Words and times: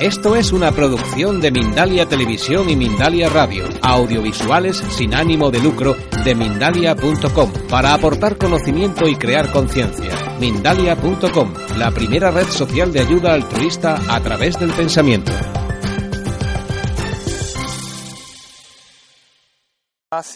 Esto 0.00 0.34
es 0.34 0.52
una 0.52 0.72
producción 0.72 1.42
de 1.42 1.50
Mindalia 1.50 2.08
Televisión 2.08 2.70
y 2.70 2.74
Mindalia 2.74 3.28
Radio, 3.28 3.66
audiovisuales 3.82 4.78
sin 4.78 5.14
ánimo 5.14 5.50
de 5.50 5.60
lucro 5.60 5.94
de 6.24 6.34
mindalia.com, 6.34 7.52
para 7.68 7.92
aportar 7.92 8.38
conocimiento 8.38 9.06
y 9.06 9.16
crear 9.16 9.52
conciencia. 9.52 10.14
Mindalia.com, 10.40 11.52
la 11.76 11.90
primera 11.90 12.30
red 12.30 12.46
social 12.46 12.94
de 12.94 13.00
ayuda 13.00 13.34
altruista 13.34 13.98
a 14.08 14.22
través 14.22 14.58
del 14.58 14.72
pensamiento. 14.72 15.32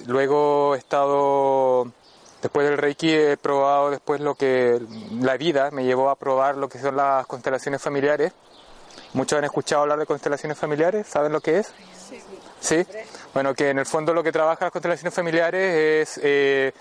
Luego 0.07 0.75
he 0.75 0.79
estado 0.79 1.91
Después 2.45 2.69
del 2.69 2.77
Reiki 2.77 3.11
he 3.11 3.39
probado 3.39 3.89
después 3.89 4.21
lo 4.21 4.35
que 4.35 4.79
la 5.19 5.39
vida 5.39 5.71
me 5.71 5.83
llevó 5.83 6.11
a 6.11 6.17
probar 6.17 6.59
lo 6.59 6.69
que 6.69 6.79
son 6.79 6.95
las 6.95 7.27
constelaciones 7.27 7.81
familiares. 7.81 8.35
Muchos 9.15 9.39
han 9.39 9.45
escuchado 9.45 9.83
hablar 9.83 9.99
de 9.99 10.07
constelaciones 10.07 10.59
familiares, 10.59 11.07
¿saben 11.07 11.33
lo 11.33 11.41
que 11.41 11.59
es? 11.61 11.73
Sí. 12.09 12.21
¿Sí? 12.61 12.87
Bueno, 13.33 13.55
que 13.55 13.71
en 13.71 13.79
el 13.79 13.87
fondo 13.87 14.13
lo 14.13 14.23
que 14.23 14.33
trabaja 14.33 14.67
las 14.67 14.73
constelaciones 14.73 15.15
familiares 15.15 16.09
es 16.09 16.21
eh, 16.23 16.73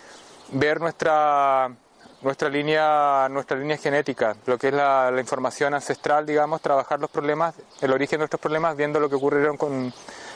ver 0.52 0.81
nuestra 0.81 1.70
nuestra 2.21 2.49
línea 2.49 3.27
nuestra 3.30 3.57
línea 3.57 3.77
genética, 3.77 4.35
lo 4.45 4.57
que 4.57 4.70
es 4.70 4.73
la, 4.73 5.12
la 5.12 5.20
información 5.20 5.73
ancestral, 5.73 6.26
digamos, 6.26 6.62
trabajar 6.62 6.99
los 6.99 7.09
problemas, 7.09 7.54
el 7.81 7.91
origen 7.91 8.17
de 8.17 8.20
nuestros 8.20 8.40
problemas, 8.40 8.76
viendo 8.76 8.99
lo 8.99 9.09
que 9.09 9.15
ocurrieron 9.15 9.57
con 9.57 9.93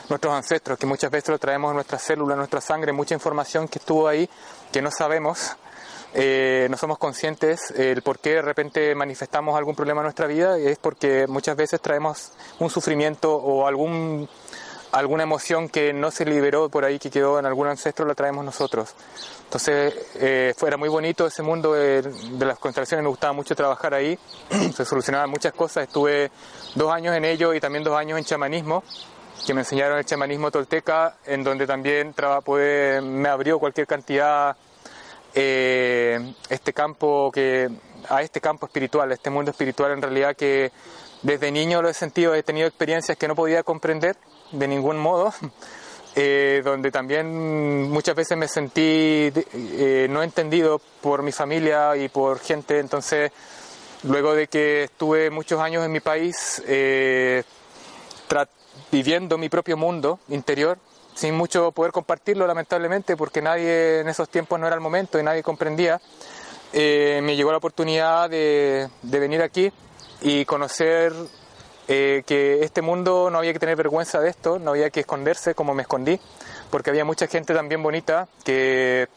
nuestros 0.08 0.32
ancestros, 0.32 0.78
que 0.78 0.86
muchas 0.86 1.10
veces 1.10 1.30
lo 1.30 1.38
traemos 1.38 1.70
en 1.70 1.76
nuestras 1.76 2.02
células, 2.02 2.34
en 2.34 2.38
nuestra 2.38 2.60
sangre, 2.60 2.92
mucha 2.92 3.14
información 3.14 3.68
que 3.68 3.78
estuvo 3.78 4.06
ahí, 4.06 4.28
que 4.70 4.82
no 4.82 4.90
sabemos, 4.90 5.56
eh, 6.14 6.66
no 6.70 6.76
somos 6.76 6.98
conscientes 6.98 7.70
el 7.76 8.02
por 8.02 8.18
qué 8.18 8.34
de 8.34 8.42
repente 8.42 8.94
manifestamos 8.94 9.56
algún 9.56 9.74
problema 9.74 10.00
en 10.00 10.04
nuestra 10.04 10.26
vida, 10.26 10.58
es 10.58 10.78
porque 10.78 11.26
muchas 11.26 11.56
veces 11.56 11.80
traemos 11.80 12.32
un 12.58 12.70
sufrimiento 12.70 13.34
o 13.34 13.66
algún 13.66 14.28
alguna 14.92 15.22
emoción 15.22 15.68
que 15.68 15.92
no 15.92 16.10
se 16.10 16.24
liberó 16.24 16.68
por 16.68 16.84
ahí, 16.84 16.98
que 16.98 17.10
quedó 17.10 17.38
en 17.38 17.46
algún 17.46 17.66
ancestro, 17.66 18.06
la 18.06 18.14
traemos 18.14 18.44
nosotros. 18.44 18.94
Entonces, 19.44 19.94
eh, 20.16 20.54
era 20.66 20.76
muy 20.76 20.88
bonito 20.88 21.26
ese 21.26 21.42
mundo 21.42 21.74
de, 21.74 22.02
de, 22.02 22.44
las 22.44 22.58
constelaciones, 22.58 23.02
me 23.02 23.10
gustaba 23.10 23.32
mucho 23.32 23.54
trabajar 23.54 23.94
ahí, 23.94 24.18
se 24.74 24.84
solucionaban 24.84 25.30
muchas 25.30 25.52
cosas, 25.52 25.84
estuve 25.84 26.30
dos 26.74 26.92
años 26.92 27.14
en 27.16 27.24
ello 27.24 27.54
y 27.54 27.60
también 27.60 27.84
dos 27.84 27.96
años 27.96 28.18
en 28.18 28.24
chamanismo, 28.24 28.82
que 29.46 29.54
me 29.54 29.60
enseñaron 29.60 29.98
el 29.98 30.04
chamanismo 30.04 30.50
tolteca, 30.50 31.16
en 31.24 31.44
donde 31.44 31.66
también 31.66 32.14
puede, 32.44 33.00
me 33.00 33.28
abrió 33.28 33.58
cualquier 33.58 33.86
cantidad 33.86 34.56
eh, 35.40 36.34
este 36.50 36.72
campo 36.72 37.30
que 37.32 37.68
a 38.08 38.22
este 38.22 38.40
campo 38.40 38.66
espiritual, 38.66 39.12
este 39.12 39.30
mundo 39.30 39.52
espiritual 39.52 39.92
en 39.92 40.02
realidad 40.02 40.34
que 40.34 40.72
desde 41.22 41.52
niño 41.52 41.80
lo 41.80 41.88
he 41.88 41.94
sentido, 41.94 42.34
he 42.34 42.42
tenido 42.42 42.66
experiencias 42.66 43.16
que 43.16 43.28
no 43.28 43.36
podía 43.36 43.62
comprender 43.62 44.16
de 44.50 44.66
ningún 44.66 44.98
modo, 44.98 45.32
eh, 46.16 46.60
donde 46.64 46.90
también 46.90 47.88
muchas 47.88 48.16
veces 48.16 48.36
me 48.36 48.48
sentí 48.48 49.32
eh, 49.52 50.08
no 50.10 50.24
entendido 50.24 50.80
por 51.00 51.22
mi 51.22 51.30
familia 51.30 51.96
y 51.96 52.08
por 52.08 52.40
gente, 52.40 52.80
entonces 52.80 53.30
luego 54.02 54.34
de 54.34 54.48
que 54.48 54.84
estuve 54.84 55.30
muchos 55.30 55.60
años 55.60 55.84
en 55.84 55.92
mi 55.92 56.00
país, 56.00 56.60
eh, 56.66 57.44
viviendo 58.90 59.38
mi 59.38 59.48
propio 59.48 59.76
mundo 59.76 60.18
interior, 60.30 60.78
sin 61.18 61.34
mucho 61.34 61.72
poder 61.72 61.90
compartirlo 61.90 62.46
lamentablemente, 62.46 63.16
porque 63.16 63.42
nadie 63.42 64.00
en 64.00 64.08
esos 64.08 64.28
tiempos 64.28 64.60
no 64.60 64.68
era 64.68 64.76
el 64.76 64.80
momento 64.80 65.18
y 65.18 65.24
nadie 65.24 65.42
comprendía, 65.42 66.00
eh, 66.72 67.18
me 67.24 67.34
llegó 67.34 67.50
la 67.50 67.56
oportunidad 67.56 68.30
de, 68.30 68.88
venir 69.02 69.42
aquí 69.42 69.72
y 70.20 70.44
conocer 70.44 71.12
eh, 71.88 72.22
que 72.24 72.62
este 72.62 72.82
mundo 72.82 73.30
no 73.30 73.38
había 73.38 73.52
que 73.52 73.58
tener 73.58 73.74
vergüenza 73.74 74.20
de 74.20 74.30
esto, 74.30 74.60
no 74.60 74.70
había 74.70 74.90
que 74.90 75.00
esconderse 75.00 75.56
como 75.56 75.74
me 75.74 75.82
escondí, 75.82 76.20
porque 76.70 76.90
había 76.90 77.04
mucha 77.04 77.26
gente 77.26 77.52
también 77.52 77.82
bonita 77.82 78.28
que, 78.44 79.08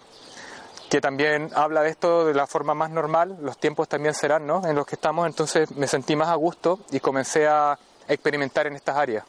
que 0.89 1.01
también 1.01 1.51
habla 1.53 1.83
de 1.83 1.91
esto 1.91 2.25
de 2.25 2.33
la 2.33 2.47
forma 2.47 2.73
más 2.73 2.89
normal, 2.89 3.37
los 3.41 3.59
tiempos 3.59 3.87
también 3.87 4.15
serán 4.15 4.47
¿no? 4.47 4.67
en 4.67 4.75
los 4.75 4.87
que 4.87 4.95
estamos, 4.95 5.27
entonces 5.27 5.69
me 5.75 5.85
sentí 5.85 6.15
más 6.15 6.29
a 6.29 6.35
gusto 6.35 6.79
y 6.89 6.99
comencé 6.99 7.47
a 7.47 7.77
experimentar 8.07 8.65
en 8.65 8.75
estas 8.75 8.97
áreas 8.97 9.23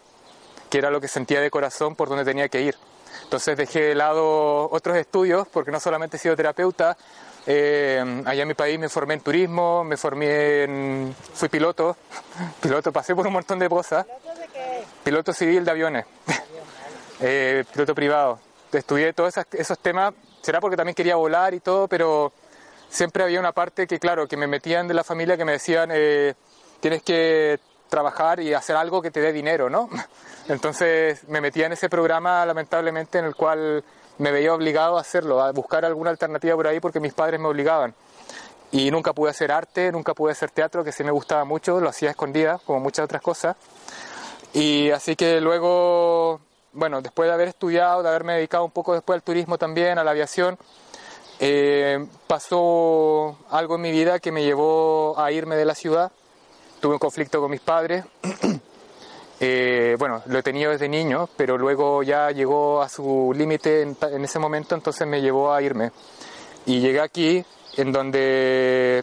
que 0.73 0.79
era 0.79 0.91
lo 0.91 1.03
que 1.03 1.09
sentía 1.09 1.43
de 1.43 1.51
corazón 1.51 1.95
por 1.95 2.09
donde 2.09 2.25
tenía 2.25 2.49
que 2.49 2.63
ir. 2.63 2.75
Entonces 3.25 3.59
dejé 3.59 3.89
de 3.89 3.95
lado 3.95 4.71
otros 4.71 4.97
estudios, 4.97 5.47
porque 5.47 5.71
no 5.71 5.79
solamente 5.79 6.17
he 6.17 6.19
sido 6.19 6.35
terapeuta, 6.35 6.97
eh, 7.47 8.23
allá 8.25 8.41
en 8.41 8.49
mi 8.49 8.55
país 8.55 8.79
me 8.79 8.89
formé 8.89 9.13
en 9.13 9.21
turismo, 9.21 9.85
me 9.85 9.99
formé 9.99 10.63
en... 10.63 11.15
fui 11.35 11.51
piloto, 11.51 11.99
piloto, 12.63 12.91
pasé 12.91 13.15
por 13.15 13.27
un 13.27 13.35
montón 13.35 13.59
de 13.59 13.69
cosas. 13.69 14.07
¿Piloto 14.07 14.41
de 14.41 14.49
qué? 14.49 14.85
Piloto 15.05 15.35
civil 15.35 15.63
de 15.63 15.71
aviones, 15.71 16.07
eh, 17.21 17.65
piloto 17.71 17.95
privado. 17.95 18.41
Estudié 18.73 19.13
todos 19.13 19.35
esos, 19.53 19.79
temas, 19.79 20.15
será 20.41 20.59
porque 20.59 20.79
también 20.79 20.95
quería 20.95 21.17
volar 21.17 21.53
y 21.53 21.61
todo, 21.61 21.87
pero 21.87 22.33
siempre 22.89 23.25
había 23.25 23.41
una 23.41 23.53
parte 23.53 23.87
que, 23.87 23.99
claro, 23.99 24.27
que 24.27 24.39
me 24.39 24.47
metían 24.47 24.89
de 24.89 24.95
la 24.95 25.05
familia 25.05 25.37
que 25.37 25.45
me 25.45 25.53
decían, 25.53 25.91
eh, 25.93 26.33
tienes 26.81 27.03
que 27.03 27.61
trabajar 27.93 28.41
y 28.41 28.55
hacer 28.55 28.75
algo 28.75 29.03
que 29.03 29.11
te 29.11 29.21
dé 29.21 29.35
dinero, 29.35 29.69
¿no? 29.69 29.91
Entonces 30.49 31.29
me 31.29 31.43
metía 31.43 31.67
en 31.67 31.73
ese 31.73 31.91
programa, 31.91 32.45
lamentablemente, 32.47 33.19
en 33.19 33.27
el 33.27 33.37
cual 33.37 33.85
me 34.17 34.33
veía 34.33 34.55
obligado 34.55 34.97
a 34.97 35.03
hacerlo, 35.03 35.43
a 35.43 35.53
buscar 35.53 35.85
alguna 35.85 36.09
alternativa 36.09 36.57
por 36.57 36.67
ahí 36.67 36.81
porque 36.81 37.01
mis 37.01 37.13
padres 37.13 37.39
me 37.39 37.49
obligaban. 37.49 37.95
Y 38.71 38.91
nunca 38.91 39.13
pude 39.13 39.31
hacer 39.31 39.53
arte, 39.53 39.93
nunca 39.93 40.15
pude 40.15 40.33
hacer 40.33 40.51
teatro, 40.51 40.83
que 40.83 40.91
sí 40.91 41.05
me 41.05 41.11
gustaba 41.11 41.45
mucho, 41.45 41.81
lo 41.81 41.91
hacía 41.91 42.09
escondida, 42.11 42.59
como 42.65 42.81
muchas 42.81 43.05
otras 43.05 43.21
cosas. 43.21 43.57
Y 44.55 44.91
así 44.91 45.15
que 45.15 45.43
luego, 45.43 46.41
bueno, 46.73 47.03
después 47.03 47.29
de 47.29 47.35
haber 47.35 47.49
estudiado, 47.49 48.03
de 48.03 48.09
haberme 48.09 48.37
dedicado 48.37 48.65
un 48.65 48.71
poco 48.71 48.95
después 48.95 49.17
al 49.17 49.23
turismo 49.23 49.59
también, 49.59 49.99
a 49.99 50.05
la 50.05 50.13
aviación, 50.13 50.57
eh, 51.41 52.07
pasó 52.27 53.37
algo 53.51 53.75
en 53.75 53.83
mi 53.83 53.91
vida 53.91 54.19
que 54.19 54.33
me 54.33 54.43
llevó 54.43 55.21
a 55.21 55.31
irme 55.31 55.57
de 55.57 55.67
la 55.67 55.75
ciudad 55.75 56.11
tuve 56.83 56.95
un 56.95 56.99
conflicto 56.99 57.41
con 57.41 57.51
mis 57.51 57.61
padres. 57.61 58.05
Eh, 59.45 59.97
bueno, 59.99 60.23
lo 60.27 60.39
he 60.39 60.43
tenido 60.45 60.71
desde 60.71 60.89
niño, 60.89 61.29
pero 61.37 61.59
luego 61.59 62.05
ya 62.05 62.31
llegó 62.31 62.81
a 62.81 62.89
su 62.89 63.35
límite 63.37 63.83
en, 63.83 64.25
ese 64.25 64.39
momento, 64.39 64.77
entonces 64.77 65.05
me 65.05 65.21
llevó 65.21 65.53
a 65.53 65.61
irme. 65.61 65.91
Y 66.65 66.79
llegué 66.79 67.01
aquí, 67.01 67.45
en 67.77 67.91
donde 67.91 69.03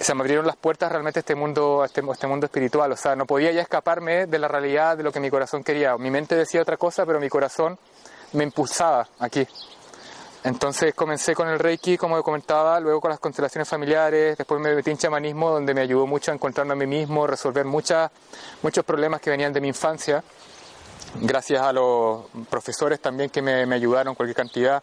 se 0.00 0.14
me 0.16 0.22
abrieron 0.22 0.48
las 0.48 0.56
puertas 0.56 0.90
realmente 0.90 1.20
este 1.20 1.36
mundo, 1.36 1.84
este, 1.84 2.02
este, 2.10 2.26
mundo 2.26 2.46
espiritual. 2.46 2.90
O 2.90 2.96
sea, 2.96 3.14
no 3.14 3.24
podía 3.24 3.52
ya 3.52 3.62
escaparme 3.62 4.26
de 4.26 4.38
la 4.40 4.48
realidad 4.48 4.96
de 4.96 5.04
lo 5.04 5.12
que 5.12 5.20
mi 5.20 5.30
corazón 5.30 5.62
quería. 5.62 5.96
Mi 5.96 6.10
mente 6.10 6.34
decía 6.34 6.60
otra 6.60 6.76
cosa, 6.76 7.06
pero 7.06 7.20
mi 7.20 7.28
corazón 7.28 7.78
me 8.32 8.42
impulsaba 8.42 9.06
aquí. 9.20 9.46
Entonces 10.42 10.94
comencé 10.94 11.34
con 11.34 11.48
el 11.48 11.58
Reiki, 11.58 11.98
como 11.98 12.22
comentaba, 12.22 12.80
luego 12.80 13.00
con 13.00 13.10
las 13.10 13.20
constelaciones 13.20 13.68
familiares, 13.68 14.38
después 14.38 14.58
me 14.58 14.74
metí 14.74 14.90
en 14.90 14.96
chamanismo, 14.96 15.50
donde 15.50 15.74
me 15.74 15.82
ayudó 15.82 16.06
mucho 16.06 16.30
a 16.30 16.34
encontrarme 16.34 16.72
a 16.72 16.76
mí 16.76 16.86
mismo, 16.86 17.26
resolver 17.26 17.66
muchas, 17.66 18.10
muchos 18.62 18.84
problemas 18.84 19.20
que 19.20 19.28
venían 19.28 19.52
de 19.52 19.60
mi 19.60 19.68
infancia, 19.68 20.24
gracias 21.20 21.60
a 21.60 21.72
los 21.74 22.24
profesores 22.48 23.00
también 23.00 23.28
que 23.28 23.42
me, 23.42 23.66
me 23.66 23.74
ayudaron 23.74 24.14
cualquier 24.14 24.36
cantidad 24.36 24.82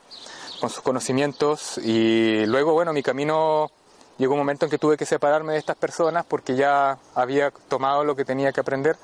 con 0.59 0.69
sus 0.69 0.84
conocimientos. 0.84 1.79
Y 1.79 2.45
luego, 2.45 2.74
bueno, 2.74 2.94
mi 2.94 3.01
camino 3.01 3.72
llegó 4.19 4.34
un 4.34 4.39
momento 4.39 4.66
en 4.66 4.72
que 4.72 4.78
tuve 4.78 4.95
que 4.95 5.06
separarme 5.06 5.53
de 5.53 5.59
estas 5.59 5.75
personas 5.75 6.24
porque 6.25 6.56
ya 6.56 6.97
había 7.16 7.51
tomado 7.68 8.03
lo 8.03 8.16
que 8.16 8.25
tenía 8.25 8.51
que 8.51 8.59
aprender 8.59 8.95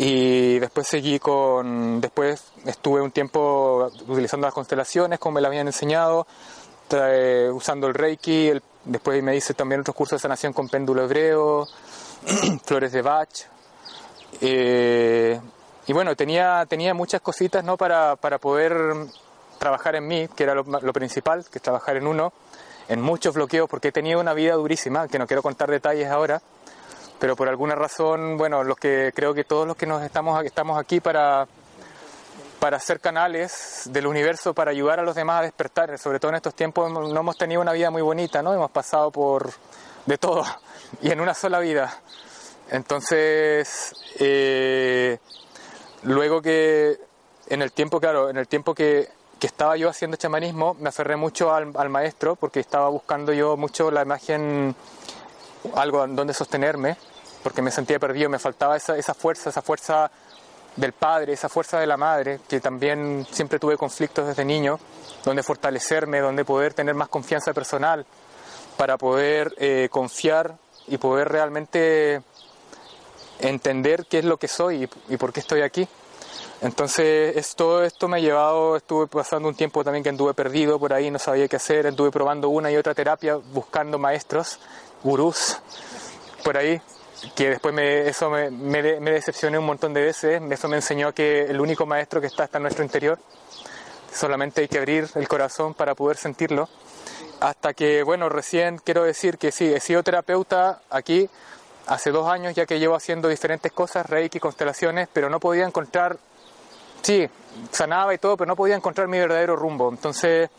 y 0.00 0.60
después 0.60 0.86
seguí 0.86 1.18
con, 1.18 2.00
después 2.00 2.52
estuve 2.64 3.00
un 3.02 3.10
tiempo 3.10 3.90
utilizando 4.06 4.46
las 4.46 4.54
constelaciones 4.54 5.18
como 5.18 5.34
me 5.34 5.40
la 5.40 5.48
habían 5.48 5.66
enseñado, 5.66 6.24
usando 7.52 7.88
el 7.88 7.94
Reiki, 7.94 8.52
después 8.84 9.20
me 9.24 9.34
hice 9.34 9.54
también 9.54 9.80
otros 9.80 9.96
cursos 9.96 10.18
de 10.18 10.22
sanación 10.22 10.52
con 10.52 10.68
péndulo 10.68 11.02
hebreo, 11.02 11.66
flores 12.64 12.92
de 12.92 13.02
Bach. 13.02 13.28
Eh, 14.40 15.40
y 15.88 15.92
bueno, 15.92 16.14
tenía, 16.14 16.64
tenía 16.68 16.94
muchas 16.94 17.20
cositas 17.20 17.64
¿no? 17.64 17.76
para, 17.76 18.14
para 18.14 18.38
poder 18.38 18.76
trabajar 19.58 19.96
en 19.96 20.06
mí, 20.06 20.28
que 20.28 20.44
era 20.44 20.54
lo, 20.54 20.62
lo, 20.62 20.92
principal, 20.92 21.44
que 21.50 21.58
es 21.58 21.62
trabajar 21.62 21.96
en 21.96 22.06
uno, 22.06 22.32
en 22.88 23.00
muchos 23.00 23.34
bloqueos, 23.34 23.68
porque 23.68 23.88
he 23.88 23.92
tenido 23.92 24.20
una 24.20 24.32
vida 24.32 24.54
durísima, 24.54 25.08
que 25.08 25.18
no 25.18 25.26
quiero 25.26 25.42
contar 25.42 25.68
detalles 25.68 26.08
ahora, 26.08 26.40
pero 27.18 27.36
por 27.36 27.48
alguna 27.48 27.74
razón, 27.74 28.36
bueno, 28.36 28.64
los 28.64 28.76
que 28.76 29.12
creo 29.14 29.34
que 29.34 29.44
todos 29.44 29.66
los 29.66 29.76
que 29.76 29.86
nos 29.86 30.02
estamos, 30.02 30.44
estamos 30.44 30.78
aquí 30.78 31.00
para, 31.00 31.46
para 32.60 32.78
ser 32.78 33.00
canales 33.00 33.82
del 33.86 34.06
universo, 34.06 34.54
para 34.54 34.70
ayudar 34.70 35.00
a 35.00 35.02
los 35.02 35.14
demás 35.14 35.40
a 35.40 35.42
despertar, 35.42 35.98
sobre 35.98 36.20
todo 36.20 36.30
en 36.30 36.36
estos 36.36 36.54
tiempos 36.54 36.90
no 36.90 37.20
hemos 37.20 37.36
tenido 37.36 37.60
una 37.60 37.72
vida 37.72 37.90
muy 37.90 38.02
bonita, 38.02 38.42
¿no? 38.42 38.54
Hemos 38.54 38.70
pasado 38.70 39.10
por 39.10 39.50
de 40.06 40.18
todo 40.18 40.44
y 41.02 41.10
en 41.10 41.20
una 41.20 41.34
sola 41.34 41.58
vida. 41.60 41.92
Entonces, 42.70 43.94
eh, 44.18 45.18
luego 46.02 46.42
que 46.42 46.98
en 47.48 47.62
el 47.62 47.72
tiempo, 47.72 48.00
claro, 48.00 48.28
en 48.28 48.36
el 48.36 48.46
tiempo 48.46 48.74
que, 48.74 49.08
que 49.38 49.46
estaba 49.46 49.76
yo 49.76 49.88
haciendo 49.88 50.16
chamanismo, 50.16 50.74
me 50.80 50.88
aferré 50.88 51.16
mucho 51.16 51.54
al, 51.54 51.88
maestro 51.88 52.36
porque 52.36 52.60
estaba 52.60 52.88
buscando 52.88 53.32
yo 53.32 53.56
mucho 53.56 53.90
la 53.90 54.02
imagen, 54.02 54.74
algo 55.74 56.06
donde 56.06 56.34
sostenerme 56.34 56.96
porque 57.42 57.62
me 57.62 57.70
sentía 57.70 57.98
perdido, 57.98 58.28
me 58.28 58.38
faltaba 58.38 58.76
esa, 58.76 58.96
esa 58.96 59.14
fuerza, 59.14 59.50
esa 59.50 59.62
fuerza 59.62 60.10
del 60.76 60.92
padre, 60.92 61.32
esa 61.32 61.48
fuerza 61.48 61.80
de 61.80 61.86
la 61.86 61.96
madre, 61.96 62.40
que 62.48 62.60
también 62.60 63.26
siempre 63.30 63.58
tuve 63.58 63.76
conflictos 63.76 64.26
desde 64.26 64.44
niño, 64.44 64.78
donde 65.24 65.42
fortalecerme, 65.42 66.20
donde 66.20 66.44
poder 66.44 66.74
tener 66.74 66.94
más 66.94 67.08
confianza 67.08 67.52
personal, 67.52 68.06
para 68.76 68.96
poder 68.96 69.54
eh, 69.58 69.88
confiar 69.90 70.56
y 70.86 70.98
poder 70.98 71.28
realmente 71.28 72.22
entender 73.40 74.06
qué 74.06 74.20
es 74.20 74.24
lo 74.24 74.36
que 74.36 74.48
soy 74.48 74.88
y, 75.08 75.16
por 75.16 75.32
qué 75.32 75.40
estoy 75.40 75.62
aquí. 75.62 75.86
Entonces, 76.60 77.54
todo 77.54 77.84
esto 77.84 78.08
me 78.08 78.16
ha 78.16 78.20
llevado, 78.20 78.76
estuve 78.76 79.06
pasando 79.06 79.48
un 79.48 79.54
tiempo 79.54 79.84
también 79.84 80.02
que 80.02 80.08
anduve 80.08 80.34
perdido 80.34 80.78
por 80.78 80.92
ahí, 80.92 81.10
no 81.10 81.18
sabía 81.18 81.46
qué 81.46 81.56
hacer, 81.56 81.86
anduve 81.86 82.10
probando 82.10 82.48
una 82.48 82.70
y 82.70 82.76
otra 82.76 82.94
terapia, 82.94 83.36
buscando 83.36 83.98
maestros, 83.98 84.58
gurús, 85.02 85.58
por 86.44 86.56
ahí, 86.56 86.80
que 87.34 87.50
después 87.50 87.74
me, 87.74 88.08
eso 88.08 88.30
me, 88.30 88.50
me, 88.50 89.10
decepcioné 89.10 89.58
un 89.58 89.66
montón 89.66 89.92
de 89.92 90.02
veces, 90.02 90.40
eso 90.50 90.68
me 90.68 90.76
enseñó 90.76 91.12
que 91.12 91.42
el 91.42 91.60
único 91.60 91.86
maestro 91.86 92.20
que 92.20 92.26
está 92.26 92.44
está 92.44 92.58
en 92.58 92.62
nuestro 92.62 92.84
interior, 92.84 93.18
solamente 94.12 94.62
hay 94.62 94.68
que 94.68 94.78
abrir 94.78 95.08
el 95.14 95.28
corazón 95.28 95.74
para 95.74 95.94
poder 95.94 96.16
sentirlo, 96.16 96.68
hasta 97.40 97.74
que, 97.74 98.02
bueno, 98.02 98.28
recién 98.28 98.78
quiero 98.78 99.04
decir 99.04 99.38
que 99.38 99.52
sí, 99.52 99.72
he 99.72 99.80
sido 99.80 100.02
terapeuta 100.02 100.80
aquí 100.90 101.28
hace 101.86 102.10
dos 102.10 102.28
años 102.28 102.54
ya 102.54 102.66
que 102.66 102.78
llevo 102.78 102.94
haciendo 102.94 103.28
diferentes 103.28 103.72
cosas, 103.72 104.06
reiki, 104.06 104.38
constelaciones, 104.38 105.08
pero 105.12 105.30
no 105.30 105.40
podía 105.40 105.64
encontrar, 105.64 106.18
sí, 107.02 107.28
sanaba 107.70 108.14
y 108.14 108.18
todo, 108.18 108.36
pero 108.36 108.48
no 108.48 108.56
podía 108.56 108.76
encontrar 108.76 109.08
mi 109.08 109.18
verdadero 109.18 109.56
rumbo. 109.56 109.88
Entonces, 109.90 110.50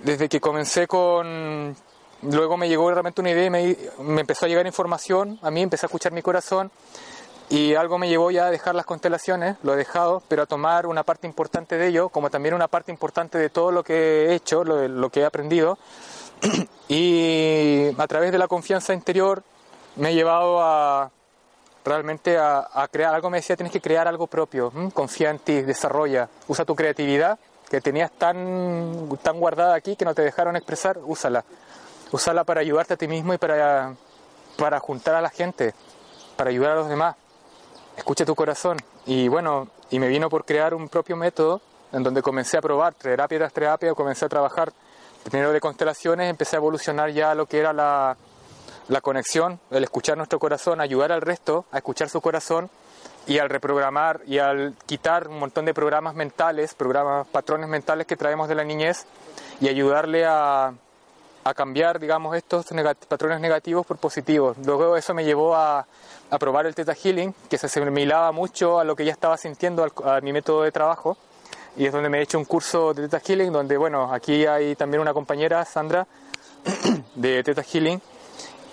desde 0.00 0.28
que 0.28 0.40
comencé 0.40 0.86
con, 0.86 1.76
luego 2.22 2.56
me 2.56 2.68
llegó 2.68 2.90
realmente 2.90 3.20
una 3.20 3.30
idea 3.30 3.46
y 3.46 3.50
me, 3.50 3.76
me 4.00 4.20
empezó 4.20 4.46
a 4.46 4.48
llegar 4.48 4.66
información, 4.66 5.38
a 5.42 5.50
mí 5.50 5.62
empecé 5.62 5.86
a 5.86 5.88
escuchar 5.88 6.12
mi 6.12 6.22
corazón 6.22 6.70
y 7.48 7.74
algo 7.74 7.98
me 7.98 8.08
llevó 8.08 8.30
ya 8.30 8.46
a 8.46 8.50
dejar 8.50 8.74
las 8.74 8.86
constelaciones, 8.86 9.56
lo 9.62 9.74
he 9.74 9.76
dejado, 9.76 10.22
pero 10.28 10.42
a 10.42 10.46
tomar 10.46 10.86
una 10.86 11.02
parte 11.02 11.26
importante 11.26 11.76
de 11.76 11.88
ello, 11.88 12.08
como 12.08 12.30
también 12.30 12.54
una 12.54 12.68
parte 12.68 12.90
importante 12.90 13.36
de 13.36 13.50
todo 13.50 13.70
lo 13.72 13.84
que 13.84 14.26
he 14.26 14.34
hecho, 14.34 14.64
lo, 14.64 14.88
lo 14.88 15.10
que 15.10 15.20
he 15.20 15.24
aprendido. 15.24 15.78
y 16.88 17.88
a 17.98 18.06
través 18.06 18.32
de 18.32 18.38
la 18.38 18.48
confianza 18.48 18.94
interior 18.94 19.42
me 19.96 20.08
ha 20.08 20.12
llevado 20.12 20.62
a 20.62 21.10
realmente 21.84 22.38
a, 22.38 22.88
crear 22.90 23.14
algo. 23.14 23.30
Me 23.30 23.38
decía, 23.38 23.56
tienes 23.56 23.72
que 23.72 23.80
crear 23.80 24.08
algo 24.08 24.26
propio, 24.26 24.72
confía 24.94 25.30
en 25.30 25.38
ti, 25.38 25.62
desarrolla, 25.62 26.28
usa 26.48 26.64
tu 26.64 26.74
creatividad 26.74 27.38
que 27.68 27.80
tenías 27.80 28.10
tan, 28.12 29.08
tan 29.22 29.38
guardada 29.40 29.74
aquí 29.74 29.96
que 29.96 30.04
no 30.04 30.14
te 30.14 30.22
dejaron 30.22 30.56
expresar, 30.56 30.98
úsala. 31.04 31.44
Úsala 32.12 32.44
para 32.44 32.60
ayudarte 32.60 32.94
a 32.94 32.96
ti 32.96 33.08
mismo 33.08 33.32
y 33.32 33.38
para, 33.38 33.94
para 34.58 34.78
juntar 34.80 35.14
a 35.14 35.22
la 35.22 35.30
gente, 35.30 35.74
para 36.36 36.50
ayudar 36.50 36.72
a 36.72 36.74
los 36.76 36.88
demás. 36.88 37.16
Escucha 37.96 38.26
tu 38.26 38.34
corazón. 38.34 38.76
Y 39.06 39.28
bueno, 39.28 39.68
y 39.90 39.98
me 39.98 40.08
vino 40.08 40.28
por 40.28 40.44
crear 40.44 40.74
un 40.74 40.88
propio 40.88 41.16
método 41.16 41.62
en 41.90 42.02
donde 42.02 42.22
comencé 42.22 42.58
a 42.58 42.60
probar 42.60 42.94
terapia 42.94 43.38
tras 43.38 43.52
terapia, 43.52 43.94
comencé 43.94 44.26
a 44.26 44.28
trabajar 44.28 44.72
primero 45.24 45.52
de 45.52 45.60
constelaciones, 45.60 46.28
empecé 46.28 46.56
a 46.56 46.58
evolucionar 46.58 47.10
ya 47.10 47.34
lo 47.34 47.46
que 47.46 47.58
era 47.58 47.72
la, 47.72 48.16
la 48.88 49.00
conexión, 49.00 49.58
el 49.70 49.84
escuchar 49.84 50.16
nuestro 50.16 50.38
corazón, 50.38 50.80
ayudar 50.80 51.12
al 51.12 51.22
resto 51.22 51.64
a 51.72 51.78
escuchar 51.78 52.08
su 52.08 52.20
corazón 52.20 52.70
y 53.26 53.38
al 53.38 53.48
reprogramar 53.48 54.20
y 54.26 54.38
al 54.38 54.74
quitar 54.86 55.28
un 55.28 55.38
montón 55.38 55.64
de 55.64 55.74
programas 55.74 56.14
mentales, 56.14 56.74
programas, 56.74 57.26
patrones 57.28 57.68
mentales 57.68 58.06
que 58.06 58.16
traemos 58.16 58.48
de 58.48 58.54
la 58.54 58.64
niñez 58.64 59.06
y 59.60 59.68
ayudarle 59.68 60.24
a, 60.26 60.72
a 61.44 61.54
cambiar, 61.54 61.98
digamos, 61.98 62.36
estos 62.36 62.66
patrones 63.08 63.40
negativos 63.40 63.84
por 63.84 63.98
positivos. 63.98 64.56
Luego 64.64 64.96
eso 64.96 65.14
me 65.14 65.24
llevó 65.24 65.56
a, 65.56 65.86
a 66.30 66.38
probar 66.38 66.66
el 66.66 66.74
Theta 66.74 66.94
Healing, 66.94 67.34
que 67.50 67.58
se 67.58 67.66
asimilaba 67.66 68.32
mucho 68.32 68.78
a 68.78 68.84
lo 68.84 68.94
que 68.94 69.04
ya 69.04 69.12
estaba 69.12 69.36
sintiendo, 69.36 69.86
a 70.04 70.20
mi 70.20 70.32
método 70.32 70.62
de 70.62 70.72
trabajo. 70.72 71.16
Y 71.76 71.86
es 71.86 71.92
donde 71.92 72.08
me 72.08 72.18
he 72.18 72.22
hecho 72.22 72.38
un 72.38 72.44
curso 72.44 72.94
de 72.94 73.08
Theta 73.08 73.20
Healing, 73.20 73.52
donde, 73.52 73.76
bueno, 73.76 74.12
aquí 74.12 74.46
hay 74.46 74.76
también 74.76 75.00
una 75.00 75.14
compañera, 75.14 75.64
Sandra, 75.64 76.06
de 77.14 77.42
Theta 77.42 77.62
Healing, 77.62 78.00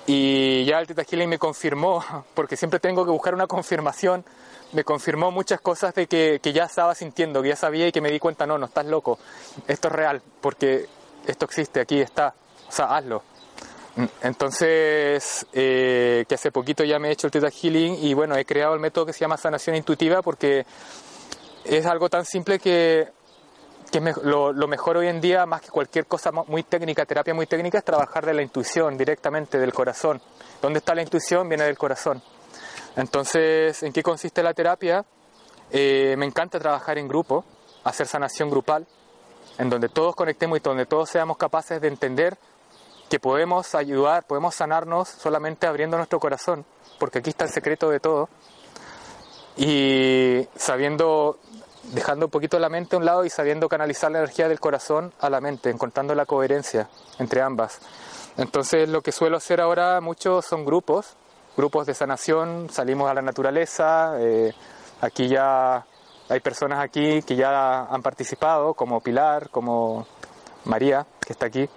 y 0.05 0.65
ya 0.65 0.79
el 0.79 0.87
Teta 0.87 1.03
Healing 1.03 1.29
me 1.29 1.37
confirmó, 1.37 2.03
porque 2.33 2.57
siempre 2.57 2.79
tengo 2.79 3.05
que 3.05 3.11
buscar 3.11 3.33
una 3.33 3.47
confirmación, 3.47 4.25
me 4.73 4.83
confirmó 4.83 5.31
muchas 5.31 5.61
cosas 5.61 5.95
de 5.95 6.07
que, 6.07 6.39
que, 6.41 6.53
ya 6.53 6.65
estaba 6.65 6.93
sintiendo, 6.93 7.41
que 7.41 7.49
ya 7.49 7.55
sabía 7.55 7.87
y 7.87 7.91
que 7.91 8.01
me 8.01 8.11
di 8.11 8.19
cuenta, 8.19 8.45
no, 8.45 8.57
no 8.57 8.65
estás 8.65 8.85
loco, 8.85 9.17
esto 9.67 9.87
es 9.87 9.93
real, 9.93 10.21
porque 10.41 10.87
esto 11.25 11.45
existe, 11.45 11.79
aquí 11.79 12.01
está, 12.01 12.33
o 12.69 12.71
sea, 12.71 12.95
hazlo. 12.95 13.23
Entonces, 14.21 15.45
eh, 15.51 16.23
que 16.29 16.35
hace 16.35 16.51
poquito 16.51 16.85
ya 16.85 16.99
me 16.99 17.09
he 17.09 17.11
hecho 17.11 17.27
el 17.27 17.31
Teta 17.31 17.49
Healing 17.49 17.97
y 18.01 18.13
bueno, 18.13 18.37
he 18.37 18.45
creado 18.45 18.73
el 18.73 18.79
método 18.79 19.07
que 19.07 19.13
se 19.13 19.19
llama 19.19 19.35
sanación 19.35 19.75
intuitiva 19.75 20.21
porque 20.21 20.65
es 21.65 21.85
algo 21.85 22.09
tan 22.09 22.23
simple 22.23 22.59
que 22.59 23.11
que 23.89 23.99
lo, 24.23 24.67
mejor 24.67 24.97
hoy 24.97 25.07
en 25.07 25.19
día, 25.19 25.45
más 25.45 25.61
que 25.61 25.69
cualquier 25.69 26.05
cosa 26.05 26.31
muy 26.31 26.63
técnica, 26.63 27.05
terapia 27.05 27.33
muy 27.33 27.47
técnica, 27.47 27.79
es 27.79 27.83
trabajar 27.83 28.25
de 28.25 28.33
la 28.33 28.41
intuición 28.41 28.97
directamente, 28.97 29.57
del 29.57 29.73
corazón. 29.73 30.21
¿Dónde 30.61 30.79
está 30.79 30.93
la 30.93 31.01
intuición? 31.01 31.49
Viene 31.49 31.63
del 31.63 31.77
corazón. 31.77 32.21
Entonces, 32.95 33.81
¿en 33.83 33.91
qué 33.91 34.03
consiste 34.03 34.43
la 34.43 34.53
terapia? 34.53 35.03
Eh, 35.71 36.15
me 36.17 36.25
encanta 36.25 36.59
trabajar 36.59 36.97
en 36.97 37.07
grupo, 37.07 37.43
hacer 37.83 38.07
sanación 38.07 38.49
grupal, 38.49 38.85
en 39.57 39.69
donde 39.69 39.89
todos 39.89 40.15
conectemos 40.15 40.59
y 40.59 40.61
donde 40.61 40.85
todos 40.85 41.09
seamos 41.09 41.37
capaces 41.37 41.81
de 41.81 41.87
entender 41.87 42.37
que 43.09 43.19
podemos 43.19 43.75
ayudar, 43.75 44.25
podemos 44.25 44.55
sanarnos 44.55 45.09
solamente 45.09 45.67
abriendo 45.67 45.97
nuestro 45.97 46.19
corazón, 46.19 46.65
porque 46.99 47.19
aquí 47.19 47.31
está 47.31 47.45
el 47.45 47.51
secreto 47.51 47.89
de 47.89 47.99
todo. 47.99 48.29
Y 49.57 50.47
sabiendo 50.55 51.37
dejando 51.93 52.27
un 52.27 52.31
poquito 52.31 52.59
la 52.59 52.69
mente 52.69 52.95
a 52.95 52.99
un 52.99 53.05
lado 53.05 53.25
y 53.25 53.29
sabiendo 53.29 53.67
canalizar 53.67 54.11
la 54.11 54.19
energía 54.19 54.47
del 54.47 54.59
corazón 54.59 55.13
a 55.19 55.29
la 55.29 55.41
mente, 55.41 55.69
encontrando 55.69 56.13
la 56.15 56.25
coherencia 56.25 56.89
entre 57.17 57.41
ambas. 57.41 57.79
Entonces 58.37 58.87
lo 58.89 59.01
que 59.01 59.11
suelo 59.11 59.37
hacer 59.37 59.59
ahora 59.59 59.99
mucho 60.01 60.41
son 60.41 60.65
grupos, 60.65 61.15
grupos 61.57 61.87
de 61.87 61.93
sanación, 61.93 62.69
salimos 62.69 63.09
a 63.09 63.13
la 63.13 63.21
naturaleza, 63.21 64.15
eh, 64.19 64.53
aquí 65.01 65.27
ya 65.27 65.85
hay 66.29 66.39
personas 66.41 66.79
aquí 66.79 67.21
que 67.23 67.35
ya 67.35 67.85
han 67.85 68.01
participado, 68.01 68.73
como 68.75 69.01
Pilar, 69.01 69.49
como 69.49 70.05
María, 70.65 71.05
que 71.19 71.33
está 71.33 71.47
aquí, 71.47 71.67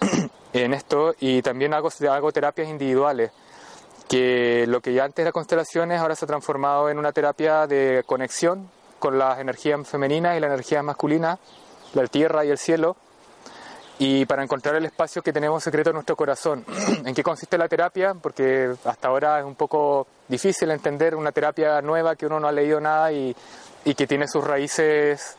en 0.62 0.74
esto, 0.74 1.14
y 1.20 1.42
también 1.42 1.74
hago, 1.74 1.90
hago 2.10 2.32
terapias 2.32 2.68
individuales 2.68 3.30
que 4.08 4.66
lo 4.68 4.80
que 4.80 4.92
ya 4.92 5.04
antes 5.04 5.22
era 5.22 5.32
constelaciones 5.32 6.00
ahora 6.00 6.14
se 6.14 6.24
ha 6.24 6.28
transformado 6.28 6.88
en 6.88 6.98
una 6.98 7.12
terapia 7.12 7.66
de 7.66 8.04
conexión 8.06 8.68
con 8.98 9.18
las 9.18 9.38
energías 9.40 9.86
femeninas 9.88 10.36
y 10.36 10.40
la 10.40 10.46
energía 10.46 10.82
masculina, 10.82 11.38
la 11.94 12.06
tierra 12.06 12.44
y 12.44 12.50
el 12.50 12.58
cielo, 12.58 12.96
y 13.98 14.26
para 14.26 14.42
encontrar 14.42 14.76
el 14.76 14.84
espacio 14.84 15.22
que 15.22 15.32
tenemos 15.32 15.62
secreto 15.62 15.90
en 15.90 15.94
nuestro 15.94 16.16
corazón. 16.16 16.64
¿En 17.04 17.14
qué 17.14 17.22
consiste 17.22 17.58
la 17.58 17.68
terapia? 17.68 18.14
Porque 18.14 18.72
hasta 18.84 19.08
ahora 19.08 19.40
es 19.40 19.44
un 19.44 19.54
poco 19.54 20.06
difícil 20.28 20.70
entender 20.70 21.14
una 21.14 21.32
terapia 21.32 21.80
nueva 21.82 22.14
que 22.14 22.26
uno 22.26 22.38
no 22.38 22.48
ha 22.48 22.52
leído 22.52 22.80
nada 22.80 23.12
y, 23.12 23.34
y 23.84 23.94
que 23.94 24.06
tiene 24.06 24.28
sus 24.28 24.44
raíces, 24.44 25.36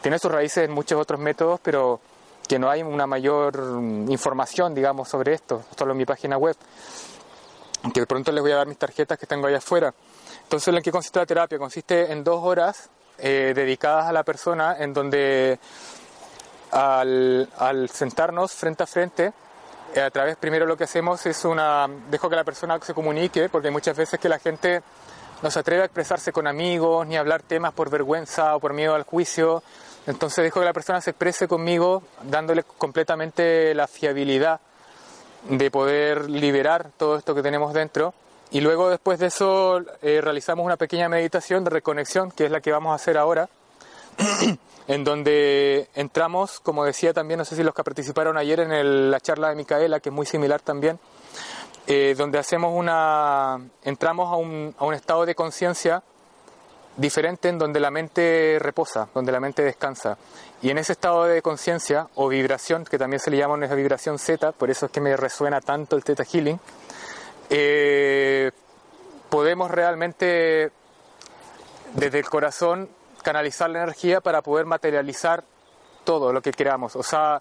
tiene 0.00 0.18
sus 0.18 0.30
raíces 0.30 0.64
en 0.64 0.72
muchos 0.72 1.00
otros 1.00 1.20
métodos, 1.20 1.60
pero 1.62 2.00
que 2.48 2.58
no 2.58 2.70
hay 2.70 2.82
una 2.82 3.06
mayor 3.06 3.56
información, 4.08 4.74
digamos, 4.74 5.08
sobre 5.08 5.34
esto, 5.34 5.62
solo 5.76 5.92
en 5.92 5.98
mi 5.98 6.06
página 6.06 6.38
web. 6.38 6.56
Que 7.92 8.06
pronto 8.06 8.32
les 8.32 8.42
voy 8.42 8.52
a 8.52 8.56
dar 8.56 8.66
mis 8.66 8.78
tarjetas 8.78 9.18
que 9.18 9.26
tengo 9.26 9.46
allá 9.46 9.58
afuera. 9.58 9.94
Entonces, 10.42 10.74
¿en 10.74 10.82
qué 10.82 10.90
consiste 10.90 11.18
la 11.18 11.26
terapia? 11.26 11.58
Consiste 11.58 12.10
en 12.10 12.24
dos 12.24 12.42
horas 12.42 12.88
eh, 13.18 13.52
dedicadas 13.54 14.06
a 14.06 14.12
la 14.12 14.24
persona 14.24 14.76
en 14.78 14.94
donde 14.94 15.58
al, 16.72 17.88
sentarnos 17.92 18.52
frente 18.52 18.82
a 18.82 18.86
frente, 18.86 19.32
eh, 19.94 20.00
a 20.00 20.10
través 20.10 20.36
primero 20.36 20.66
lo 20.66 20.76
que 20.76 20.84
hacemos 20.84 21.24
es 21.26 21.44
una, 21.44 21.88
dejo 22.10 22.28
que 22.28 22.36
la 22.36 22.44
persona 22.44 22.78
se 22.80 22.94
comunique, 22.94 23.48
porque 23.48 23.70
muchas 23.70 23.96
veces 23.96 24.18
que 24.18 24.28
la 24.28 24.38
gente 24.38 24.82
no 25.42 25.50
se 25.50 25.58
atreve 25.58 25.82
a 25.82 25.84
expresarse 25.84 26.32
con 26.32 26.46
amigos, 26.46 27.06
ni 27.06 27.16
hablar 27.16 27.42
temas 27.42 27.72
por 27.72 27.90
vergüenza 27.90 28.56
o 28.56 28.60
por 28.60 28.72
miedo 28.72 28.94
al 28.94 29.04
juicio. 29.04 29.62
Entonces 30.08 30.42
dejo 30.42 30.60
que 30.60 30.64
la 30.64 30.72
persona 30.72 31.02
se 31.02 31.10
exprese 31.10 31.46
conmigo, 31.46 32.02
dándole 32.22 32.62
completamente 32.62 33.74
la 33.74 33.86
fiabilidad 33.86 34.58
de 35.50 35.70
poder 35.70 36.30
liberar 36.30 36.90
todo 36.96 37.18
esto 37.18 37.34
que 37.34 37.42
tenemos 37.42 37.74
dentro. 37.74 38.14
Y 38.50 38.62
luego 38.62 38.88
después 38.88 39.18
de 39.18 39.26
eso 39.26 39.82
eh, 40.00 40.22
realizamos 40.22 40.64
una 40.64 40.78
pequeña 40.78 41.10
meditación 41.10 41.62
de 41.62 41.68
reconexión, 41.68 42.30
que 42.30 42.46
es 42.46 42.50
la 42.50 42.62
que 42.62 42.72
vamos 42.72 42.92
a 42.92 42.94
hacer 42.94 43.18
ahora, 43.18 43.50
en 44.88 45.04
donde 45.04 45.90
entramos, 45.94 46.58
como 46.60 46.86
decía 46.86 47.12
también, 47.12 47.36
no 47.36 47.44
sé 47.44 47.54
si 47.54 47.62
los 47.62 47.74
que 47.74 47.84
participaron 47.84 48.38
ayer 48.38 48.60
en 48.60 49.10
la 49.10 49.20
charla 49.20 49.50
de 49.50 49.56
Micaela, 49.56 50.00
que 50.00 50.08
es 50.08 50.14
muy 50.14 50.24
similar 50.24 50.62
también, 50.62 50.98
eh, 51.86 52.14
donde 52.16 52.38
hacemos 52.38 52.72
una, 52.74 53.58
entramos 53.82 54.32
a 54.32 54.36
un, 54.36 54.74
a 54.78 54.86
un 54.86 54.94
estado 54.94 55.26
de 55.26 55.34
conciencia 55.34 56.02
diferente 56.98 57.48
en 57.48 57.58
donde 57.58 57.80
la 57.80 57.90
mente 57.90 58.58
reposa, 58.60 59.08
donde 59.14 59.32
la 59.32 59.40
mente 59.40 59.62
descansa. 59.62 60.18
Y 60.60 60.70
en 60.70 60.78
ese 60.78 60.92
estado 60.92 61.24
de 61.24 61.40
conciencia 61.40 62.08
o 62.16 62.28
vibración, 62.28 62.84
que 62.84 62.98
también 62.98 63.20
se 63.20 63.30
le 63.30 63.38
llama 63.38 63.54
una 63.54 63.72
vibración 63.74 64.18
Z, 64.18 64.52
por 64.52 64.68
eso 64.68 64.86
es 64.86 64.92
que 64.92 65.00
me 65.00 65.16
resuena 65.16 65.60
tanto 65.60 65.96
el 65.96 66.02
Theta 66.02 66.24
Healing, 66.24 66.58
eh, 67.50 68.50
podemos 69.30 69.70
realmente 69.70 70.72
desde 71.94 72.18
el 72.18 72.28
corazón 72.28 72.88
canalizar 73.22 73.70
la 73.70 73.84
energía 73.84 74.20
para 74.20 74.42
poder 74.42 74.66
materializar 74.66 75.44
todo 76.04 76.32
lo 76.32 76.42
que 76.42 76.50
queramos. 76.50 76.96
O 76.96 77.02
sea, 77.02 77.40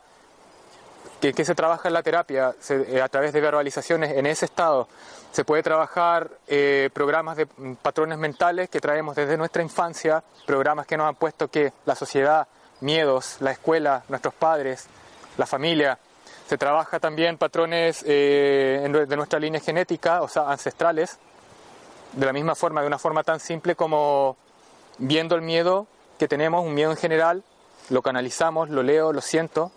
que 1.20 1.46
se 1.46 1.56
trabaja 1.56 1.88
en 1.90 1.94
la 1.94 2.04
terapia 2.04 2.54
se, 2.60 2.96
eh, 2.96 3.02
a 3.02 3.10
través 3.10 3.34
de 3.34 3.42
verbalizaciones 3.42 4.12
en 4.12 4.26
ese 4.26 4.46
estado. 4.46 4.88
Se 5.32 5.44
puede 5.44 5.64
trabajar 5.64 6.30
eh, 6.48 6.90
programas 6.94 7.38
de 7.38 7.46
mm, 7.46 7.74
patrones 7.82 8.18
mentales 8.18 8.70
que 8.70 8.80
traemos 8.80 9.16
desde 9.16 9.38
nuestra 9.38 9.64
infancia, 9.64 10.24
programas 10.46 10.86
que 10.86 10.98
nos 10.98 11.08
han 11.08 11.16
puesto 11.16 11.48
que 11.48 11.74
la 11.86 11.96
sociedad, 11.96 12.48
miedos, 12.82 13.38
la 13.40 13.52
escuela, 13.52 14.04
nuestros 14.10 14.34
padres, 14.34 14.88
la 15.38 15.46
familia. 15.46 15.98
Se 16.48 16.58
trabaja 16.58 17.00
también 17.00 17.38
patrones 17.38 18.04
eh, 18.08 18.88
de 19.08 19.16
nuestra 19.18 19.40
línea 19.40 19.60
genética, 19.60 20.22
o 20.22 20.28
sea, 20.28 20.50
ancestrales, 20.50 21.18
de 22.14 22.26
la 22.26 22.32
misma 22.32 22.56
forma, 22.56 22.82
de 22.82 22.88
una 22.88 23.00
forma 23.00 23.24
tan 23.24 23.40
simple 23.40 23.76
como 23.76 24.38
viendo 24.98 25.36
el 25.36 25.42
miedo 25.42 25.88
que 26.18 26.28
tenemos, 26.28 26.64
un 26.64 26.74
miedo 26.74 26.92
en 26.92 26.98
general, 26.98 27.44
lo 27.90 28.02
canalizamos, 28.02 28.70
lo 28.70 28.82
leo, 28.82 29.14
lo 29.14 29.22
siento, 29.22 29.72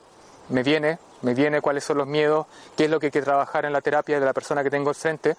me 0.49 0.62
viene, 0.62 0.99
me 1.23 1.35
viene 1.35 1.61
cuáles 1.61 1.85
son 1.85 1.99
los 1.99 2.07
miedos, 2.07 2.47
qué 2.77 2.85
es 2.85 2.91
lo 2.91 2.99
que 2.99 3.07
hay 3.07 3.11
que 3.11 3.23
trabajar 3.23 3.65
en 3.65 3.73
la 3.73 3.81
terapia 3.81 4.19
de 4.19 4.27
la 4.27 4.33
persona 4.33 4.62
que 4.62 4.71
tengo 4.71 4.91
enfrente. 4.91 5.37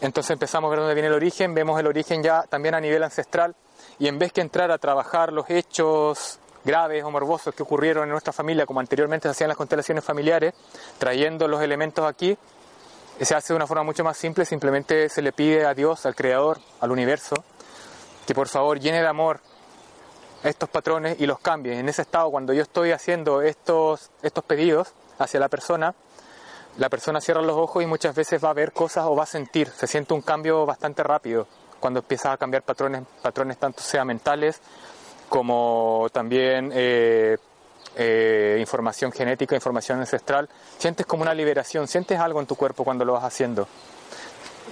Entonces 0.00 0.30
empezamos 0.30 0.68
a 0.68 0.70
ver 0.70 0.80
dónde 0.80 0.94
viene 0.94 1.08
el 1.08 1.14
origen, 1.14 1.54
vemos 1.54 1.78
el 1.78 1.86
origen 1.86 2.22
ya 2.22 2.42
también 2.42 2.74
a 2.74 2.80
nivel 2.80 3.02
ancestral 3.02 3.54
y 3.98 4.08
en 4.08 4.18
vez 4.18 4.32
que 4.32 4.40
entrar 4.40 4.70
a 4.70 4.78
trabajar 4.78 5.32
los 5.32 5.48
hechos 5.48 6.38
graves 6.64 7.02
o 7.04 7.10
morbosos 7.10 7.54
que 7.54 7.62
ocurrieron 7.62 8.04
en 8.04 8.10
nuestra 8.10 8.32
familia, 8.32 8.66
como 8.66 8.80
anteriormente 8.80 9.28
se 9.28 9.32
hacían 9.32 9.48
las 9.48 9.56
constelaciones 9.56 10.04
familiares, 10.04 10.54
trayendo 10.98 11.48
los 11.48 11.60
elementos 11.60 12.04
aquí, 12.04 12.36
se 13.20 13.34
hace 13.34 13.52
de 13.52 13.56
una 13.56 13.66
forma 13.66 13.82
mucho 13.82 14.04
más 14.04 14.16
simple, 14.16 14.44
simplemente 14.44 15.08
se 15.08 15.22
le 15.22 15.32
pide 15.32 15.66
a 15.66 15.74
Dios, 15.74 16.06
al 16.06 16.14
Creador, 16.14 16.58
al 16.80 16.90
universo, 16.90 17.34
que 18.26 18.34
por 18.34 18.48
favor 18.48 18.78
llene 18.78 19.00
de 19.00 19.08
amor 19.08 19.40
estos 20.42 20.68
patrones 20.68 21.20
y 21.20 21.26
los 21.26 21.38
cambie. 21.38 21.78
En 21.78 21.88
ese 21.88 22.02
estado, 22.02 22.30
cuando 22.30 22.52
yo 22.52 22.62
estoy 22.62 22.90
haciendo 22.90 23.42
estos, 23.42 24.10
estos 24.22 24.44
pedidos 24.44 24.92
hacia 25.24 25.40
la 25.40 25.48
persona, 25.48 25.94
la 26.78 26.88
persona 26.88 27.20
cierra 27.20 27.42
los 27.42 27.56
ojos 27.56 27.82
y 27.82 27.86
muchas 27.86 28.14
veces 28.14 28.42
va 28.42 28.50
a 28.50 28.54
ver 28.54 28.72
cosas 28.72 29.04
o 29.06 29.14
va 29.14 29.24
a 29.24 29.26
sentir, 29.26 29.68
se 29.68 29.86
siente 29.86 30.14
un 30.14 30.22
cambio 30.22 30.64
bastante 30.64 31.02
rápido 31.02 31.46
cuando 31.80 32.00
empieza 32.00 32.32
a 32.32 32.36
cambiar 32.36 32.62
patrones, 32.62 33.02
patrones 33.20 33.58
tanto 33.58 33.82
sea 33.82 34.04
mentales 34.04 34.60
como 35.28 36.08
también 36.12 36.70
eh, 36.74 37.36
eh, 37.96 38.56
información 38.60 39.12
genética, 39.12 39.54
información 39.54 39.98
ancestral, 39.98 40.48
sientes 40.78 41.06
como 41.06 41.22
una 41.22 41.34
liberación, 41.34 41.88
sientes 41.88 42.18
algo 42.18 42.40
en 42.40 42.46
tu 42.46 42.54
cuerpo 42.54 42.84
cuando 42.84 43.04
lo 43.04 43.14
vas 43.14 43.24
haciendo. 43.24 43.66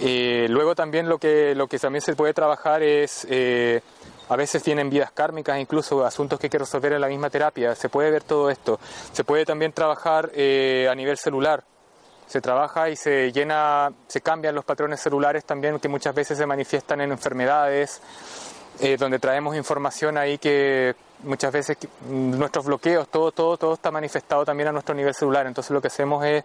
Y 0.00 0.48
luego 0.48 0.74
también 0.74 1.08
lo 1.08 1.18
que, 1.18 1.54
lo 1.54 1.66
que 1.66 1.78
también 1.78 2.02
se 2.02 2.14
puede 2.14 2.32
trabajar 2.32 2.82
es, 2.82 3.26
eh, 3.28 3.82
a 4.30 4.36
veces 4.36 4.62
tienen 4.62 4.88
vidas 4.88 5.10
kármicas, 5.10 5.58
incluso 5.58 6.06
asuntos 6.06 6.38
que 6.38 6.46
hay 6.46 6.50
que 6.50 6.58
resolver 6.58 6.92
en 6.92 7.00
la 7.00 7.08
misma 7.08 7.28
terapia, 7.30 7.74
se 7.74 7.88
puede 7.88 8.12
ver 8.12 8.22
todo 8.22 8.48
esto. 8.48 8.78
Se 9.12 9.24
puede 9.24 9.44
también 9.44 9.72
trabajar 9.72 10.30
eh, 10.34 10.88
a 10.88 10.94
nivel 10.94 11.18
celular, 11.18 11.64
se 12.28 12.40
trabaja 12.40 12.88
y 12.90 12.94
se 12.94 13.32
llena, 13.32 13.92
se 14.06 14.20
cambian 14.20 14.54
los 14.54 14.64
patrones 14.64 15.00
celulares 15.00 15.44
también 15.44 15.80
que 15.80 15.88
muchas 15.88 16.14
veces 16.14 16.38
se 16.38 16.46
manifiestan 16.46 17.00
en 17.00 17.10
enfermedades, 17.10 18.00
eh, 18.78 18.96
donde 18.96 19.18
traemos 19.18 19.56
información 19.56 20.16
ahí 20.16 20.38
que 20.38 20.94
muchas 21.24 21.52
veces 21.52 21.76
nuestros 22.08 22.66
bloqueos, 22.66 23.08
todo, 23.08 23.32
todo, 23.32 23.56
todo 23.56 23.74
está 23.74 23.90
manifestado 23.90 24.44
también 24.44 24.68
a 24.68 24.72
nuestro 24.72 24.94
nivel 24.94 25.12
celular. 25.12 25.48
Entonces 25.48 25.72
lo 25.72 25.80
que 25.80 25.88
hacemos 25.88 26.24
es 26.24 26.44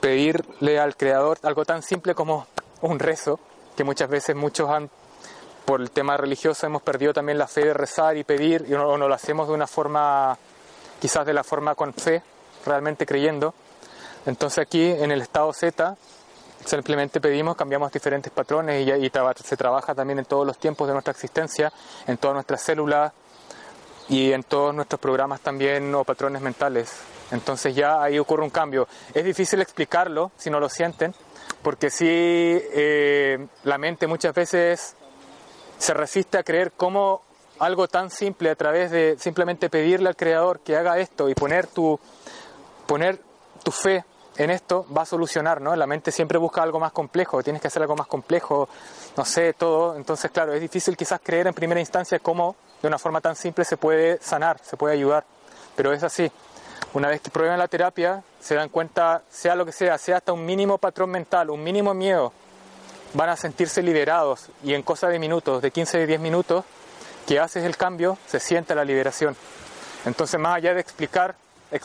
pedirle 0.00 0.78
al 0.78 0.98
Creador 0.98 1.38
algo 1.44 1.64
tan 1.64 1.82
simple 1.82 2.14
como 2.14 2.46
un 2.82 2.98
rezo, 2.98 3.40
que 3.74 3.84
muchas 3.84 4.10
veces 4.10 4.36
muchos 4.36 4.68
han, 4.68 4.90
por 5.68 5.82
el 5.82 5.90
tema 5.90 6.16
religioso, 6.16 6.66
hemos 6.66 6.80
perdido 6.80 7.12
también 7.12 7.36
la 7.36 7.46
fe 7.46 7.62
de 7.62 7.74
rezar 7.74 8.16
y 8.16 8.24
pedir, 8.24 8.64
y 8.66 8.70
no, 8.70 8.96
no 8.96 9.06
lo 9.06 9.14
hacemos 9.14 9.48
de 9.48 9.52
una 9.52 9.66
forma, 9.66 10.34
quizás 10.98 11.26
de 11.26 11.34
la 11.34 11.44
forma 11.44 11.74
con 11.74 11.92
fe, 11.92 12.22
realmente 12.64 13.04
creyendo. 13.04 13.52
Entonces 14.24 14.60
aquí 14.60 14.86
en 14.86 15.10
el 15.10 15.20
estado 15.20 15.52
Z 15.52 15.94
simplemente 16.64 17.20
pedimos, 17.20 17.54
cambiamos 17.54 17.92
diferentes 17.92 18.32
patrones 18.32 18.86
y, 18.86 18.90
y 18.90 19.12
se 19.44 19.56
trabaja 19.58 19.94
también 19.94 20.20
en 20.20 20.24
todos 20.24 20.46
los 20.46 20.56
tiempos 20.56 20.86
de 20.88 20.94
nuestra 20.94 21.10
existencia, 21.10 21.70
en 22.06 22.16
todas 22.16 22.32
nuestras 22.32 22.62
células 22.62 23.12
y 24.08 24.32
en 24.32 24.44
todos 24.44 24.74
nuestros 24.74 24.98
programas 24.98 25.42
también 25.42 25.94
o 25.94 26.02
patrones 26.02 26.40
mentales. 26.40 26.94
Entonces 27.30 27.74
ya 27.74 28.02
ahí 28.02 28.18
ocurre 28.18 28.42
un 28.42 28.48
cambio. 28.48 28.88
Es 29.12 29.22
difícil 29.22 29.60
explicarlo 29.60 30.30
si 30.38 30.48
no 30.48 30.60
lo 30.60 30.70
sienten, 30.70 31.14
porque 31.62 31.90
sí 31.90 32.06
eh, 32.08 33.46
la 33.64 33.76
mente 33.76 34.06
muchas 34.06 34.32
veces 34.32 34.94
se 35.78 35.94
resiste 35.94 36.38
a 36.38 36.42
creer 36.42 36.72
cómo 36.72 37.22
algo 37.58 37.88
tan 37.88 38.10
simple 38.10 38.50
a 38.50 38.54
través 38.54 38.90
de 38.90 39.16
simplemente 39.18 39.70
pedirle 39.70 40.08
al 40.08 40.16
creador 40.16 40.60
que 40.60 40.76
haga 40.76 40.98
esto 40.98 41.28
y 41.28 41.34
poner 41.34 41.66
tu 41.66 41.98
poner 42.86 43.20
tu 43.62 43.70
fe 43.70 44.04
en 44.38 44.50
esto 44.50 44.86
va 44.96 45.02
a 45.02 45.06
solucionar, 45.06 45.60
¿no? 45.60 45.74
La 45.74 45.86
mente 45.86 46.12
siempre 46.12 46.38
busca 46.38 46.62
algo 46.62 46.78
más 46.78 46.92
complejo, 46.92 47.42
tienes 47.42 47.60
que 47.60 47.68
hacer 47.68 47.82
algo 47.82 47.96
más 47.96 48.06
complejo, 48.06 48.68
no 49.16 49.24
sé, 49.24 49.52
todo. 49.52 49.96
Entonces, 49.96 50.30
claro, 50.30 50.54
es 50.54 50.60
difícil 50.60 50.96
quizás 50.96 51.20
creer 51.22 51.48
en 51.48 51.54
primera 51.54 51.80
instancia 51.80 52.20
cómo 52.20 52.54
de 52.80 52.86
una 52.86 52.98
forma 52.98 53.20
tan 53.20 53.34
simple 53.34 53.64
se 53.64 53.76
puede 53.76 54.22
sanar, 54.22 54.60
se 54.62 54.76
puede 54.76 54.94
ayudar, 54.94 55.24
pero 55.74 55.92
es 55.92 56.04
así. 56.04 56.30
Una 56.94 57.08
vez 57.08 57.20
que 57.20 57.30
prueban 57.30 57.58
la 57.58 57.66
terapia, 57.66 58.22
se 58.40 58.54
dan 58.54 58.68
cuenta, 58.68 59.22
sea 59.28 59.56
lo 59.56 59.66
que 59.66 59.72
sea, 59.72 59.98
sea 59.98 60.18
hasta 60.18 60.32
un 60.32 60.46
mínimo 60.46 60.78
patrón 60.78 61.10
mental, 61.10 61.50
un 61.50 61.62
mínimo 61.62 61.92
miedo, 61.92 62.32
van 63.14 63.30
a 63.30 63.36
sentirse 63.36 63.82
liberados 63.82 64.48
y 64.62 64.74
en 64.74 64.82
cosa 64.82 65.08
de 65.08 65.18
minutos, 65.18 65.62
de 65.62 65.70
15 65.70 66.02
a 66.02 66.06
10 66.06 66.20
minutos, 66.20 66.64
que 67.26 67.38
haces 67.38 67.64
el 67.64 67.76
cambio, 67.76 68.18
se 68.26 68.40
siente 68.40 68.74
la 68.74 68.84
liberación. 68.84 69.36
Entonces, 70.04 70.38
más 70.40 70.56
allá 70.56 70.74
de 70.74 70.80
explicar, 70.80 71.34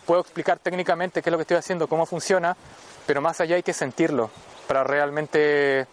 puedo 0.05 0.21
explicar 0.21 0.59
técnicamente 0.59 1.21
qué 1.21 1.29
es 1.29 1.31
lo 1.31 1.37
que 1.37 1.43
estoy 1.43 1.57
haciendo, 1.57 1.87
cómo 1.87 2.05
funciona, 2.05 2.55
pero 3.05 3.21
más 3.21 3.41
allá 3.41 3.55
hay 3.55 3.63
que 3.63 3.73
sentirlo 3.73 4.29
para 4.67 4.83
realmente 4.83 5.85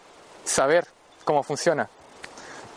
saber 0.44 0.86
cómo 1.24 1.42
funciona. 1.42 1.88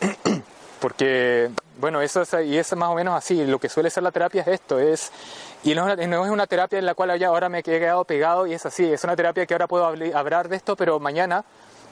Porque, 0.80 1.50
bueno, 1.78 2.02
eso 2.02 2.22
es, 2.22 2.34
y 2.44 2.58
es 2.58 2.76
más 2.76 2.90
o 2.90 2.94
menos 2.94 3.16
así, 3.16 3.44
lo 3.46 3.58
que 3.58 3.68
suele 3.68 3.88
ser 3.88 4.02
la 4.02 4.10
terapia 4.10 4.42
es 4.42 4.48
esto, 4.48 4.78
es 4.78 5.12
y 5.62 5.74
no, 5.74 5.90
es 5.90 6.30
una 6.30 6.46
terapia 6.46 6.78
en 6.78 6.84
la 6.84 6.94
cual 6.94 7.10
ahora 7.24 7.48
me 7.48 7.60
he 7.60 7.62
quedado 7.62 8.04
pegado 8.04 8.46
y 8.46 8.52
es 8.52 8.66
así, 8.66 8.92
es 8.92 9.02
una 9.02 9.16
terapia 9.16 9.46
que 9.46 9.54
ahora 9.54 9.66
puedo 9.66 9.86
hablar 9.86 10.48
de 10.48 10.56
esto, 10.56 10.76
pero 10.76 11.00
mañana 11.00 11.42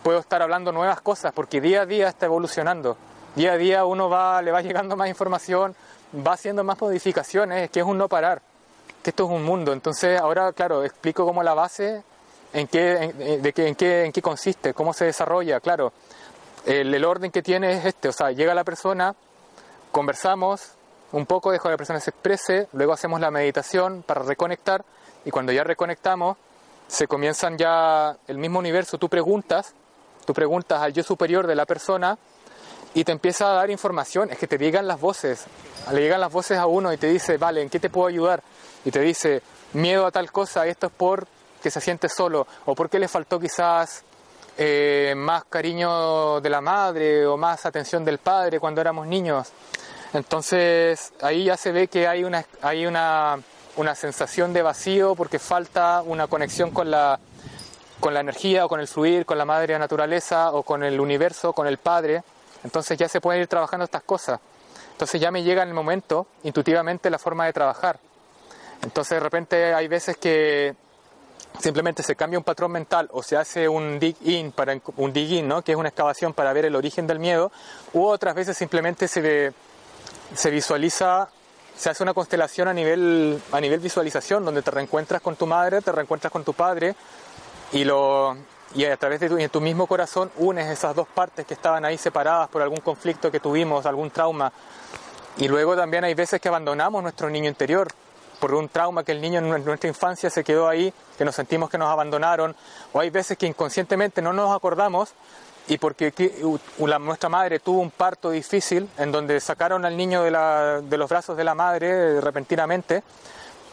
puedo 0.03 0.19
estar 0.19 0.43
hablando 0.43 0.73
nuevas 0.73 1.01
cosas, 1.01 1.33
porque 1.33 1.61
día 1.61 1.83
a 1.83 1.87
día 1.87 2.09
está 2.09 2.27
evolucionando. 2.27 2.97
Día 3.35 3.53
a 3.53 3.57
día 3.57 3.85
uno 3.85 4.11
va, 4.11 4.43
le 4.43 4.51
va 4.51 4.61
llegando 4.61 4.97
más 4.97 5.09
información, 5.09 5.75
va 6.15 6.35
haciendo 6.35 6.65
más 6.65 6.81
modificaciones, 6.81 7.71
que 7.71 7.81
es 7.81 7.87
un 7.87 7.99
no 7.99 8.09
parar, 8.09 8.43
que 9.03 9.11
esto 9.11 9.25
es 9.25 9.31
un 9.31 9.45
mundo. 9.45 9.73
Entonces 9.73 10.21
ahora, 10.21 10.53
claro, 10.53 10.85
explico 10.85 11.25
cómo 11.25 11.43
la 11.43 11.55
base, 11.55 12.03
en 12.53 12.67
qué, 12.67 13.41
de 13.43 13.53
qué, 13.53 13.69
en 13.69 13.75
qué, 13.75 14.05
en 14.05 14.13
qué 14.13 14.21
consiste, 14.23 14.75
cómo 14.75 14.93
se 14.93 15.07
desarrolla, 15.07 15.61
claro. 15.61 15.93
El, 16.67 16.95
el 16.95 17.05
orden 17.05 17.31
que 17.31 17.43
tiene 17.43 17.73
es 17.73 17.85
este, 17.87 18.09
o 18.09 18.13
sea, 18.13 18.31
llega 18.31 18.55
la 18.55 18.65
persona, 18.65 19.15
conversamos, 19.91 20.73
un 21.13 21.27
poco, 21.27 21.51
dejo 21.51 21.65
que 21.65 21.71
la 21.71 21.77
persona 21.77 22.01
se 22.01 22.11
exprese, 22.11 22.69
luego 22.73 22.93
hacemos 22.93 23.21
la 23.21 23.31
meditación 23.31 24.03
para 24.07 24.23
reconectar 24.23 24.85
y 25.25 25.31
cuando 25.31 25.53
ya 25.53 25.65
reconectamos 25.65 26.37
se 26.87 27.07
comienzan 27.07 27.57
ya 27.57 28.17
el 28.27 28.39
mismo 28.39 28.59
universo, 28.59 28.99
tú 28.99 29.09
preguntas, 29.09 29.75
tú 30.25 30.35
preguntas 30.35 30.81
al 30.81 30.93
yo 30.93 31.03
superior 31.03 31.47
de 31.47 31.55
la 31.55 31.67
persona 31.67 32.19
y 32.95 33.05
te 33.05 33.13
empieza 33.13 33.51
a 33.51 33.55
dar 33.55 33.71
información, 33.71 34.31
es 34.31 34.39
que 34.39 34.47
te 34.47 34.59
digan 34.59 34.87
las 34.87 35.01
voces, 35.01 35.47
le 35.93 36.01
llegan 36.01 36.21
las 36.21 36.33
voces 36.33 36.59
a 36.59 36.67
uno 36.67 36.93
y 36.93 36.99
te 36.99 37.09
dice, 37.09 37.39
vale, 37.39 37.63
¿en 37.63 37.71
qué 37.71 37.81
te 37.81 37.89
puedo 37.89 38.07
ayudar? 38.07 38.43
Y 38.85 38.91
te 38.91 39.01
dice, 39.01 39.43
miedo 39.73 40.07
a 40.07 40.11
tal 40.11 40.31
cosa, 40.31 40.67
esto 40.67 40.87
es 40.87 40.93
por 40.93 41.27
que 41.63 41.71
se 41.71 41.81
siente 41.81 42.09
solo, 42.09 42.47
o 42.67 42.75
porque 42.75 42.99
le 42.99 43.09
faltó 43.09 43.39
quizás 43.39 44.03
eh, 44.59 45.15
más 45.17 45.45
cariño 45.45 46.41
de 46.41 46.51
la 46.51 46.61
madre 46.61 47.27
o 47.27 47.37
más 47.37 47.65
atención 47.65 48.05
del 48.05 48.19
padre 48.19 48.61
cuando 48.61 48.81
éramos 48.81 49.07
niños. 49.07 49.49
Entonces 50.13 51.13
ahí 51.23 51.45
ya 51.45 51.57
se 51.57 51.73
ve 51.73 51.89
que 51.89 52.07
hay 52.07 52.25
una, 52.25 52.45
hay 52.61 52.85
una, 52.85 53.39
una 53.77 53.95
sensación 53.95 54.53
de 54.53 54.61
vacío 54.61 55.15
porque 55.15 55.39
falta 55.39 56.03
una 56.05 56.27
conexión 56.27 56.71
con 56.71 56.91
la, 56.91 57.19
con 58.03 58.13
la 58.13 58.21
energía 58.21 58.67
o 58.67 58.69
con 58.69 58.81
el 58.81 58.89
fluir, 58.89 59.25
con 59.25 59.39
la 59.39 59.45
madre 59.45 59.79
naturaleza 59.79 60.51
o 60.51 60.65
con 60.65 60.83
el 60.83 61.01
universo, 61.01 61.53
con 61.53 61.69
el 61.69 61.79
Padre. 61.79 62.25
Entonces 62.65 62.99
ya 62.99 63.09
se 63.09 63.21
pueden 63.21 63.41
ir 63.41 63.47
trabajando 63.47 63.85
estas 63.85 64.03
cosas. 64.03 64.41
Entonces 64.91 65.21
ya 65.21 65.31
me 65.31 65.45
llega 65.45 65.63
en 65.63 65.69
el 65.69 65.75
momento, 65.75 66.27
intuitivamente, 66.43 67.11
la 67.11 67.19
forma 67.21 67.47
de 67.47 67.53
trabajar. 67.53 68.01
Entonces 68.83 69.17
de 69.17 69.21
repente 69.21 69.73
hay 69.73 69.87
veces 69.87 70.17
que 70.17 70.75
simplemente 71.61 72.03
se 72.03 72.17
cambia 72.17 72.41
un 72.41 72.45
patrón 72.45 72.73
mental 72.73 73.09
o 73.13 73.23
se 73.23 73.37
hace 73.37 73.69
un 73.69 74.01
dig 74.01 74.17
in 74.23 74.53
un 74.97 75.13
dig 75.13 75.31
in, 75.35 75.47
¿no? 75.47 75.63
que 75.63 75.71
es 75.71 75.79
una 75.79 75.91
excavación 75.91 76.35
para 76.35 76.53
ver 76.53 76.65
el 76.65 76.75
origen 76.75 77.07
del 77.07 77.21
miedo, 77.21 77.53
u 77.93 78.05
otras 78.05 78.35
veces 78.35 78.57
simplemente 78.57 79.07
se 79.07 79.53
se 80.35 80.51
visualiza, 80.51 81.29
se 81.77 81.91
hace 81.91 82.03
una 82.03 82.15
constelación 82.15 82.67
a 82.67 82.75
nivel, 82.75 83.41
a 83.53 83.61
nivel 83.61 83.79
visualización, 83.79 84.45
donde 84.45 84.63
te 84.63 84.73
reencuentras 84.73 85.23
con 85.23 85.37
tu 85.37 85.47
madre, 85.47 85.83
te 85.83 85.93
reencuentras 85.93 86.33
con 86.33 86.43
tu 86.43 86.53
padre 86.53 86.97
y, 87.73 88.85
a 88.85 88.97
través 88.97 89.21
de 89.21 89.29
tu, 89.29 89.39
en 89.39 89.51
tu 89.51 89.61
mismo 89.61 89.87
corazón 89.87 90.31
unes 90.37 90.69
esas 90.69 90.95
dos 90.95 91.09
partes 91.09 91.47
que 91.47 91.55
estaban 91.55 91.85
ahí 91.85 91.99
separadas 91.99 92.49
por 92.49 92.63
algún 92.63 92.81
conflicto 92.81 93.31
que 93.31 93.41
tuvimos, 93.41 93.87
algún 93.87 94.11
trauma. 94.11 94.53
Y 95.39 95.49
luego 95.49 95.75
también 95.75 96.05
hay 96.05 96.15
veces 96.15 96.41
que 96.41 96.49
abandonamos 96.49 97.03
nuestro 97.03 97.31
niño 97.31 97.49
interior 97.49 97.89
por 98.39 98.55
un 98.55 98.69
trauma 98.69 99.05
que 99.05 99.13
el 99.13 99.21
niño 99.21 99.39
en 99.39 99.65
nuestra 99.65 99.89
infancia 99.89 100.29
se 100.29 100.43
quedó 100.43 100.69
ahí, 100.69 100.93
que 101.17 101.25
nos 101.25 101.35
sentimos 101.35 101.71
que 101.71 101.79
nos 101.79 101.89
abandonaron, 101.89 102.57
o 102.93 103.01
hay 103.01 103.09
veces 103.09 103.39
que 103.39 103.47
inconscientemente 103.47 104.21
no 104.21 104.33
nos 104.33 104.55
acordamos 104.55 105.15
y 105.69 105.79
porque 105.79 106.13
nuestra 106.79 107.29
madre 107.29 107.61
tuvo 107.61 107.81
un 107.81 107.93
parto 107.93 108.31
difícil 108.31 108.89
en 108.99 109.13
donde 109.13 109.39
sacaron 109.39 109.85
al 109.85 109.97
niño 109.97 110.25
de, 110.25 110.83
de 110.83 110.99
los 110.99 111.09
brazos 111.09 111.37
de 111.37 111.45
la 111.45 111.55
madre 111.55 112.21
repentinamente, 112.21 113.05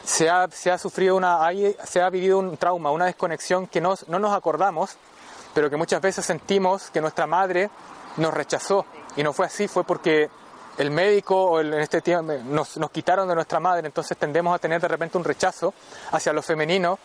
se 0.04 0.30
ha, 0.30 0.48
se 0.50 0.72
ha 0.72 0.78
sufrido 0.78 1.16
una, 1.16 1.40
se 1.84 2.02
ha 2.02 2.10
vivido 2.10 2.40
un 2.40 2.58
trauma, 2.58 2.92
una 2.92 3.06
desconexión 3.06 3.68
que 3.68 3.82
no 3.82 3.96
nos 4.08 4.34
acordamos, 4.34 4.98
pero 5.54 5.70
que 5.70 5.78
muchas 5.78 6.02
veces 6.02 6.26
sentimos 6.26 6.90
que 6.90 7.02
nuestra 7.02 7.28
madre 7.28 7.70
nos 8.18 8.34
rechazó. 8.34 8.86
Y 9.16 9.24
no 9.24 9.34
fue 9.34 9.46
así, 9.46 9.68
fue 9.68 9.84
porque 9.84 10.30
el 10.78 10.92
médico 10.92 11.36
o 11.36 11.60
en 11.60 11.74
este 11.74 12.02
tiempo 12.02 12.34
nos, 12.46 12.78
nos, 12.78 12.92
quitaron 12.92 13.28
de 13.28 13.36
nuestra 13.36 13.60
madre, 13.60 13.86
entonces 13.88 14.18
tendemos 14.18 14.56
a 14.56 14.60
tener 14.60 14.82
de 14.82 14.88
repente 14.88 15.18
un 15.18 15.24
rechazo 15.24 15.74
hacia 16.12 16.32
lo 16.32 16.42
femenino, 16.42 16.98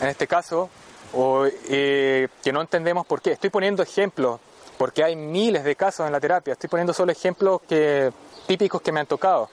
en 0.00 0.08
este 0.08 0.26
caso, 0.26 0.68
o 1.12 1.46
eh, 1.46 2.28
que 2.42 2.52
no 2.52 2.60
entendemos 2.60 3.06
por 3.06 3.20
qué. 3.20 3.32
Estoy 3.32 3.50
poniendo 3.50 3.82
ejemplos, 3.82 4.38
porque 4.78 5.02
hay 5.02 5.16
miles 5.16 5.64
de 5.64 5.74
casos 5.74 6.06
en 6.06 6.12
la 6.12 6.20
terapia, 6.20 6.52
estoy 6.52 6.68
poniendo 6.68 6.92
solo 6.92 7.10
ejemplos 7.10 7.62
que, 7.68 8.12
típicos 8.46 8.82
que 8.82 8.92
me 8.92 9.00
han 9.00 9.06
tocado. 9.06 9.48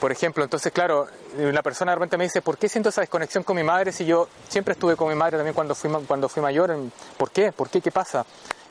Por 0.00 0.12
ejemplo, 0.12 0.44
entonces, 0.44 0.70
claro, 0.70 1.06
una 1.38 1.62
persona 1.62 1.92
de 1.92 1.96
repente 1.96 2.18
me 2.18 2.24
dice, 2.24 2.42
¿por 2.42 2.58
qué 2.58 2.68
siento 2.68 2.90
esa 2.90 3.00
desconexión 3.00 3.42
con 3.42 3.56
mi 3.56 3.62
madre 3.62 3.90
si 3.90 4.04
yo 4.04 4.28
siempre 4.48 4.72
estuve 4.72 4.96
con 4.96 5.08
mi 5.08 5.14
madre 5.14 5.38
también 5.38 5.54
cuando 5.54 5.74
fui, 5.74 5.90
cuando 6.06 6.28
fui 6.28 6.42
mayor? 6.42 6.76
¿Por 7.16 7.30
qué? 7.30 7.52
¿Por 7.52 7.70
qué? 7.70 7.80
¿Qué 7.80 7.90
pasa? 7.90 8.26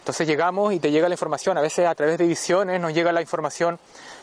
Entonces 0.08 0.26
llegamos 0.26 0.72
y 0.74 0.80
te 0.80 0.90
llega 0.90 1.10
la 1.10 1.16
información, 1.16 1.58
a 1.58 1.62
veces 1.62 1.86
a 1.86 1.94
través 1.94 2.18
de 2.18 2.26
visiones 2.26 2.80
nos 2.80 2.94
llega 2.94 3.12
la 3.12 3.20
información 3.20 3.78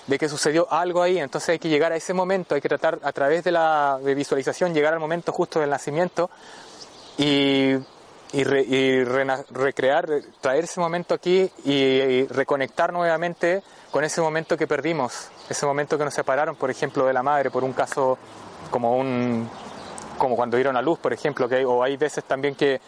de 0.07 0.19
que 0.19 0.31
sucedió 0.31 0.67
algo 0.73 1.03
ahí, 1.03 1.19
entonces 1.19 1.51
hay 1.51 1.59
que 1.59 1.69
llegar 1.69 1.93
a 1.93 1.97
ese 1.97 2.15
momento, 2.15 2.55
hay 2.55 2.63
que 2.63 2.71
tratar 2.71 3.01
a 3.03 3.13
través 3.13 3.45
de 3.45 3.53
la 3.53 3.99
visualización 4.03 4.73
llegar 4.73 4.95
al 4.95 4.99
momento 4.99 5.31
justo 5.31 5.61
del 5.61 5.69
nacimiento 5.69 6.31
y, 7.19 7.75
recrear, 8.33 10.09
traer 10.41 10.65
ese 10.65 10.81
momento 10.81 11.13
aquí 11.13 11.51
y, 11.67 12.25
reconectar 12.29 12.91
nuevamente 12.91 13.63
con 13.91 14.05
ese 14.05 14.23
momento 14.23 14.57
que 14.57 14.67
perdimos, 14.67 15.29
ese 15.49 15.67
momento 15.67 15.99
que 15.99 16.05
nos 16.05 16.15
separaron, 16.15 16.57
por 16.57 16.71
ejemplo, 16.71 17.07
de 17.07 17.13
la 17.13 17.23
madre, 17.23 17.51
por 17.51 17.65
un 17.65 17.73
caso 17.73 18.19
como 18.71 18.97
un 18.97 19.49
como 20.19 20.37
cuando 20.37 20.57
dieron 20.57 20.77
a 20.77 20.83
luz, 20.83 20.99
por 20.99 21.13
ejemplo, 21.13 21.49
que 21.49 21.65
o 21.65 21.83
hay 21.83 21.97
veces 21.97 22.25
también 22.25 22.55
que 22.55 22.81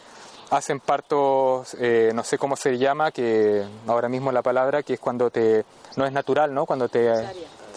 hacen 0.50 0.78
partos, 0.78 1.76
eh, 1.80 2.12
no 2.14 2.22
sé 2.22 2.38
cómo 2.38 2.56
se 2.56 2.78
llama, 2.78 3.10
que 3.10 3.64
ahora 3.86 4.08
mismo 4.08 4.30
la 4.30 4.42
palabra, 4.42 4.82
que 4.84 4.94
es 4.94 5.00
cuando 5.00 5.28
te, 5.30 5.64
no 5.96 6.06
es 6.06 6.12
natural, 6.12 6.54
¿no? 6.54 6.66
Cuando 6.66 6.88
te, 6.88 7.10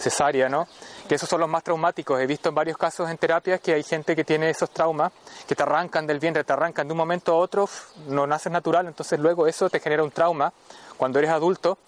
cesárea. 0.00 0.48
¿no? 0.48 0.66
Que 1.08 1.14
esos 1.14 1.28
son 1.28 1.40
los 1.40 1.48
más 1.48 1.62
traumáticos. 1.62 2.20
He 2.20 2.26
visto 2.26 2.48
en 2.48 2.54
varios 2.54 2.76
casos 2.76 3.08
en 3.10 3.18
terapias 3.18 3.60
que 3.60 3.74
hay 3.74 3.82
gente 3.82 4.16
que 4.16 4.24
tiene 4.24 4.50
esos 4.50 4.70
traumas, 4.70 5.12
que 5.46 5.54
te 5.54 5.62
arrancan 5.62 6.06
del 6.06 6.18
vientre, 6.18 6.42
te 6.42 6.52
arrancan 6.52 6.88
de 6.88 6.92
un 6.92 6.98
momento 6.98 7.32
a 7.32 7.36
otro, 7.36 7.68
no 8.08 8.26
naces 8.26 8.50
natural, 8.50 8.86
entonces 8.86 9.20
luego 9.20 9.46
eso 9.46 9.68
te 9.68 9.80
genera 9.80 10.02
un 10.02 10.10
trauma 10.10 10.52
cuando 10.96 11.18
eres 11.18 11.30
adulto 11.30 11.78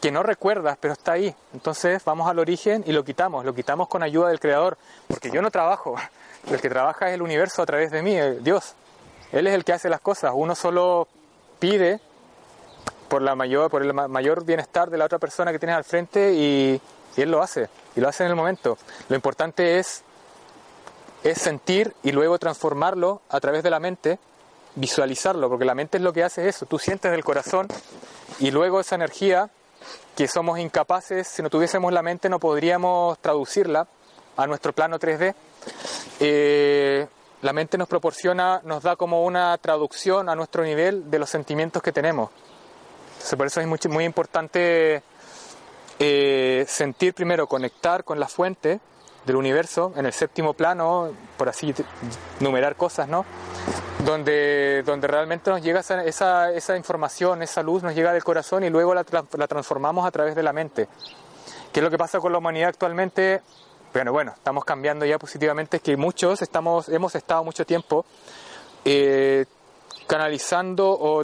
que 0.00 0.12
no 0.12 0.22
recuerdas, 0.22 0.78
pero 0.80 0.92
está 0.92 1.12
ahí. 1.12 1.34
Entonces 1.52 2.04
vamos 2.04 2.28
al 2.28 2.38
origen 2.38 2.84
y 2.86 2.92
lo 2.92 3.04
quitamos, 3.04 3.44
lo 3.44 3.54
quitamos 3.54 3.88
con 3.88 4.02
ayuda 4.02 4.28
del 4.28 4.40
Creador, 4.40 4.78
porque 5.08 5.30
yo 5.30 5.42
no 5.42 5.50
trabajo, 5.50 5.96
el 6.50 6.60
que 6.60 6.68
trabaja 6.68 7.08
es 7.08 7.14
el 7.14 7.22
universo 7.22 7.62
a 7.62 7.66
través 7.66 7.90
de 7.90 8.02
mí, 8.02 8.16
Dios. 8.40 8.74
Él 9.32 9.46
es 9.46 9.54
el 9.54 9.64
que 9.64 9.72
hace 9.72 9.88
las 9.88 10.00
cosas. 10.00 10.32
Uno 10.34 10.54
solo 10.54 11.06
pide 11.58 12.00
por, 13.08 13.22
la 13.22 13.34
mayor, 13.34 13.70
por 13.70 13.82
el 13.82 13.92
mayor 13.92 14.44
bienestar 14.44 14.90
de 14.90 14.98
la 14.98 15.04
otra 15.04 15.18
persona 15.18 15.52
que 15.52 15.58
tienes 15.58 15.76
al 15.76 15.84
frente 15.84 16.32
y, 16.32 16.80
Él 17.16 17.30
lo 17.30 17.42
hace. 17.42 17.68
Y 17.96 18.00
lo 18.00 18.08
hace 18.08 18.24
en 18.24 18.30
el 18.30 18.36
momento. 18.36 18.78
Lo 19.08 19.16
importante 19.16 19.78
es, 19.78 20.02
es 21.24 21.38
sentir 21.38 21.94
y 22.02 22.12
luego 22.12 22.38
transformarlo 22.38 23.20
a 23.28 23.40
través 23.40 23.62
de 23.62 23.70
la 23.70 23.80
mente, 23.80 24.18
visualizarlo, 24.76 25.48
porque 25.48 25.64
la 25.64 25.74
mente 25.74 25.98
es 25.98 26.02
lo 26.02 26.12
que 26.12 26.24
hace 26.24 26.48
eso. 26.48 26.64
Tú 26.66 26.78
sientes 26.78 27.10
del 27.10 27.24
corazón 27.24 27.66
y 28.38 28.50
luego 28.50 28.80
esa 28.80 28.94
energía 28.94 29.50
que 30.16 30.28
somos 30.28 30.58
incapaces, 30.58 31.28
si 31.28 31.42
no 31.42 31.50
tuviésemos 31.50 31.92
la 31.92 32.02
mente 32.02 32.28
no 32.28 32.38
podríamos 32.38 33.18
traducirla 33.18 33.86
a 34.36 34.46
nuestro 34.46 34.72
plano 34.72 34.98
3D. 34.98 35.34
Eh, 36.20 37.06
la 37.42 37.52
mente 37.52 37.78
nos 37.78 37.88
proporciona, 37.88 38.60
nos 38.64 38.82
da 38.82 38.96
como 38.96 39.24
una 39.24 39.56
traducción 39.58 40.28
a 40.28 40.34
nuestro 40.34 40.64
nivel 40.64 41.10
de 41.10 41.18
los 41.18 41.30
sentimientos 41.30 41.82
que 41.82 41.92
tenemos. 41.92 42.30
por 43.36 43.46
eso 43.46 43.60
es 43.60 43.66
muy, 43.66 43.78
muy 43.88 44.04
importante 44.04 45.02
eh, 46.00 46.64
sentir 46.68 47.14
primero, 47.14 47.46
conectar 47.46 48.04
con 48.04 48.18
la 48.18 48.28
fuente 48.28 48.80
del 49.24 49.36
universo 49.36 49.92
en 49.96 50.06
el 50.06 50.12
séptimo 50.12 50.54
plano, 50.54 51.12
por 51.36 51.48
así 51.48 51.74
numerar 52.40 52.76
cosas, 52.76 53.08
¿no? 53.08 53.24
Donde, 54.08 54.82
donde 54.86 55.06
realmente 55.06 55.50
nos 55.50 55.60
llega 55.60 55.80
esa, 55.80 56.50
esa, 56.54 56.76
información, 56.78 57.42
esa 57.42 57.62
luz 57.62 57.82
nos 57.82 57.94
llega 57.94 58.10
del 58.10 58.24
corazón 58.24 58.64
y 58.64 58.70
luego 58.70 58.94
la, 58.94 59.04
la 59.36 59.46
transformamos 59.46 60.06
a 60.06 60.10
través 60.10 60.34
de 60.34 60.42
la 60.42 60.54
mente. 60.54 60.88
¿Qué 61.70 61.80
es 61.80 61.84
lo 61.84 61.90
que 61.90 61.98
pasa 61.98 62.18
con 62.18 62.32
la 62.32 62.38
humanidad 62.38 62.70
actualmente? 62.70 63.42
Bueno, 63.92 64.10
bueno, 64.12 64.32
estamos 64.34 64.64
cambiando 64.64 65.04
ya 65.04 65.18
positivamente, 65.18 65.76
es 65.76 65.82
que 65.82 65.94
muchos 65.98 66.40
estamos, 66.40 66.88
hemos 66.88 67.14
estado 67.16 67.44
mucho 67.44 67.66
tiempo 67.66 68.06
eh, 68.82 69.44
canalizando 70.06 70.88
o 70.88 71.20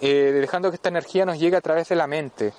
eh, 0.00 0.30
dejando 0.40 0.70
que 0.70 0.76
esta 0.76 0.90
energía 0.90 1.26
nos 1.26 1.40
llegue 1.40 1.56
a 1.56 1.60
través 1.60 1.88
de 1.88 1.96
la 1.96 2.06
mente. 2.06 2.52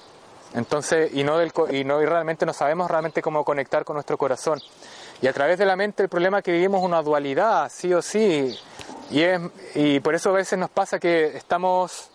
Entonces, 0.56 1.12
y 1.14 1.24
no, 1.24 1.38
del, 1.38 1.54
y 1.72 1.86
no 1.86 2.02
y 2.02 2.06
realmente 2.06 2.46
no 2.46 2.52
sabemos 2.52 2.92
realmente 2.92 3.22
cómo 3.22 3.46
conectar 3.46 3.86
con 3.86 3.94
nuestro 3.94 4.18
corazón. 4.18 4.60
Y 5.24 5.28
a 5.28 5.32
través 5.32 5.58
de 5.58 5.66
la 5.66 5.78
mente 5.78 6.04
el 6.04 6.10
problema 6.10 6.40
es 6.40 6.44
que 6.44 6.52
vivimos 6.52 6.84
una 6.84 7.02
dualidad, 7.02 7.72
sí 7.74 7.94
o 7.94 8.02
sí. 8.02 8.60
Y, 9.10 9.22
es, 9.22 9.40
y 9.74 10.02
por 10.02 10.16
eso 10.16 10.32
a 10.32 10.34
veces 10.34 10.60
nos 10.60 10.70
pasa 10.70 11.00
que 11.00 11.38
estamos, 11.38 12.10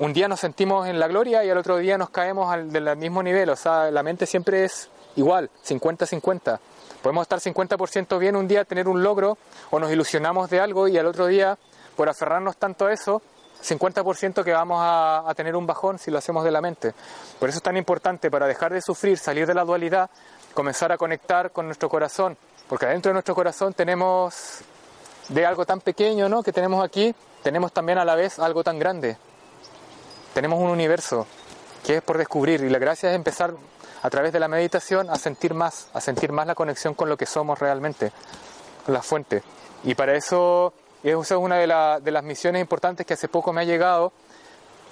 un 0.00 0.12
día 0.12 0.26
nos 0.26 0.40
sentimos 0.40 0.88
en 0.88 0.98
la 0.98 1.06
gloria 1.06 1.44
y 1.44 1.50
al 1.50 1.58
otro 1.58 1.76
día 1.76 1.96
nos 1.96 2.10
caemos 2.10 2.52
al, 2.52 2.72
del 2.72 2.96
mismo 2.96 3.22
nivel. 3.22 3.48
O 3.50 3.54
sea, 3.54 3.92
la 3.92 4.02
mente 4.02 4.26
siempre 4.26 4.64
es 4.64 4.90
igual, 5.14 5.50
50-50. 5.64 6.58
Podemos 7.00 7.22
estar 7.22 7.38
50% 7.38 8.18
bien 8.18 8.34
un 8.34 8.48
día, 8.48 8.64
tener 8.64 8.88
un 8.88 9.04
logro, 9.04 9.38
o 9.70 9.78
nos 9.78 9.92
ilusionamos 9.92 10.50
de 10.50 10.58
algo 10.58 10.88
y 10.88 10.98
al 10.98 11.06
otro 11.06 11.28
día, 11.28 11.56
por 11.94 12.08
aferrarnos 12.08 12.56
tanto 12.56 12.86
a 12.86 12.92
eso, 12.92 13.22
50% 13.62 14.42
que 14.42 14.50
vamos 14.50 14.80
a, 14.80 15.30
a, 15.30 15.34
tener 15.36 15.54
un 15.54 15.68
bajón 15.68 16.00
si 16.00 16.10
lo 16.10 16.18
hacemos 16.18 16.42
de 16.42 16.50
la 16.50 16.60
mente. 16.60 16.92
Por 17.38 17.48
eso 17.48 17.58
es 17.58 17.62
tan 17.62 17.76
importante 17.76 18.32
para 18.32 18.48
dejar 18.48 18.72
de 18.72 18.82
sufrir, 18.82 19.16
salir 19.16 19.46
de 19.46 19.54
la 19.54 19.62
dualidad, 19.64 20.10
comenzar 20.54 20.92
a 20.92 20.98
conectar 20.98 21.50
con 21.50 21.66
nuestro 21.66 21.88
corazón, 21.88 22.36
porque 22.68 22.86
adentro 22.86 23.10
de 23.10 23.14
nuestro 23.14 23.34
corazón 23.34 23.74
tenemos 23.74 24.60
de 25.28 25.46
algo 25.46 25.64
tan 25.64 25.80
pequeño, 25.80 26.28
¿no? 26.28 26.42
que 26.42 26.52
tenemos 26.52 26.84
aquí, 26.84 27.14
tenemos 27.42 27.72
también 27.72 27.98
a 27.98 28.04
la 28.04 28.14
vez 28.14 28.38
algo 28.38 28.62
tan 28.62 28.78
grande. 28.78 29.16
Tenemos 30.34 30.60
un 30.60 30.70
universo 30.70 31.26
que 31.84 31.96
es 31.96 32.02
por 32.02 32.18
descubrir 32.18 32.62
y 32.62 32.68
la 32.68 32.78
gracia 32.78 33.10
es 33.10 33.16
empezar 33.16 33.54
a 34.02 34.10
través 34.10 34.32
de 34.32 34.40
la 34.40 34.48
meditación 34.48 35.10
a 35.10 35.16
sentir 35.16 35.54
más, 35.54 35.88
a 35.92 36.00
sentir 36.00 36.32
más 36.32 36.46
la 36.46 36.54
conexión 36.54 36.94
con 36.94 37.08
lo 37.08 37.16
que 37.16 37.26
somos 37.26 37.58
realmente, 37.58 38.12
con 38.84 38.94
la 38.94 39.02
fuente. 39.02 39.42
Y 39.84 39.94
para 39.94 40.14
eso, 40.14 40.72
es 41.02 41.30
una 41.32 41.56
de 41.56 41.66
las 41.66 42.24
misiones 42.24 42.60
importantes 42.60 43.06
que 43.06 43.14
hace 43.14 43.28
poco 43.28 43.52
me 43.52 43.62
ha 43.62 43.64
llegado, 43.64 44.12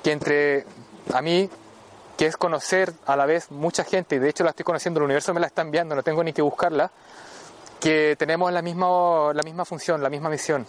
que 0.03 0.13
entre 0.13 0.65
a 1.13 1.23
mí, 1.23 1.49
que 2.21 2.27
es 2.27 2.37
conocer 2.37 2.93
a 3.07 3.17
la 3.17 3.25
vez 3.25 3.51
mucha 3.51 3.83
gente, 3.83 4.17
y 4.17 4.19
de 4.19 4.29
hecho 4.29 4.45
la 4.45 4.51
estoy 4.51 4.63
conociendo, 4.63 5.01
el 5.01 5.05
universo 5.05 5.33
me 5.33 5.41
la 5.41 5.47
está 5.47 5.63
enviando, 5.63 5.95
no 5.95 6.03
tengo 6.03 6.23
ni 6.23 6.35
que 6.35 6.43
buscarla, 6.43 6.91
que 7.81 8.15
tenemos 8.19 8.53
la 8.53 8.61
misma, 8.61 9.33
la 9.33 9.43
misma 9.43 9.65
función, 9.65 10.03
la 10.03 10.11
misma 10.11 10.29
misión. 10.29 10.67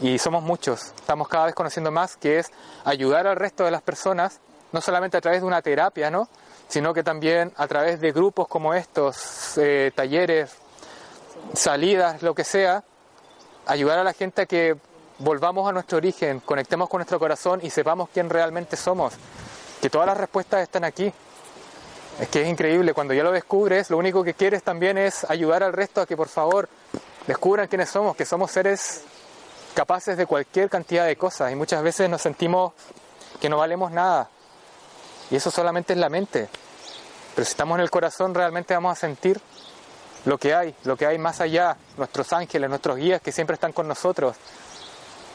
Y 0.00 0.18
somos 0.18 0.42
muchos, 0.42 0.94
estamos 0.96 1.28
cada 1.28 1.44
vez 1.44 1.54
conociendo 1.54 1.90
más, 1.90 2.16
que 2.16 2.38
es 2.38 2.50
ayudar 2.86 3.26
al 3.26 3.36
resto 3.36 3.66
de 3.66 3.70
las 3.70 3.82
personas, 3.82 4.40
no 4.72 4.80
solamente 4.80 5.18
a 5.18 5.20
través 5.20 5.42
de 5.42 5.46
una 5.46 5.60
terapia, 5.60 6.10
¿no? 6.10 6.26
sino 6.68 6.94
que 6.94 7.02
también 7.02 7.52
a 7.58 7.68
través 7.68 8.00
de 8.00 8.10
grupos 8.10 8.48
como 8.48 8.72
estos, 8.72 9.58
eh, 9.58 9.92
talleres, 9.94 10.56
salidas, 11.52 12.22
lo 12.22 12.34
que 12.34 12.44
sea, 12.44 12.82
ayudar 13.66 13.98
a 13.98 14.04
la 14.04 14.14
gente 14.14 14.40
a 14.40 14.46
que 14.46 14.78
volvamos 15.18 15.68
a 15.68 15.72
nuestro 15.72 15.98
origen, 15.98 16.40
conectemos 16.40 16.88
con 16.88 17.00
nuestro 17.00 17.18
corazón 17.18 17.60
y 17.62 17.68
sepamos 17.68 18.08
quién 18.08 18.30
realmente 18.30 18.78
somos. 18.78 19.12
Que 19.82 19.90
todas 19.90 20.06
las 20.06 20.16
respuestas 20.16 20.62
están 20.62 20.84
aquí. 20.84 21.12
Es 22.20 22.28
que 22.28 22.42
es 22.42 22.48
increíble, 22.48 22.94
cuando 22.94 23.14
ya 23.14 23.24
lo 23.24 23.32
descubres, 23.32 23.90
lo 23.90 23.98
único 23.98 24.22
que 24.22 24.34
quieres 24.34 24.62
también 24.62 24.96
es 24.96 25.28
ayudar 25.28 25.62
al 25.62 25.72
resto 25.72 26.00
a 26.00 26.06
que 26.06 26.16
por 26.16 26.28
favor 26.28 26.68
descubran 27.26 27.66
quiénes 27.66 27.90
somos, 27.90 28.14
que 28.14 28.24
somos 28.24 28.52
seres 28.52 29.02
capaces 29.74 30.16
de 30.16 30.26
cualquier 30.26 30.70
cantidad 30.70 31.04
de 31.04 31.16
cosas 31.16 31.50
y 31.50 31.56
muchas 31.56 31.82
veces 31.82 32.08
nos 32.08 32.22
sentimos 32.22 32.74
que 33.40 33.48
no 33.48 33.56
valemos 33.56 33.90
nada. 33.90 34.30
Y 35.32 35.36
eso 35.36 35.50
solamente 35.50 35.94
es 35.94 35.98
la 35.98 36.08
mente. 36.08 36.48
Pero 37.34 37.44
si 37.44 37.50
estamos 37.50 37.76
en 37.76 37.82
el 37.82 37.90
corazón, 37.90 38.34
realmente 38.34 38.74
vamos 38.74 38.92
a 38.92 39.00
sentir 39.00 39.40
lo 40.26 40.38
que 40.38 40.54
hay, 40.54 40.76
lo 40.84 40.96
que 40.96 41.06
hay 41.06 41.18
más 41.18 41.40
allá, 41.40 41.76
nuestros 41.96 42.32
ángeles, 42.32 42.70
nuestros 42.70 42.98
guías 42.98 43.20
que 43.20 43.32
siempre 43.32 43.54
están 43.54 43.72
con 43.72 43.88
nosotros. 43.88 44.36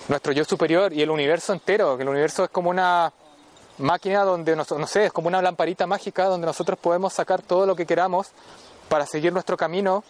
nuestro 0.08 0.32
yo 0.32 0.46
superior 0.46 0.94
y 0.94 1.02
el 1.02 1.10
universo 1.10 1.52
entero, 1.52 1.98
que 1.98 2.04
el 2.04 2.10
universo 2.10 2.46
es 2.46 2.50
como 2.50 2.70
una 2.70 3.12
máquina 3.78 4.24
donde, 4.24 4.56
no, 4.56 4.66
no 4.78 4.88
sé, 4.88 5.06
es 5.06 5.14
como 5.14 5.28
una 5.28 5.42
lamparita 5.42 5.88
mágica 5.88 6.26
donde 6.26 6.48
nosotros 6.48 6.78
podemos 6.80 7.14
sacar 7.14 7.42
todo 7.42 7.66
lo 7.66 7.76
que 7.76 7.86
queramos 7.86 8.28
para 8.90 9.06
seguir 9.06 9.34
nuestro 9.34 9.58
camino, 9.58 10.04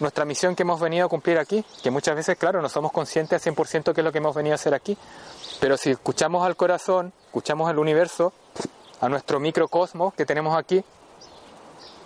nuestra 0.00 0.24
misión 0.24 0.54
que 0.54 0.62
hemos 0.62 0.80
venido 0.80 1.06
a 1.06 1.08
cumplir 1.08 1.38
aquí, 1.38 1.64
que 1.82 1.90
muchas 1.90 2.14
veces, 2.14 2.36
claro, 2.36 2.62
no 2.62 2.68
somos 2.68 2.92
conscientes 2.92 3.46
al 3.46 3.54
100% 3.54 3.92
que 3.94 4.00
es 4.00 4.04
lo 4.04 4.12
que 4.12 4.18
hemos 4.18 4.34
venido 4.34 4.54
a 4.54 4.56
hacer 4.56 4.74
aquí, 4.74 4.96
pero 5.60 5.76
si 5.76 5.90
escuchamos 5.90 6.46
al 6.46 6.56
corazón, 6.56 7.12
escuchamos 7.26 7.68
al 7.68 7.78
universo, 7.78 8.32
a 9.00 9.08
nuestro 9.08 9.40
microcosmos 9.40 10.14
que 10.14 10.26
tenemos 10.26 10.56
aquí, 10.56 10.84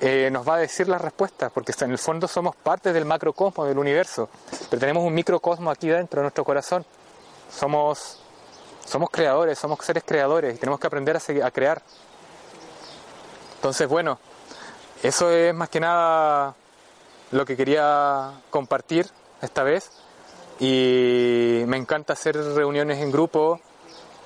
eh, 0.00 0.30
nos 0.32 0.46
va 0.46 0.56
a 0.56 0.58
decir 0.58 0.88
las 0.88 1.00
respuestas, 1.00 1.52
porque 1.52 1.72
en 1.80 1.92
el 1.92 1.98
fondo 1.98 2.26
somos 2.26 2.56
parte 2.56 2.92
del 2.92 3.04
macrocosmos, 3.04 3.68
del 3.68 3.78
universo, 3.78 4.28
pero 4.68 4.80
tenemos 4.80 5.04
un 5.04 5.14
microcosmos 5.14 5.72
aquí 5.76 5.88
dentro 5.88 6.20
de 6.20 6.24
nuestro 6.24 6.44
corazón. 6.44 6.84
Somos, 7.48 8.18
somos 8.84 9.10
creadores, 9.10 9.58
somos 9.58 9.78
seres 9.84 10.04
creadores 10.06 10.54
y 10.54 10.58
tenemos 10.58 10.80
que 10.80 10.86
aprender 10.86 11.16
a, 11.16 11.50
crear. 11.50 11.82
Entonces, 13.56 13.88
bueno, 13.88 14.18
eso 15.02 15.30
es 15.30 15.54
más 15.54 15.68
que 15.68 15.80
nada 15.80 16.54
lo 17.30 17.44
que 17.44 17.56
quería 17.56 18.32
compartir 18.50 19.06
esta 19.40 19.62
vez 19.62 19.90
y 20.60 21.62
me 21.66 21.76
encanta 21.76 22.12
hacer 22.12 22.36
reuniones 22.36 22.98
en 22.98 23.10
grupo, 23.10 23.60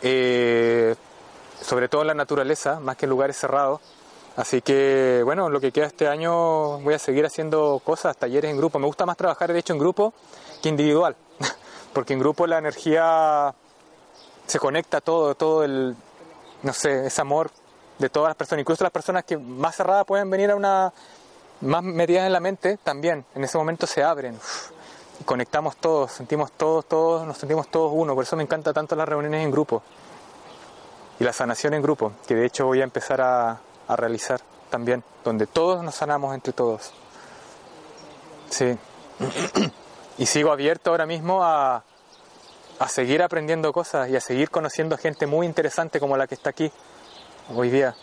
eh, 0.02 0.94
sobre 1.60 1.88
todo 1.88 2.02
en 2.02 2.08
la 2.08 2.14
naturaleza, 2.14 2.80
más 2.80 2.96
que 2.96 3.06
en 3.06 3.10
lugares 3.10 3.36
cerrados. 3.36 3.80
Así 4.36 4.60
que 4.60 5.22
bueno, 5.24 5.48
lo 5.48 5.60
que 5.60 5.72
queda 5.72 5.86
este 5.86 6.08
año 6.08 6.80
voy 6.80 6.94
a 6.94 6.98
seguir 6.98 7.24
haciendo 7.24 7.80
cosas, 7.82 8.16
talleres 8.16 8.50
en 8.50 8.58
grupo. 8.58 8.78
Me 8.78 8.86
gusta 8.86 9.06
más 9.06 9.16
trabajar 9.16 9.52
de 9.52 9.58
hecho 9.58 9.72
en 9.72 9.78
grupo 9.78 10.12
que 10.62 10.68
individual, 10.68 11.16
porque 11.94 12.12
en 12.12 12.18
grupo 12.18 12.46
la 12.46 12.58
energía 12.58 13.54
se 14.46 14.58
conecta 14.58 15.00
todo, 15.00 15.34
todo 15.34 15.64
el, 15.64 15.96
no 16.62 16.72
sé, 16.72 17.06
ese 17.06 17.20
amor 17.20 17.50
de 17.98 18.08
todas 18.08 18.28
las 18.30 18.36
personas, 18.36 18.60
incluso 18.60 18.84
las 18.84 18.92
personas 18.92 19.24
que 19.24 19.36
más 19.36 19.76
cerradas 19.76 20.04
pueden 20.04 20.30
venir 20.30 20.50
a 20.50 20.56
una 20.56 20.92
más 21.60 21.82
metidas 21.82 22.26
en 22.26 22.32
la 22.32 22.40
mente 22.40 22.76
también, 22.76 23.24
en 23.34 23.44
ese 23.44 23.56
momento 23.58 23.86
se 23.86 24.02
abren. 24.02 24.38
y 25.20 25.24
conectamos 25.24 25.76
todos, 25.76 26.12
sentimos 26.12 26.52
todos, 26.52 26.84
todos, 26.84 27.26
nos 27.26 27.38
sentimos 27.38 27.68
todos 27.68 27.92
uno. 27.94 28.14
Por 28.14 28.24
eso 28.24 28.36
me 28.36 28.42
encanta 28.42 28.72
tanto 28.72 28.94
las 28.94 29.08
reuniones 29.08 29.42
en 29.42 29.50
grupo 29.50 29.82
y 31.18 31.24
la 31.24 31.32
sanación 31.32 31.74
en 31.74 31.82
grupo, 31.82 32.12
que 32.26 32.34
de 32.34 32.44
hecho 32.44 32.66
voy 32.66 32.82
a 32.82 32.84
empezar 32.84 33.20
a, 33.22 33.58
a 33.88 33.96
realizar 33.96 34.40
también, 34.70 35.02
donde 35.24 35.46
todos 35.46 35.82
nos 35.82 35.94
sanamos 35.94 36.34
entre 36.34 36.52
todos. 36.52 36.92
Sí. 38.50 38.76
y 40.18 40.26
sigo 40.26 40.52
abierto 40.52 40.90
ahora 40.90 41.06
mismo 41.06 41.42
a, 41.42 41.82
a 42.78 42.88
seguir 42.88 43.22
aprendiendo 43.22 43.72
cosas 43.72 44.08
y 44.08 44.16
a 44.16 44.20
seguir 44.20 44.50
conociendo 44.50 44.96
gente 44.98 45.26
muy 45.26 45.46
interesante 45.46 45.98
como 46.00 46.16
la 46.16 46.26
que 46.26 46.34
está 46.34 46.50
aquí 46.50 46.70
hoy 47.54 47.70
día. 47.70 47.94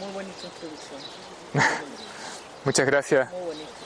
Muy 0.00 0.12
bonita 0.12 0.38
introducción. 0.44 1.00
Muchas 2.64 2.86
gracias. 2.86 3.28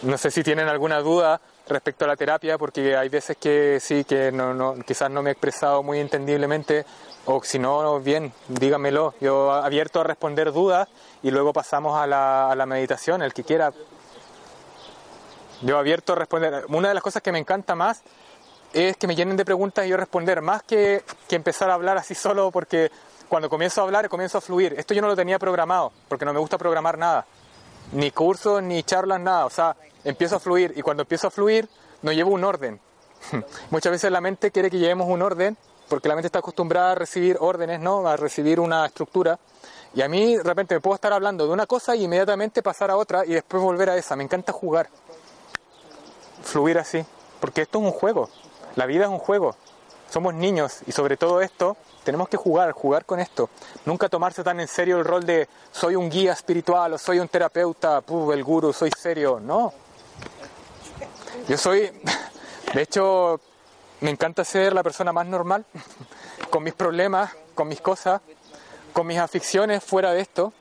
No 0.03 0.19
sé 0.19 0.31
si 0.31 0.43
tienen 0.43 0.69
alguna 0.69 1.01
duda 1.01 1.41
respecto 1.69 2.05
a 2.05 2.09
la 2.09 2.17
terapia, 2.17 2.59
porque 2.59 2.97
hay 2.97 3.09
veces 3.09 3.37
que 3.37 3.79
sí, 3.81 4.05
que 4.05 4.33
no, 4.33 4.55
no, 4.55 4.75
quizás 4.85 5.11
no 5.11 5.23
me 5.23 5.31
he 5.31 5.33
expresado 5.33 5.83
muy 5.83 6.01
entendiblemente, 6.01 6.85
o 7.27 7.43
si 7.43 7.59
no, 7.59 8.01
bien, 8.01 8.33
dígamelo. 8.49 9.15
Yo 9.21 9.53
abierto 9.53 10.01
a 10.01 10.05
responder 10.05 10.53
dudas 10.53 10.89
y 11.23 11.31
luego 11.31 11.53
pasamos 11.53 11.97
a 11.97 12.07
la, 12.07 12.51
a 12.51 12.57
la 12.57 12.67
meditación, 12.67 13.23
el 13.23 13.33
que 13.33 13.45
quiera. 13.45 13.73
Yo 15.63 15.79
abierto 15.79 16.13
a 16.13 16.17
responder. 16.17 16.65
Una 16.69 16.89
de 16.89 16.95
las 16.95 17.03
cosas 17.03 17.23
que 17.23 17.33
me 17.33 17.39
encanta 17.39 17.75
más 17.75 18.03
es 18.73 18.97
que 18.97 19.07
me 19.07 19.15
llenen 19.15 19.37
de 19.37 19.45
preguntas 19.45 19.87
y 19.87 19.89
yo 19.89 19.97
responder, 19.97 20.41
más 20.43 20.63
que, 20.63 21.05
que 21.29 21.37
empezar 21.37 21.71
a 21.71 21.75
hablar 21.75 21.99
así 21.99 22.15
solo 22.15 22.51
porque 22.51 22.91
cuando 23.29 23.49
comienzo 23.49 23.81
a 23.81 23.85
hablar, 23.85 24.09
comienzo 24.09 24.39
a 24.39 24.41
fluir. 24.41 24.75
Esto 24.77 24.93
yo 24.93 25.01
no 25.01 25.09
lo 25.09 25.17
tenía 25.17 25.39
programado, 25.39 25.93
porque 26.09 26.25
no 26.25 26.33
me 26.33 26.39
gusta 26.39 26.59
programar 26.59 26.99
nada. 26.99 27.25
Ni 27.93 28.11
cursos, 28.11 28.63
ni 28.63 28.83
charlas, 28.83 29.21
nada. 29.21 29.47
O 29.47 29.51
sea, 29.51 29.77
empiezo 30.05 30.37
a 30.37 30.39
fluir 30.39 30.75
y 30.77 30.83
cuando 30.83 31.03
empiezo 31.05 31.29
a 31.29 31.31
fluir, 31.31 31.69
no 32.03 32.13
llevo 32.13 32.33
un 32.33 32.45
orden. 32.45 32.81
Muchas 33.71 33.93
veces 33.93 34.11
la 34.11 34.21
mente 34.21 34.51
quiere 34.51 34.71
que 34.71 34.79
llevemos 34.79 35.09
un 35.09 35.23
orden, 35.23 35.57
porque 35.89 36.09
la 36.09 36.15
mente 36.15 36.27
está 36.27 36.41
acostumbrada 36.41 36.93
a 36.93 36.95
recibir 36.95 37.37
órdenes, 37.41 37.81
¿no? 37.81 38.07
A 38.07 38.17
recibir 38.17 38.61
una 38.61 38.87
estructura. 38.87 39.39
Y 39.95 40.03
a 40.03 40.09
mí 40.09 40.37
de 40.37 40.43
repente 40.43 40.75
me 40.75 40.81
puedo 40.81 40.95
estar 40.95 41.13
hablando 41.13 41.47
de 41.47 41.53
una 41.53 41.67
cosa 41.67 41.95
y 41.95 42.05
inmediatamente 42.05 42.63
pasar 42.63 42.91
a 42.91 42.97
otra 42.97 43.25
y 43.25 43.35
después 43.35 43.63
volver 43.63 43.91
a 43.91 43.97
esa. 43.97 44.17
Me 44.17 44.25
encanta 44.25 44.53
jugar. 44.53 44.89
Fluir 46.43 46.79
así. 46.79 47.05
Porque 47.41 47.63
esto 47.63 47.79
es 47.79 47.85
un 47.85 47.93
juego. 47.93 48.29
La 48.77 48.87
vida 48.87 49.05
es 49.05 49.11
un 49.11 49.19
juego. 49.19 49.57
Somos 50.11 50.35
niños 50.35 50.81
y 50.87 50.93
sobre 50.93 51.17
todo 51.17 51.41
esto 51.41 51.77
tenemos 52.05 52.29
que 52.29 52.37
jugar, 52.37 52.73
jugar 52.73 53.05
con 53.05 53.21
esto. 53.21 53.49
Nunca 53.87 54.09
tomarse 54.09 54.45
tan 54.45 54.61
en 54.61 54.69
serio 54.69 54.99
el 54.99 55.05
rol 55.05 55.25
de 55.25 55.49
soy 55.71 55.97
un 55.97 56.11
guía 56.11 56.33
espiritual 56.33 56.93
o 56.93 56.99
soy 56.99 57.19
un 57.19 57.29
terapeuta, 57.29 58.01
puf, 58.01 58.33
el 58.35 58.45
guru, 58.45 58.73
soy 58.73 58.91
serio. 58.97 59.41
No. 59.41 59.73
Yo 61.49 61.57
soy, 61.57 61.91
de 62.75 62.83
hecho, 62.83 63.41
me 64.01 64.11
encanta 64.11 64.45
ser 64.45 64.73
la 64.73 64.83
persona 64.83 65.13
más 65.13 65.27
normal, 65.27 65.65
con 66.51 66.63
mis 66.63 66.75
problemas, 66.75 67.31
con 67.55 67.69
mis 67.69 67.81
cosas, 67.81 68.21
con 68.93 69.07
mis 69.07 69.19
aficiones 69.19 69.83
fuera 69.83 70.13
de 70.13 70.21
esto, 70.21 70.53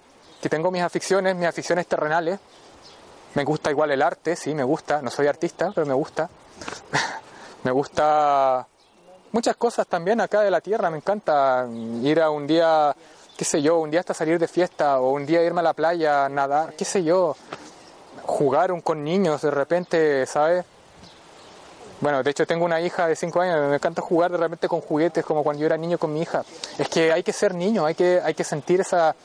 que 0.41 0.49
tengo 0.49 0.71
mis 0.71 0.81
aficiones, 0.81 1.35
mis 1.35 1.47
aficiones 1.47 1.87
terrenales. 1.87 2.39
Me 3.33 3.43
gusta 3.45 3.71
igual 3.71 3.91
el 3.91 4.01
arte, 4.01 4.35
sí, 4.35 4.53
me 4.53 4.63
gusta. 4.63 5.01
No 5.01 5.09
soy 5.09 5.27
artista, 5.27 5.71
pero 5.73 5.87
me 5.87 5.93
gusta. 5.93 6.29
me 7.63 7.71
gusta 7.71 8.67
muchas 9.31 9.55
cosas 9.55 9.87
también 9.87 10.19
acá 10.21 10.41
de 10.41 10.51
la 10.51 10.61
tierra. 10.61 10.89
Me 10.89 10.97
encanta 10.97 11.67
ir 12.01 12.21
a 12.21 12.29
un 12.29 12.45
día, 12.45 12.95
qué 13.37 13.45
sé 13.45 13.61
yo, 13.61 13.79
un 13.79 13.89
día 13.91 14.01
hasta 14.01 14.13
salir 14.13 14.37
de 14.37 14.47
fiesta 14.47 14.99
o 14.99 15.11
un 15.11 15.25
día 15.25 15.43
irme 15.43 15.61
a 15.61 15.63
la 15.63 15.73
playa, 15.73 16.27
nadar, 16.29 16.73
qué 16.75 16.83
sé 16.83 17.03
yo, 17.03 17.35
jugar 18.25 18.71
un, 18.71 18.81
con 18.81 19.03
niños 19.03 19.41
de 19.41 19.51
repente, 19.51 20.25
¿sabes? 20.25 20.65
Bueno, 22.01 22.23
de 22.23 22.31
hecho 22.31 22.47
tengo 22.47 22.65
una 22.65 22.81
hija 22.81 23.07
de 23.07 23.15
5 23.15 23.41
años, 23.41 23.69
me 23.69 23.75
encanta 23.75 24.01
jugar 24.01 24.31
de 24.31 24.37
repente 24.37 24.67
con 24.67 24.81
juguetes 24.81 25.23
como 25.23 25.43
cuando 25.43 25.61
yo 25.61 25.67
era 25.67 25.77
niño 25.77 25.99
con 25.99 26.11
mi 26.11 26.21
hija. 26.21 26.43
Es 26.79 26.89
que 26.89 27.11
hay 27.11 27.21
que 27.21 27.31
ser 27.31 27.53
niño, 27.53 27.85
hay 27.85 27.93
que, 27.93 28.19
hay 28.23 28.33
que 28.33 28.43
sentir 28.43 28.81
esa, 28.81 29.15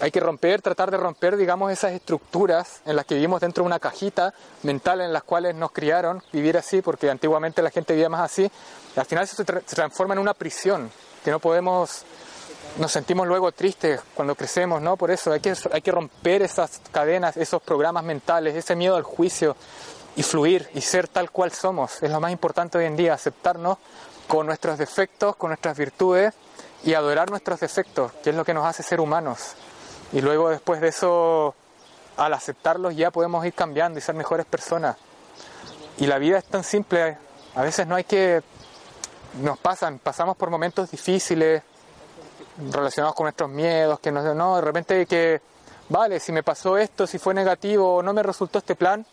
hay 0.00 0.10
que 0.10 0.20
romper, 0.20 0.62
tratar 0.62 0.90
de 0.90 0.96
romper, 0.96 1.36
digamos, 1.36 1.72
esas 1.72 1.92
estructuras 1.92 2.82
en 2.86 2.96
las 2.96 3.04
que 3.04 3.14
vivimos 3.14 3.40
dentro 3.40 3.64
de 3.64 3.66
una 3.66 3.80
cajita 3.80 4.32
mental 4.62 5.00
en 5.00 5.12
las 5.12 5.24
cuales 5.24 5.54
nos 5.54 5.72
criaron, 5.72 6.22
vivir 6.32 6.56
así, 6.56 6.82
porque 6.82 7.10
antiguamente 7.10 7.62
la 7.62 7.70
gente 7.70 7.94
vivía 7.94 8.08
más 8.08 8.20
así, 8.20 8.50
al 8.96 9.06
final 9.06 9.24
eso 9.24 9.36
se, 9.36 9.44
tra 9.44 9.60
se 9.64 9.74
transforma 9.74 10.14
en 10.14 10.20
una 10.20 10.34
prisión, 10.34 10.90
que 11.24 11.30
no 11.30 11.40
podemos, 11.40 12.04
nos 12.78 12.92
sentimos 12.92 13.26
luego 13.26 13.50
tristes 13.52 14.00
cuando 14.14 14.34
crecemos, 14.34 14.80
¿no? 14.80 14.96
Por 14.96 15.10
eso 15.10 15.32
hay 15.32 15.40
que, 15.40 15.54
hay 15.72 15.82
que 15.82 15.90
romper 15.90 16.42
esas 16.42 16.80
cadenas, 16.92 17.36
esos 17.36 17.60
programas 17.62 18.04
mentales, 18.04 18.54
ese 18.54 18.76
miedo 18.76 18.96
al 18.96 19.02
juicio 19.02 19.56
y 20.14 20.22
fluir 20.22 20.68
y 20.74 20.80
ser 20.80 21.08
tal 21.08 21.30
cual 21.30 21.52
somos. 21.52 22.02
Es 22.02 22.10
lo 22.10 22.20
más 22.20 22.30
importante 22.30 22.78
hoy 22.78 22.84
en 22.84 22.96
día, 22.96 23.14
aceptarnos 23.14 23.78
con 24.28 24.46
nuestros 24.46 24.78
defectos, 24.78 25.34
con 25.36 25.50
nuestras 25.50 25.76
virtudes 25.76 26.34
y 26.84 26.94
adorar 26.94 27.30
nuestros 27.30 27.58
defectos, 27.58 28.12
que 28.22 28.30
es 28.30 28.36
lo 28.36 28.44
que 28.44 28.54
nos 28.54 28.64
hace 28.64 28.82
ser 28.82 29.00
humanos. 29.00 29.54
Y 30.12 30.20
luego 30.20 30.48
después 30.48 30.80
de 30.80 30.88
eso, 30.88 31.54
al 32.16 32.32
aceptarlos 32.32 32.96
ya 32.96 33.10
podemos 33.10 33.44
ir 33.44 33.52
cambiando 33.52 33.98
y 33.98 34.02
ser 34.02 34.14
mejores 34.14 34.46
personas. 34.46 34.96
Y 35.98 36.06
la 36.06 36.18
vida 36.18 36.38
es 36.38 36.44
tan 36.44 36.64
simple, 36.64 37.18
a 37.54 37.62
veces 37.62 37.86
no 37.86 37.96
hay 37.96 38.04
que... 38.04 38.42
Nos 39.42 39.58
pasan, 39.58 39.98
pasamos 39.98 40.36
por 40.36 40.48
momentos 40.48 40.90
difíciles 40.90 41.62
relacionados 42.72 43.14
con 43.14 43.24
nuestros 43.24 43.50
miedos, 43.50 44.00
que 44.00 44.10
nos, 44.10 44.34
no, 44.34 44.56
de 44.56 44.62
repente 44.62 45.06
que, 45.06 45.40
vale, 45.90 46.18
si 46.18 46.32
me 46.32 46.42
pasó 46.42 46.78
esto, 46.78 47.06
si 47.06 47.18
fue 47.18 47.34
negativo 47.34 48.02
no 48.02 48.12
me 48.14 48.22
resultó 48.22 48.58
este 48.58 48.74
plan, 48.74 49.04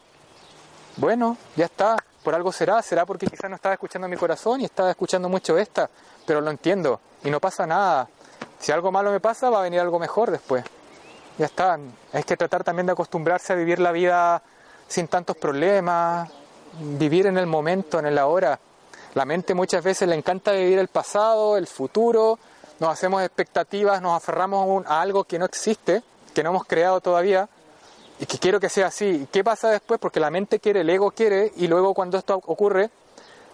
bueno, 0.96 1.38
ya 1.58 1.66
está, 1.66 1.98
por 2.24 2.34
algo 2.34 2.52
será, 2.54 2.82
será 2.82 3.06
porque 3.06 3.28
quizás 3.28 3.50
no 3.50 3.58
estaba 3.58 3.74
escuchando 3.74 4.08
mi 4.08 4.16
corazón 4.16 4.62
y 4.62 4.66
estaba 4.66 4.90
escuchando 4.90 5.28
mucho 5.28 5.58
esta, 5.58 5.90
pero 6.26 6.40
lo 6.40 6.50
entiendo 6.50 7.02
y 7.24 7.30
no 7.30 7.42
pasa 7.42 7.68
nada. 7.68 8.08
Si 8.58 8.72
algo 8.72 8.92
malo 8.92 9.12
me 9.12 9.20
pasa, 9.20 9.50
va 9.50 9.60
a 9.60 9.64
venir 9.64 9.82
algo 9.82 10.00
mejor 10.00 10.32
después 10.32 10.64
ya 11.38 11.46
está. 11.46 11.80
Hay 12.14 12.24
que 12.24 12.38
tratar 12.38 12.64
también 12.64 12.86
de 12.86 12.94
acostumbrarse 12.94 13.54
a 13.54 13.56
vivir 13.56 13.80
la 13.80 13.92
vida 13.92 14.42
sin 14.88 15.08
tantos 15.08 15.38
problemas, 15.38 16.30
vivir 16.80 17.28
en 17.28 17.38
el 17.38 17.46
momento, 17.46 18.00
en 18.00 18.06
el 18.06 18.18
ahora. 18.18 18.60
La 19.14 19.26
mente 19.26 19.54
muchas 19.54 19.84
veces 19.84 20.08
le 20.08 20.16
encanta 20.16 20.52
vivir 20.52 20.78
el 20.80 20.88
pasado, 20.88 21.58
el 21.58 21.68
futuro, 21.68 22.38
nos 22.80 22.90
hacemos 22.90 23.24
expectativas, 23.24 24.02
nos 24.02 24.16
aferramos 24.16 24.86
a 24.86 25.02
algo 25.02 25.24
que 25.24 25.40
no 25.40 25.46
existe, 25.46 26.04
que 26.34 26.44
no 26.44 26.50
hemos 26.50 26.66
creado 26.66 27.00
todavía 27.00 27.48
y 28.20 28.26
que 28.26 28.38
quiero 28.38 28.60
que 28.60 28.70
sea 28.70 28.88
así. 28.88 29.06
¿Y 29.06 29.26
qué 29.28 29.44
pasa 29.44 29.70
después? 29.70 30.00
Porque 30.00 30.20
la 30.20 30.30
mente 30.30 30.60
quiere, 30.60 30.82
el 30.82 30.90
ego 30.90 31.12
quiere 31.12 31.52
y 31.56 31.68
luego 31.68 31.94
cuando 31.94 32.18
esto 32.18 32.36
ocurre 32.36 32.90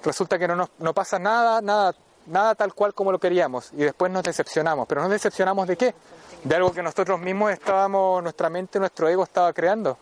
resulta 0.04 0.40
que 0.40 0.48
no, 0.48 0.56
nos, 0.56 0.70
no 0.80 0.94
pasa 0.94 1.20
nada, 1.20 1.62
nada, 1.62 1.94
nada 2.26 2.56
tal 2.56 2.74
cual 2.74 2.96
como 2.96 3.12
lo 3.12 3.20
queríamos 3.20 3.72
y 3.74 3.78
después 3.78 4.12
nos 4.12 4.24
decepcionamos. 4.24 4.88
¿Pero 4.88 5.02
nos 5.02 5.12
decepcionamos 5.12 5.68
de 5.68 5.78
qué? 5.78 5.96
De 6.44 6.56
algo 6.56 6.72
que 6.72 6.82
nosotros 6.82 7.20
mismos 7.20 7.52
estábamos, 7.52 8.24
nuestra 8.24 8.50
mente, 8.50 8.80
nuestro 8.80 9.08
ego 9.08 9.24
estaba 9.24 9.54
creando, 9.54 9.98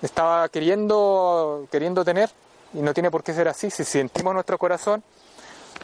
estaba 0.00 0.48
queriendo, 0.48 1.68
queriendo 1.70 2.04
tener 2.04 2.30
y 2.74 2.80
no 2.82 2.92
tiene 2.92 3.10
por 3.10 3.22
qué 3.22 3.32
ser 3.32 3.48
así. 3.48 3.70
Si 3.70 3.84
sentimos 3.84 4.34
nuestro 4.34 4.58
corazón, 4.58 5.02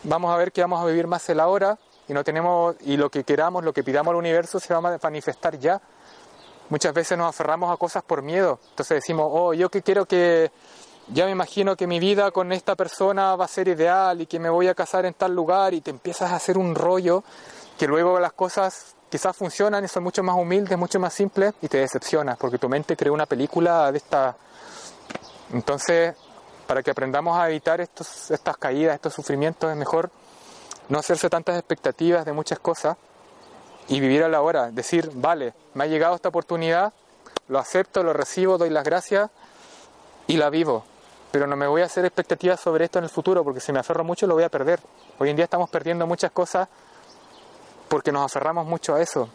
vamos 0.03 0.35
a 0.35 0.37
ver 0.37 0.51
que 0.51 0.61
vamos 0.63 0.83
a 0.83 0.87
vivir 0.87 1.07
más 1.07 1.29
el 1.29 1.39
ahora 1.39 1.79
y 2.09 2.13
no 2.13 2.25
tenemos 2.25 2.75
y 2.81 2.97
lo 2.97 3.11
que 3.11 3.23
queramos, 3.23 3.65
lo 3.65 3.73
que 3.73 3.85
pidamos 3.85 4.11
al 4.11 4.17
universo 4.17 4.59
se 4.59 4.75
va 4.75 4.79
a 4.79 4.99
manifestar 5.03 5.59
ya. 5.59 5.81
Muchas 6.71 6.93
veces 6.93 7.17
nos 7.17 7.29
aferramos 7.29 7.73
a 7.73 7.77
cosas 7.77 8.03
por 8.03 8.21
miedo. 8.23 8.59
Entonces 8.71 8.97
decimos, 8.97 9.31
"Oh, 9.31 9.55
yo 9.55 9.71
que 9.71 9.83
quiero 9.83 10.07
que 10.07 10.51
ya 11.07 11.25
me 11.25 11.31
imagino 11.31 11.77
que 11.77 11.87
mi 11.87 12.01
vida 12.01 12.31
con 12.33 12.53
esta 12.53 12.75
persona 12.75 13.37
va 13.37 13.45
a 13.45 13.49
ser 13.49 13.69
ideal 13.69 14.21
y 14.21 14.27
que 14.27 14.39
me 14.39 14.51
voy 14.51 14.69
a 14.69 14.75
casar 14.75 15.07
en 15.07 15.15
tal 15.15 15.35
lugar 15.35 15.73
y 15.73 15.81
te 15.81 15.91
empiezas 15.91 16.33
a 16.33 16.37
hacer 16.37 16.59
un 16.59 16.75
rollo 16.75 17.23
que 17.79 17.87
luego 17.87 18.19
las 18.21 18.33
cosas 18.33 18.97
quizás 19.11 19.37
funcionan 19.37 19.85
y 19.85 19.89
son 19.89 20.03
mucho 20.03 20.23
más 20.23 20.37
humildes, 20.37 20.77
mucho 20.77 21.01
más 21.01 21.13
simples 21.15 21.55
y 21.63 21.69
te 21.69 21.79
decepcionas 21.79 22.37
porque 22.37 22.59
tu 22.59 22.69
mente 22.69 22.97
creó 22.97 23.13
una 23.13 23.27
película 23.27 23.91
de 23.91 23.99
esta... 23.99 24.37
Entonces, 25.53 26.15
para 26.67 26.83
que 26.83 26.91
aprendamos 26.91 27.39
a 27.39 27.49
evitar 27.49 27.81
estos, 27.81 28.31
estas 28.31 28.57
caídas, 28.59 28.95
estos 28.95 29.15
sufrimientos, 29.15 29.71
es 29.71 29.77
mejor 29.77 30.11
no 30.89 30.99
hacerse 30.99 31.31
tantas 31.31 31.57
expectativas 31.57 32.25
de 32.25 32.33
muchas 32.33 32.59
cosas 32.59 32.97
y 33.89 34.01
vivir 34.01 34.23
a 34.23 34.29
la 34.29 34.43
hora, 34.43 34.71
decir, 34.71 35.11
vale, 35.15 35.55
me 35.73 35.85
ha 35.85 35.87
llegado 35.87 36.15
esta 36.15 36.29
oportunidad, 36.29 36.93
lo 37.49 37.59
acepto, 37.59 38.03
lo 38.03 38.13
recibo, 38.13 38.59
doy 38.59 38.69
las 38.69 38.85
gracias 38.85 39.31
y 40.27 40.37
la 40.37 40.51
vivo. 40.51 40.85
Pero 41.31 41.47
no 41.47 41.57
me 41.57 41.67
voy 41.67 41.83
a 41.83 41.87
hacer 41.87 42.05
expectativas 42.05 42.61
sobre 42.61 42.85
esto 42.85 42.99
en 42.99 43.05
el 43.05 43.11
futuro, 43.11 43.45
porque 43.45 43.61
si 43.61 43.73
me 43.73 43.79
aferro 43.79 44.05
mucho 44.05 44.27
lo 44.27 44.35
voy 44.35 44.45
a 44.45 44.51
perder. 44.51 44.81
Hoy 45.19 45.31
en 45.31 45.37
día 45.37 45.45
estamos 45.45 45.71
perdiendo 45.71 46.07
muchas 46.07 46.31
cosas 46.33 46.69
porque 47.89 48.13
nos 48.13 48.25
aferramos 48.25 48.67
mucho 48.67 48.95
a 48.95 49.01
eso 49.01 49.29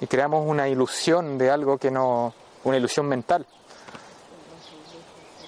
y 0.00 0.06
creamos 0.06 0.46
una 0.46 0.68
ilusión 0.68 1.38
de 1.38 1.50
algo 1.50 1.78
que 1.78 1.90
no, 1.90 2.32
una 2.64 2.76
ilusión 2.76 3.06
mental. 3.06 3.46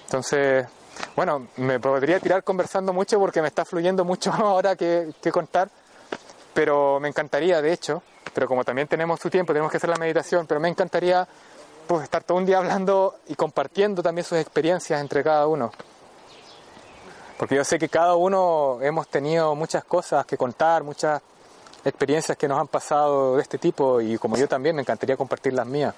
Entonces, 0.05 0.66
bueno, 1.14 1.49
me 1.57 1.79
podría 1.79 2.18
tirar 2.18 2.42
conversando 2.42 2.92
mucho 2.92 3.18
porque 3.18 3.42
me 3.42 3.49
está 3.49 3.64
fluyendo 3.64 4.05
mucho 4.05 4.33
ahora 4.35 4.77
que, 4.77 5.12
que 5.21 5.31
contar, 5.31 5.68
pero 6.55 6.99
me 7.01 7.09
encantaría, 7.09 7.61
de 7.61 7.73
hecho, 7.73 8.03
pero 8.35 8.47
como 8.47 8.64
también 8.64 8.88
tenemos 8.88 9.21
su 9.21 9.31
tiempo, 9.31 9.53
tenemos 9.53 9.71
que 9.71 9.77
hacer 9.77 9.90
la 9.90 9.97
meditación, 9.97 10.47
pero 10.47 10.61
me 10.61 10.68
encantaría 10.68 11.27
pues, 11.87 12.05
estar 12.05 12.23
todo 12.23 12.38
un 12.38 12.47
día 12.47 12.59
hablando 12.59 13.16
y 13.29 13.35
compartiendo 13.35 14.03
también 14.03 14.25
sus 14.25 14.38
experiencias 14.38 15.01
entre 15.01 15.23
cada 15.23 15.47
uno. 15.47 15.73
Porque 17.38 17.55
yo 17.55 17.64
sé 17.64 17.79
que 17.79 17.88
cada 17.88 18.16
uno 18.16 18.79
hemos 18.83 19.09
tenido 19.09 19.55
muchas 19.55 19.85
cosas 19.85 20.27
que 20.27 20.37
contar, 20.37 20.83
muchas 20.83 21.23
experiencias 21.85 22.37
que 22.37 22.49
nos 22.49 22.59
han 22.59 22.69
pasado 22.69 23.37
de 23.37 23.43
este 23.43 23.59
tipo 23.59 24.01
y 24.01 24.19
como 24.19 24.37
yo 24.37 24.49
también 24.49 24.77
me 24.77 24.83
encantaría 24.83 25.17
compartir 25.17 25.53
las 25.53 25.67
mías. 25.67 25.95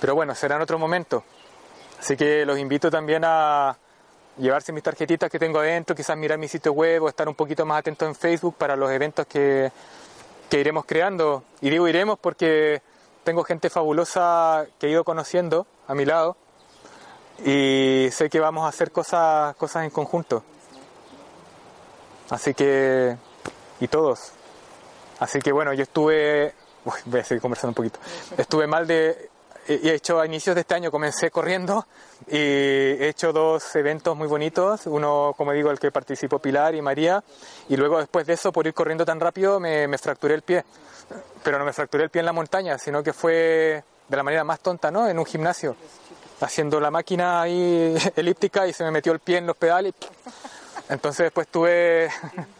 Pero 0.00 0.14
bueno, 0.14 0.34
será 0.34 0.56
en 0.56 0.62
otro 0.62 0.78
momento. 0.78 1.24
Así 1.98 2.16
que 2.16 2.44
los 2.46 2.58
invito 2.58 2.90
también 2.90 3.22
a 3.24 3.76
llevarse 4.38 4.72
mis 4.72 4.82
tarjetitas 4.82 5.30
que 5.30 5.38
tengo 5.38 5.58
adentro, 5.58 5.96
quizás 5.96 6.16
mirar 6.16 6.38
mi 6.38 6.48
sitio 6.48 6.72
web 6.72 7.02
o 7.02 7.08
estar 7.08 7.28
un 7.28 7.34
poquito 7.34 7.66
más 7.66 7.80
atento 7.80 8.06
en 8.06 8.14
Facebook 8.14 8.54
para 8.56 8.76
los 8.76 8.90
eventos 8.90 9.26
que, 9.26 9.70
que 10.48 10.60
iremos 10.60 10.84
creando. 10.84 11.42
Y 11.60 11.70
digo 11.70 11.88
iremos 11.88 12.18
porque 12.18 12.82
tengo 13.24 13.44
gente 13.44 13.68
fabulosa 13.68 14.66
que 14.78 14.86
he 14.86 14.90
ido 14.90 15.04
conociendo 15.04 15.66
a 15.86 15.94
mi 15.94 16.04
lado 16.04 16.36
y 17.44 18.08
sé 18.10 18.28
que 18.30 18.40
vamos 18.40 18.64
a 18.64 18.68
hacer 18.68 18.90
cosas, 18.90 19.54
cosas 19.56 19.84
en 19.84 19.90
conjunto. 19.90 20.42
Así 22.30 22.54
que, 22.54 23.16
y 23.80 23.88
todos. 23.88 24.32
Así 25.20 25.40
que 25.40 25.52
bueno, 25.52 25.72
yo 25.72 25.82
estuve, 25.82 26.54
uy, 26.84 26.94
voy 27.06 27.20
a 27.20 27.24
seguir 27.24 27.42
conversando 27.42 27.70
un 27.70 27.74
poquito, 27.74 27.98
estuve 28.36 28.66
mal 28.66 28.86
de, 28.86 29.30
he 29.68 29.94
hecho 29.94 30.18
a 30.18 30.26
inicios 30.26 30.54
de 30.54 30.62
este 30.62 30.74
año, 30.74 30.90
comencé 30.90 31.30
corriendo 31.30 31.86
y 32.26 32.36
he 32.36 33.08
hecho 33.08 33.32
dos 33.32 33.76
eventos 33.76 34.16
muy 34.16 34.26
bonitos, 34.26 34.86
uno 34.86 35.34
como 35.36 35.52
digo 35.52 35.70
el 35.70 35.78
que 35.78 35.90
participó 35.90 36.38
Pilar 36.38 36.74
y 36.74 36.80
María. 36.82 37.22
Y 37.68 37.76
luego 37.76 37.98
después 37.98 38.26
de 38.26 38.32
eso 38.32 38.50
por 38.50 38.66
ir 38.66 38.72
corriendo 38.72 39.04
tan 39.04 39.20
rápido 39.20 39.60
me, 39.60 39.86
me 39.86 39.98
fracturé 39.98 40.34
el 40.34 40.42
pie, 40.42 40.64
pero 41.42 41.58
no 41.58 41.64
me 41.66 41.72
fracturé 41.72 42.04
el 42.04 42.10
pie 42.10 42.20
en 42.20 42.26
la 42.26 42.32
montaña, 42.32 42.78
sino 42.78 43.02
que 43.02 43.12
fue 43.12 43.84
de 44.08 44.16
la 44.16 44.22
manera 44.22 44.42
más 44.42 44.60
tonta, 44.60 44.90
¿no? 44.90 45.06
En 45.06 45.18
un 45.18 45.26
gimnasio, 45.26 45.76
haciendo 46.40 46.80
la 46.80 46.90
máquina 46.90 47.42
ahí 47.42 47.94
elíptica 48.16 48.66
y 48.66 48.72
se 48.72 48.84
me 48.84 48.90
metió 48.90 49.12
el 49.12 49.20
pie 49.20 49.38
en 49.38 49.46
los 49.46 49.56
pedales. 49.56 49.92
Entonces 50.88 51.24
después 51.24 51.46
estuve, 51.46 52.08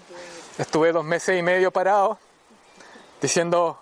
estuve 0.58 0.92
dos 0.92 1.04
meses 1.04 1.38
y 1.38 1.42
medio 1.42 1.70
parado 1.70 2.18
diciendo, 3.20 3.78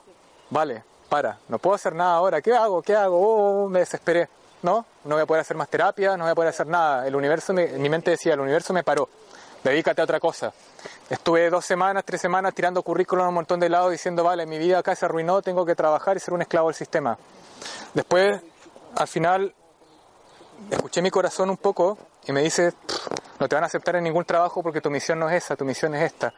vale, 0.51 0.83
para, 1.09 1.39
no 1.49 1.59
puedo 1.59 1.77
hacer 1.77 1.95
nada 1.95 2.17
ahora, 2.17 2.41
¿qué 2.41 2.53
hago? 2.53 2.83
¿Qué 2.83 2.95
hago? 2.95 3.19
Oh, 3.65 3.69
me 3.69 3.81
desesperé. 3.81 4.29
No, 4.63 4.85
no 5.05 5.15
voy 5.15 5.23
a 5.23 5.27
poder 5.27 5.43
hacer 5.43 5.57
más 5.57 5.69
terapia, 5.69 6.17
no 6.17 6.25
voy 6.25 6.33
a 6.33 6.35
poder 6.35 6.51
hacer 6.51 6.67
nada. 6.67 7.07
El 7.07 7.15
universo, 7.15 7.53
me, 7.53 7.67
mi 7.67 7.89
mente 7.89 8.11
decía, 8.11 8.35
el 8.35 8.41
universo 8.41 8.73
me 8.73 8.83
paró, 8.83 9.09
dedícate 9.63 10.01
a 10.01 10.05
otra 10.05 10.19
cosa. 10.19 10.53
Estuve 11.09 11.51
dos 11.51 11.65
semanas, 11.65 12.05
tres 12.05 12.21
semanas 12.21 12.55
tirando 12.55 12.83
currículum 12.83 13.27
a 13.27 13.29
un 13.29 13.35
montón 13.35 13.61
de 13.61 13.69
lados 13.69 13.93
diciendo, 13.93 14.25
vale, 14.25 14.47
mi 14.47 14.59
vida 14.59 14.79
acá 14.79 14.97
se 14.97 15.05
arruinó, 15.05 15.43
tengo 15.43 15.65
que 15.65 15.75
trabajar 15.75 16.17
y 16.17 16.21
ser 16.21 16.35
un 16.35 16.43
esclavo 16.43 16.69
del 16.69 16.75
sistema. 16.75 17.17
Después, 17.95 18.41
al 18.97 19.09
final, 19.09 19.55
escuché 20.71 21.03
mi 21.03 21.11
corazón 21.11 21.51
un 21.51 21.59
poco 21.59 21.99
y 22.27 22.33
me 22.33 22.43
dice, 22.43 22.73
no 23.39 23.49
te 23.49 23.55
van 23.55 23.65
a 23.65 23.67
aceptar 23.69 23.97
en 23.97 24.05
ningún 24.05 24.25
trabajo 24.25 24.63
porque 24.63 24.81
tu 24.81 24.91
misión 24.91 25.19
no 25.19 25.29
es 25.29 25.45
esa, 25.45 25.55
tu 25.55 25.65
misión 25.65 25.95
es 25.95 26.03
esta. 26.03 26.33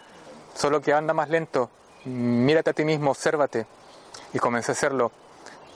Solo 0.55 0.81
que 0.81 0.93
anda 0.93 1.15
más 1.15 1.31
lento, 1.31 1.71
mírate 2.05 2.71
a 2.71 2.73
ti 2.73 2.85
mismo, 2.85 3.11
obsérvate. 3.11 3.67
Y 4.33 4.39
comencé 4.39 4.73
a 4.73 4.75
hacerlo. 4.75 5.11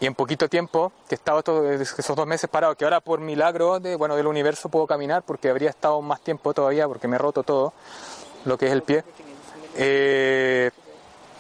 Y 0.00 0.06
en 0.06 0.14
poquito 0.14 0.48
tiempo, 0.48 0.92
que 1.08 1.14
he 1.14 1.16
estado 1.16 1.42
todo, 1.42 1.70
esos 1.70 2.16
dos 2.16 2.26
meses 2.26 2.50
parado, 2.50 2.74
que 2.74 2.84
ahora 2.84 3.00
por 3.00 3.20
milagro 3.20 3.78
de, 3.78 3.94
bueno, 3.94 4.16
del 4.16 4.26
universo 4.26 4.68
puedo 4.68 4.86
caminar, 4.86 5.22
porque 5.22 5.48
habría 5.48 5.70
estado 5.70 6.02
más 6.02 6.20
tiempo 6.20 6.52
todavía, 6.52 6.88
porque 6.88 7.06
me 7.06 7.16
he 7.16 7.18
roto 7.18 7.44
todo, 7.44 7.72
lo 8.44 8.58
que 8.58 8.66
es 8.66 8.72
el 8.72 8.82
pie. 8.82 9.04
Eh, 9.76 10.70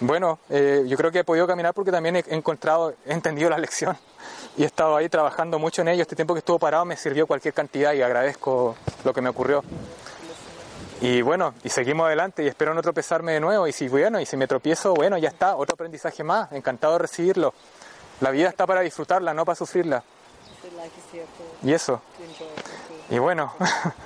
bueno, 0.04 0.40
eh, 0.50 0.84
yo 0.88 0.96
creo 0.96 1.12
que 1.12 1.20
he 1.20 1.24
podido 1.24 1.46
caminar 1.46 1.74
porque 1.74 1.92
también 1.92 2.16
he 2.16 2.24
encontrado, 2.28 2.94
he 3.06 3.12
entendido 3.12 3.48
la 3.50 3.58
lección 3.58 3.96
y 4.56 4.64
he 4.64 4.66
estado 4.66 4.96
ahí 4.96 5.08
trabajando 5.08 5.58
mucho 5.58 5.82
en 5.82 5.88
ello. 5.88 6.02
Este 6.02 6.16
tiempo 6.16 6.34
que 6.34 6.38
estuvo 6.38 6.58
parado 6.58 6.84
me 6.84 6.96
sirvió 6.96 7.26
cualquier 7.26 7.54
cantidad 7.54 7.92
y 7.92 8.02
agradezco 8.02 8.74
lo 9.04 9.12
que 9.12 9.20
me 9.20 9.28
ocurrió. 9.28 9.62
Y 11.02 11.20
bueno, 11.20 11.52
y 11.64 11.68
seguimos 11.68 12.06
adelante 12.06 12.44
y 12.44 12.46
espero 12.46 12.72
no 12.74 12.80
tropezarme 12.80 13.32
de 13.32 13.40
nuevo. 13.40 13.66
Y 13.66 13.72
si 13.72 13.88
bueno, 13.88 14.20
y 14.20 14.26
si 14.26 14.36
me 14.36 14.46
tropiezo, 14.46 14.94
bueno, 14.94 15.18
ya 15.18 15.30
está, 15.30 15.56
otro 15.56 15.74
aprendizaje 15.74 16.22
más. 16.22 16.52
Encantado 16.52 16.92
de 16.92 17.00
recibirlo. 17.00 17.54
La 18.20 18.30
vida 18.30 18.48
está 18.48 18.68
para 18.68 18.82
disfrutarla, 18.82 19.34
no 19.34 19.44
para 19.44 19.56
sufrirla. 19.56 20.04
Y 21.64 21.72
eso. 21.72 22.00
Y 23.10 23.18
bueno, 23.18 23.52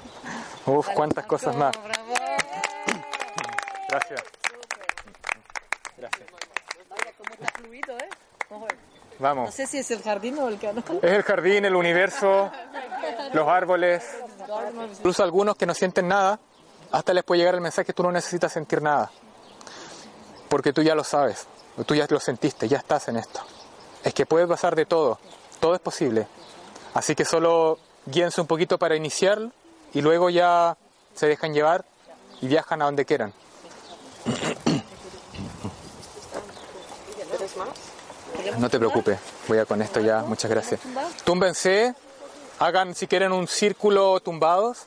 uff, 0.65 0.89
cuántas 0.95 1.27
cosas 1.27 1.55
más. 1.55 1.77
Gracias. 3.91 4.23
Gracias. 5.99 6.29
Vamos. 9.19 9.47
No 9.47 9.53
sé 9.53 9.67
si 9.67 9.77
es 9.77 9.91
el 9.91 10.03
jardín 10.03 10.39
o 10.39 10.49
el 10.49 10.59
canal. 10.59 10.83
Es 11.03 11.13
el 11.13 11.23
jardín, 11.25 11.67
el 11.67 11.77
universo, 11.77 12.51
los 13.35 13.49
árboles, 13.49 14.03
incluso 14.99 15.23
algunos 15.23 15.57
que 15.57 15.67
no 15.67 15.75
sienten 15.75 16.09
nada, 16.09 16.41
hasta 16.91 17.13
les 17.13 17.25
puede 17.25 17.41
llegar 17.41 17.55
el 17.55 17.61
mensaje 17.61 17.87
que 17.87 17.93
tú 17.93 18.03
no 18.03 18.13
necesitas 18.13 18.53
sentir 18.53 18.83
nada, 18.83 19.11
porque 20.49 20.73
tú 20.73 20.83
ya 20.83 20.95
lo 20.95 21.05
sabes, 21.05 21.47
tú 21.87 21.95
ya 21.95 22.07
lo 22.09 22.21
sentiste, 22.21 22.69
ya 22.69 22.79
estás 22.79 23.09
en 23.09 23.17
esto. 23.17 23.41
Es 24.05 24.15
que 24.15 24.27
puede 24.27 24.47
pasar 24.47 24.77
de 24.77 24.87
todo, 24.87 25.19
todo 25.61 25.75
es 25.75 25.81
posible. 25.81 26.27
Así 26.95 27.15
que 27.15 27.25
solo 27.25 27.79
guíense 28.07 28.41
un 28.41 28.47
poquito 28.47 28.79
para 28.79 28.97
iniciar 28.97 29.51
y 29.93 30.01
luego 30.01 30.31
ya 30.31 30.77
se 31.15 31.27
dejan 31.27 31.53
llevar 31.53 31.85
y 32.41 32.49
viajan 32.49 32.83
a 32.83 32.87
donde 32.87 33.05
quieran. 33.05 33.33
No 38.59 38.71
te 38.71 38.79
preocupes, 38.79 39.19
voy 39.49 39.59
a 39.59 39.67
con 39.67 39.83
esto 39.83 40.01
ya, 40.01 40.23
muchas 40.23 40.51
gracias. 40.51 40.81
Túmbense, 41.25 41.95
hagan 42.59 42.95
si 42.95 43.07
quieren 43.07 43.33
un 43.33 43.49
círculo 43.49 44.21
tumbados, 44.21 44.87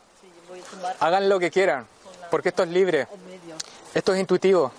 hagan 1.00 1.30
lo 1.30 1.40
que 1.40 1.52
quieran, 1.52 1.88
porque 2.30 2.50
esto 2.50 2.64
es 2.64 2.70
libre, 2.70 3.08
esto 3.94 4.14
es 4.14 4.20
intuitivo. 4.20 4.72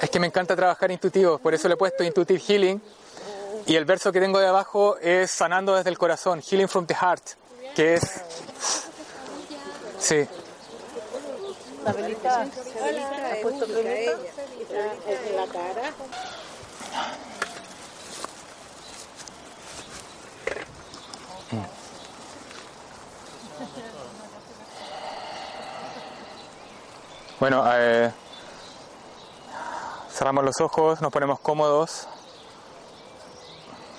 Es 0.00 0.10
que 0.10 0.20
me 0.20 0.28
encanta 0.28 0.54
trabajar 0.54 0.90
intuitivo, 0.90 1.38
por 1.38 1.54
eso 1.54 1.66
le 1.68 1.74
he 1.74 1.76
puesto 1.76 2.04
Intuitive 2.04 2.40
Healing. 2.40 2.82
Y 3.66 3.76
el 3.76 3.84
verso 3.84 4.12
que 4.12 4.20
tengo 4.20 4.38
de 4.38 4.46
abajo 4.46 4.96
es 4.98 5.30
sanando 5.30 5.74
desde 5.74 5.90
el 5.90 5.98
corazón, 5.98 6.40
Healing 6.40 6.68
from 6.68 6.86
the 6.86 6.94
Heart, 6.94 7.22
que 7.74 7.94
es... 7.94 8.02
Sí, 9.98 10.28
Bueno, 27.40 27.62
eh, 27.72 28.10
cerramos 30.10 30.44
los 30.44 30.60
ojos, 30.60 31.00
nos 31.00 31.12
ponemos 31.12 31.38
cómodos. 31.38 32.08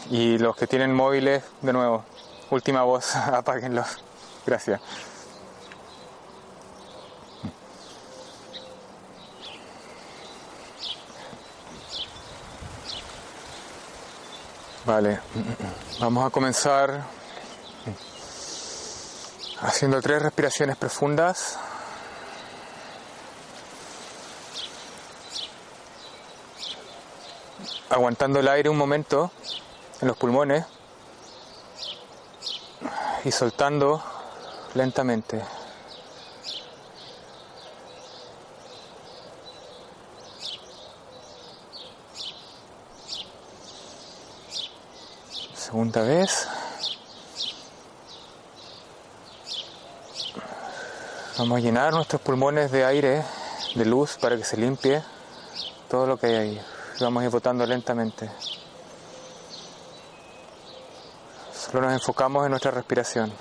Y 0.09 0.37
los 0.39 0.57
que 0.57 0.67
tienen 0.67 0.93
móviles, 0.93 1.43
de 1.61 1.71
nuevo, 1.71 2.03
última 2.49 2.83
voz, 2.83 3.15
apáguenlos. 3.15 4.03
Gracias. 4.45 4.81
Vale, 14.85 15.19
vamos 15.99 16.25
a 16.25 16.29
comenzar 16.29 17.03
haciendo 19.61 20.01
tres 20.01 20.21
respiraciones 20.21 20.75
profundas. 20.75 21.59
Aguantando 27.99 28.39
el 28.39 28.47
aire 28.47 28.69
un 28.69 28.77
momento 28.77 29.29
en 29.99 30.07
los 30.07 30.15
pulmones 30.15 30.63
y 33.25 33.29
soltando 33.29 34.01
lentamente. 34.73 35.43
Segunda 45.53 46.01
vez. 46.01 46.47
Vamos 51.37 51.57
a 51.57 51.59
llenar 51.59 51.91
nuestros 51.91 52.21
pulmones 52.21 52.71
de 52.71 52.85
aire, 52.85 53.25
de 53.75 53.83
luz, 53.83 54.17
para 54.21 54.37
que 54.37 54.45
se 54.45 54.55
limpie 54.55 55.03
todo 55.89 56.07
lo 56.07 56.15
que 56.15 56.27
hay 56.27 56.35
ahí. 56.35 56.78
Vamos 56.99 57.21
a 57.21 57.25
ir 57.25 57.31
botando 57.31 57.65
lentamente. 57.65 58.29
Solo 61.53 61.81
nos 61.81 61.93
enfocamos 61.93 62.43
en 62.45 62.49
nuestra 62.49 62.71
respiración. 62.71 63.31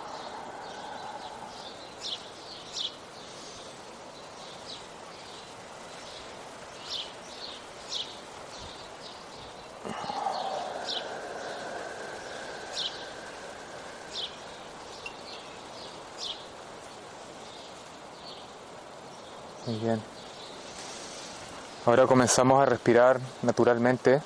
Ahora 21.89 22.07
comenzamos 22.07 22.61
a 22.61 22.67
respirar 22.67 23.19
naturalmente, 23.41 24.21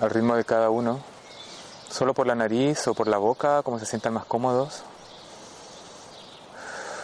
al 0.00 0.10
ritmo 0.10 0.36
de 0.36 0.44
cada 0.44 0.68
uno, 0.68 1.00
solo 1.88 2.12
por 2.12 2.26
la 2.26 2.34
nariz 2.34 2.86
o 2.88 2.92
por 2.92 3.08
la 3.08 3.16
boca, 3.16 3.62
como 3.62 3.78
se 3.78 3.86
sientan 3.86 4.12
más 4.12 4.26
cómodos. 4.26 4.82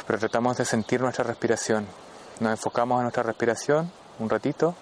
Pero 0.07 0.19
tratamos 0.19 0.59
de 0.59 0.67
sentir 0.67 1.01
nuestra 1.01 1.25
respiración. 1.25 1.87
Nos 2.41 2.51
enfocamos 2.51 2.99
en 2.99 3.05
nuestra 3.05 3.23
respiración 3.23 3.91
un 4.19 4.29
ratito. 4.29 4.75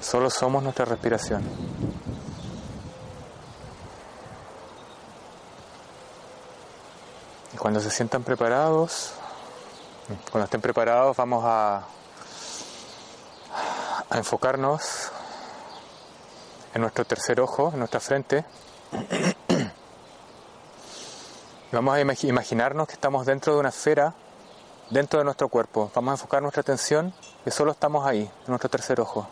Solo 0.00 0.30
somos 0.30 0.62
nuestra 0.62 0.84
respiración. 0.84 1.42
Cuando 7.60 7.78
se 7.80 7.90
sientan 7.90 8.22
preparados, 8.24 9.12
cuando 10.30 10.44
estén 10.46 10.60
preparados 10.60 11.16
vamos 11.16 11.44
a, 11.46 11.82
enfocarnos 14.12 15.10
en 16.74 16.80
nuestro 16.80 17.04
tercer 17.04 17.40
ojo, 17.40 17.70
en 17.72 17.78
nuestra 17.78 18.00
frente. 18.00 18.44
Vamos 21.72 21.94
a 21.94 22.00
imagi- 22.00 22.28
imaginarnos 22.28 22.88
que 22.88 22.94
estamos 22.94 23.24
dentro 23.24 23.54
de 23.54 23.60
una 23.60 23.68
esfera, 23.68 24.12
dentro 24.90 25.20
de 25.20 25.24
nuestro 25.24 25.48
cuerpo. 25.48 25.88
Vamos 25.94 26.10
a 26.10 26.14
enfocar 26.14 26.42
nuestra 26.42 26.62
atención 26.62 27.14
que 27.44 27.52
solo 27.52 27.70
estamos 27.70 28.04
ahí, 28.04 28.22
en 28.22 28.48
nuestro 28.48 28.68
tercer 28.68 29.00
ojo. 29.00 29.28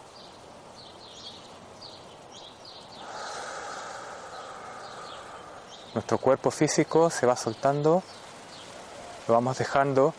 Nuestro 5.99 6.19
cuerpo 6.19 6.53
físico 6.53 7.11
se 7.11 7.27
va 7.27 7.35
soltando, 7.35 8.05
lo 9.27 9.35
vamos 9.35 9.59
dejando. 9.59 10.15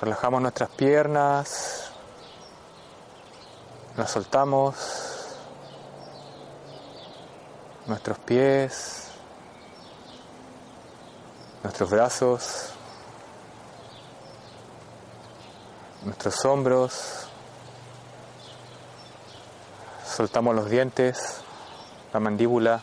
Relajamos 0.00 0.40
nuestras 0.40 0.70
piernas, 0.70 1.90
las 3.96 4.12
soltamos, 4.12 4.76
nuestros 7.86 8.16
pies, 8.20 9.08
nuestros 11.64 11.90
brazos, 11.90 12.70
nuestros 16.04 16.44
hombros, 16.44 17.26
soltamos 20.06 20.54
los 20.54 20.70
dientes, 20.70 21.42
la 22.12 22.20
mandíbula, 22.20 22.82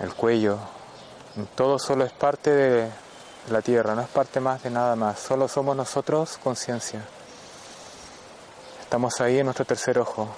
el 0.00 0.14
cuello. 0.14 0.58
Todo 1.54 1.78
solo 1.78 2.04
es 2.04 2.12
parte 2.12 2.50
de 2.50 2.90
la 3.50 3.62
tierra, 3.62 3.94
no 3.94 4.02
es 4.02 4.08
parte 4.08 4.40
más 4.40 4.62
de 4.62 4.70
nada 4.70 4.96
más. 4.96 5.20
Solo 5.20 5.48
somos 5.48 5.76
nosotros 5.76 6.38
conciencia. 6.42 7.02
Estamos 8.80 9.20
ahí 9.20 9.38
en 9.38 9.44
nuestro 9.44 9.64
tercer 9.64 9.98
ojo. 9.98 10.28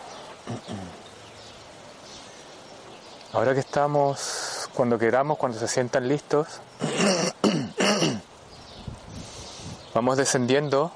Ahora 3.32 3.54
que 3.54 3.60
estamos, 3.60 4.68
cuando 4.74 4.98
queramos, 4.98 5.38
cuando 5.38 5.58
se 5.58 5.68
sientan 5.68 6.08
listos, 6.08 6.48
vamos 9.94 10.16
descendiendo, 10.16 10.90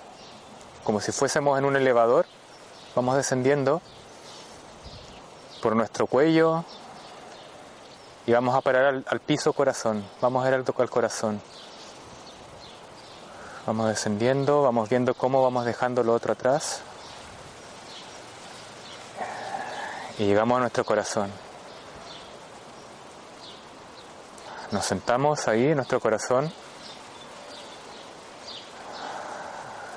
como 0.82 1.00
si 1.00 1.12
fuésemos 1.12 1.58
en 1.58 1.64
un 1.64 1.76
elevador, 1.76 2.26
vamos 2.96 3.16
descendiendo 3.16 3.80
por 5.64 5.74
nuestro 5.74 6.06
cuello 6.06 6.62
y 8.26 8.32
vamos 8.32 8.54
a 8.54 8.60
parar 8.60 9.02
al, 9.06 9.20
piso 9.20 9.54
corazón, 9.54 10.04
vamos 10.20 10.44
a 10.44 10.48
ir 10.48 10.54
al, 10.54 10.64
al 10.76 10.90
corazón. 10.90 11.40
Vamos 13.66 13.88
descendiendo, 13.88 14.60
vamos 14.60 14.90
viendo 14.90 15.14
cómo 15.14 15.42
vamos 15.42 15.64
dejando 15.64 16.02
lo 16.02 16.12
otro 16.12 16.34
atrás 16.34 16.82
y 20.18 20.26
llegamos 20.26 20.58
a 20.58 20.60
nuestro 20.60 20.84
corazón. 20.84 21.32
Nos 24.70 24.84
sentamos 24.84 25.48
ahí 25.48 25.68
en 25.68 25.76
nuestro 25.76 25.98
corazón 25.98 26.52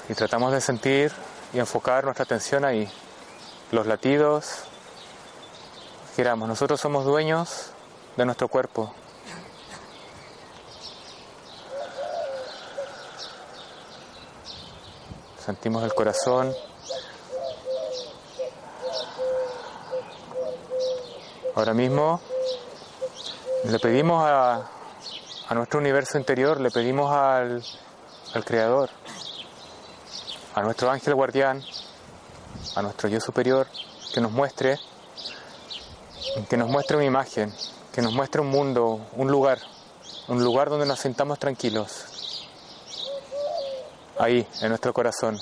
y 0.08 0.14
tratamos 0.14 0.54
de 0.54 0.62
sentir 0.62 1.12
y 1.52 1.60
enfocar 1.60 2.06
nuestra 2.06 2.24
atención 2.24 2.64
ahí. 2.64 2.90
Los 3.74 3.86
latidos, 3.86 4.64
queramos, 6.18 6.50
nosotros 6.50 6.82
somos 6.82 7.06
dueños 7.06 7.68
de 8.16 8.26
nuestro 8.26 8.48
cuerpo. 8.48 8.92
Sentimos 15.46 15.84
el 15.84 15.94
corazón. 15.94 16.52
Ahora 21.56 21.76
mismo 21.76 22.20
le 23.66 23.78
pedimos 23.78 24.24
a, 24.26 24.72
a 25.50 25.54
nuestro 25.54 25.80
universo 25.80 26.18
interior, 26.18 26.60
le 26.60 26.72
pedimos 26.72 27.14
al, 27.14 27.64
al 28.34 28.44
Creador, 28.44 28.90
a 30.56 30.64
nuestro 30.64 30.90
ángel 30.90 31.14
guardián, 31.14 31.64
a 32.76 32.82
nuestro 32.82 33.08
yo 33.08 33.20
superior, 33.20 33.68
que 34.16 34.20
nos 34.20 34.32
muestre, 34.32 34.80
que 36.50 36.58
nos 36.58 36.70
muestre 36.70 36.98
una 36.98 37.06
imagen, 37.06 37.54
que 37.94 38.02
nos 38.02 38.14
muestre 38.14 38.42
un 38.42 38.48
mundo, 38.48 39.08
un 39.14 39.32
lugar, 39.32 39.60
un 40.28 40.44
lugar 40.44 40.70
donde 40.70 40.86
nos 40.86 41.00
sintamos 41.00 41.40
tranquilos. 41.40 42.44
Ahí, 44.20 44.48
en 44.62 44.70
nuestro 44.70 44.94
corazón. 44.94 45.40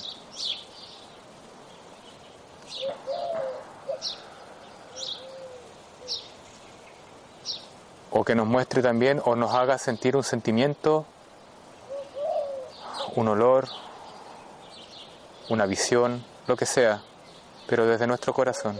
O 8.10 8.24
que 8.24 8.34
nos 8.34 8.46
muestre 8.46 8.82
también 8.82 9.20
o 9.24 9.36
nos 9.36 9.52
haga 9.54 9.78
sentir 9.78 10.16
un 10.16 10.24
sentimiento, 10.24 11.04
un 13.14 13.28
olor, 13.28 13.68
una 15.48 15.66
visión, 15.66 16.24
lo 16.46 16.56
que 16.56 16.66
sea, 16.66 17.02
pero 17.66 17.86
desde 17.86 18.06
nuestro 18.06 18.32
corazón. 18.32 18.78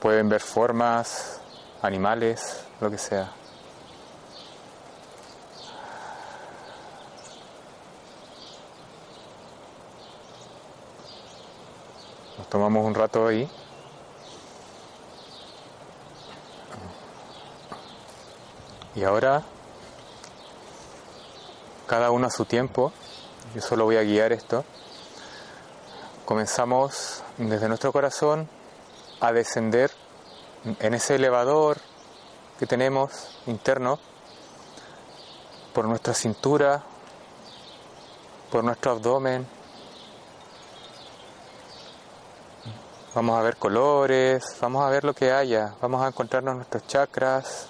pueden 0.00 0.28
ver 0.28 0.40
formas, 0.40 1.40
animales, 1.82 2.64
lo 2.80 2.90
que 2.90 2.98
sea. 2.98 3.32
Nos 12.38 12.48
tomamos 12.48 12.84
un 12.84 12.94
rato 12.94 13.26
ahí. 13.26 13.50
Y 18.94 19.04
ahora, 19.04 19.42
cada 21.86 22.10
uno 22.10 22.26
a 22.26 22.30
su 22.30 22.44
tiempo, 22.44 22.92
yo 23.54 23.60
solo 23.60 23.84
voy 23.84 23.96
a 23.96 24.02
guiar 24.02 24.32
esto, 24.32 24.64
comenzamos 26.24 27.22
desde 27.36 27.68
nuestro 27.68 27.92
corazón 27.92 28.48
a 29.20 29.32
descender 29.32 29.90
en 30.80 30.94
ese 30.94 31.16
elevador 31.16 31.78
que 32.58 32.66
tenemos 32.66 33.38
interno 33.46 33.98
por 35.72 35.86
nuestra 35.86 36.14
cintura, 36.14 36.82
por 38.50 38.64
nuestro 38.64 38.92
abdomen. 38.92 39.46
Vamos 43.14 43.38
a 43.38 43.42
ver 43.42 43.56
colores, 43.56 44.44
vamos 44.60 44.84
a 44.84 44.90
ver 44.90 45.04
lo 45.04 45.14
que 45.14 45.32
haya, 45.32 45.74
vamos 45.80 46.02
a 46.02 46.08
encontrarnos 46.08 46.56
nuestros 46.56 46.86
chakras, 46.86 47.68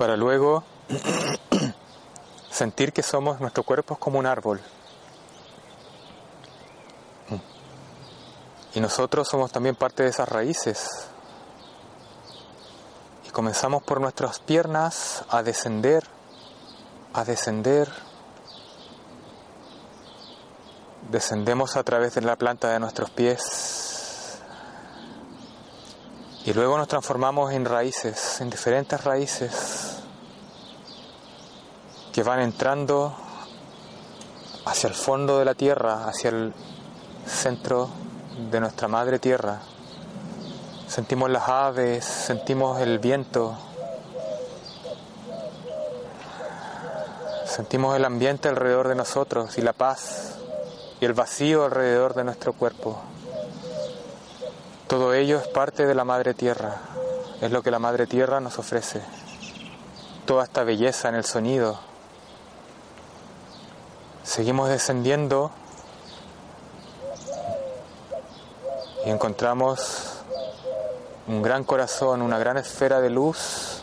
para 0.00 0.16
luego 0.16 0.64
sentir 2.50 2.90
que 2.92 3.02
somos, 3.02 3.38
nuestro 3.38 3.64
cuerpo 3.64 3.94
es 3.94 4.00
como 4.00 4.18
un 4.18 4.24
árbol. 4.24 4.60
Y 8.74 8.80
nosotros 8.80 9.26
somos 9.28 9.50
también 9.50 9.74
parte 9.74 10.04
de 10.04 10.10
esas 10.10 10.28
raíces. 10.28 10.88
Y 13.26 13.30
comenzamos 13.30 13.82
por 13.82 14.00
nuestras 14.00 14.38
piernas 14.38 15.24
a 15.28 15.42
descender, 15.42 16.06
a 17.12 17.24
descender. 17.24 17.90
Descendemos 21.10 21.76
a 21.76 21.82
través 21.82 22.14
de 22.14 22.20
la 22.20 22.36
planta 22.36 22.68
de 22.70 22.78
nuestros 22.78 23.10
pies. 23.10 24.38
Y 26.44 26.52
luego 26.52 26.78
nos 26.78 26.88
transformamos 26.88 27.52
en 27.52 27.64
raíces, 27.64 28.40
en 28.40 28.50
diferentes 28.50 29.02
raíces 29.02 29.96
que 32.12 32.22
van 32.22 32.40
entrando 32.40 33.14
hacia 34.64 34.88
el 34.88 34.94
fondo 34.94 35.38
de 35.38 35.44
la 35.44 35.54
tierra, 35.54 36.06
hacia 36.06 36.30
el 36.30 36.54
centro 37.26 37.90
de 38.38 38.60
nuestra 38.60 38.88
madre 38.88 39.18
tierra. 39.18 39.60
Sentimos 40.86 41.30
las 41.30 41.48
aves, 41.48 42.04
sentimos 42.04 42.80
el 42.80 42.98
viento, 42.98 43.56
sentimos 47.44 47.96
el 47.96 48.04
ambiente 48.04 48.48
alrededor 48.48 48.88
de 48.88 48.94
nosotros 48.94 49.58
y 49.58 49.62
la 49.62 49.72
paz 49.72 50.36
y 51.00 51.04
el 51.04 51.12
vacío 51.12 51.64
alrededor 51.64 52.14
de 52.14 52.24
nuestro 52.24 52.52
cuerpo. 52.52 52.98
Todo 54.86 55.14
ello 55.14 55.38
es 55.38 55.46
parte 55.48 55.86
de 55.86 55.94
la 55.94 56.04
madre 56.04 56.34
tierra, 56.34 56.76
es 57.40 57.50
lo 57.50 57.62
que 57.62 57.70
la 57.70 57.78
madre 57.78 58.06
tierra 58.06 58.40
nos 58.40 58.58
ofrece. 58.58 59.00
Toda 60.26 60.44
esta 60.44 60.64
belleza 60.64 61.08
en 61.08 61.14
el 61.14 61.24
sonido. 61.24 61.78
Seguimos 64.24 64.68
descendiendo 64.68 65.50
encontramos 69.10 70.18
un 71.26 71.42
gran 71.42 71.64
corazón, 71.64 72.22
una 72.22 72.38
gran 72.38 72.56
esfera 72.56 73.00
de 73.00 73.10
luz 73.10 73.82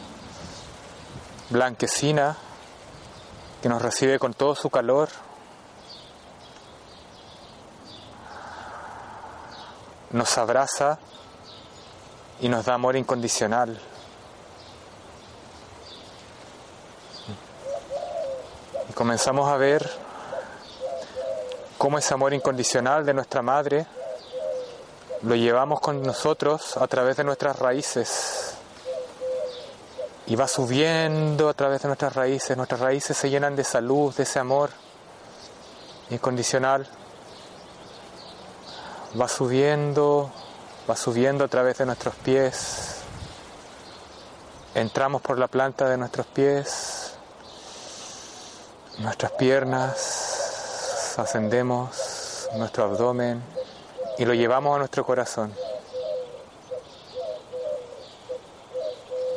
blanquecina 1.49 2.35
que 3.61 3.69
nos 3.69 3.81
recibe 3.81 4.19
con 4.19 4.33
todo 4.33 4.55
su 4.55 4.69
calor. 4.69 5.09
Nos 10.11 10.37
abraza 10.37 10.99
y 12.39 12.49
nos 12.49 12.65
da 12.65 12.75
amor 12.75 12.95
incondicional. 12.95 13.79
Y 18.89 18.93
comenzamos 18.93 19.49
a 19.49 19.57
ver 19.57 19.89
cómo 21.77 21.97
ese 21.97 22.13
amor 22.13 22.33
incondicional 22.33 23.05
de 23.05 23.13
nuestra 23.13 23.41
madre 23.41 23.85
lo 25.23 25.35
llevamos 25.35 25.79
con 25.79 26.03
nosotros 26.03 26.77
a 26.77 26.87
través 26.87 27.17
de 27.17 27.23
nuestras 27.23 27.57
raíces. 27.57 28.53
Y 30.27 30.35
va 30.35 30.47
subiendo 30.47 31.49
a 31.49 31.53
través 31.53 31.81
de 31.81 31.87
nuestras 31.87 32.15
raíces. 32.15 32.55
Nuestras 32.57 32.81
raíces 32.81 33.17
se 33.17 33.29
llenan 33.29 33.55
de 33.55 33.63
salud, 33.63 34.13
de 34.13 34.23
ese 34.23 34.39
amor 34.39 34.69
incondicional. 36.09 36.87
Va 39.19 39.27
subiendo, 39.27 40.29
va 40.89 40.95
subiendo 40.95 41.45
a 41.45 41.47
través 41.47 41.77
de 41.77 41.85
nuestros 41.85 42.15
pies. 42.15 42.97
Entramos 44.75 45.21
por 45.21 45.39
la 45.39 45.47
planta 45.47 45.89
de 45.89 45.97
nuestros 45.97 46.27
pies, 46.27 47.13
nuestras 48.99 49.31
piernas, 49.31 51.15
ascendemos 51.17 52.47
nuestro 52.53 52.83
abdomen 52.83 53.41
y 54.17 54.25
lo 54.25 54.33
llevamos 54.33 54.75
a 54.75 54.79
nuestro 54.79 55.05
corazón. 55.05 55.53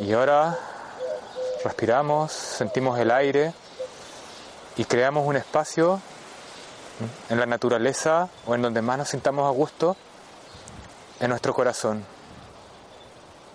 Y 0.01 0.13
ahora 0.13 0.59
respiramos, 1.63 2.33
sentimos 2.33 2.99
el 2.99 3.11
aire 3.11 3.53
y 4.77 4.85
creamos 4.85 5.27
un 5.27 5.37
espacio 5.37 6.01
en 7.29 7.39
la 7.39 7.47
naturaleza 7.47 8.29
o 8.47 8.55
en 8.55 8.63
donde 8.63 8.81
más 8.81 8.99
nos 8.99 9.09
sintamos 9.09 9.47
a 9.47 9.51
gusto, 9.51 9.97
en 11.19 11.29
nuestro 11.29 11.53
corazón. 11.53 12.05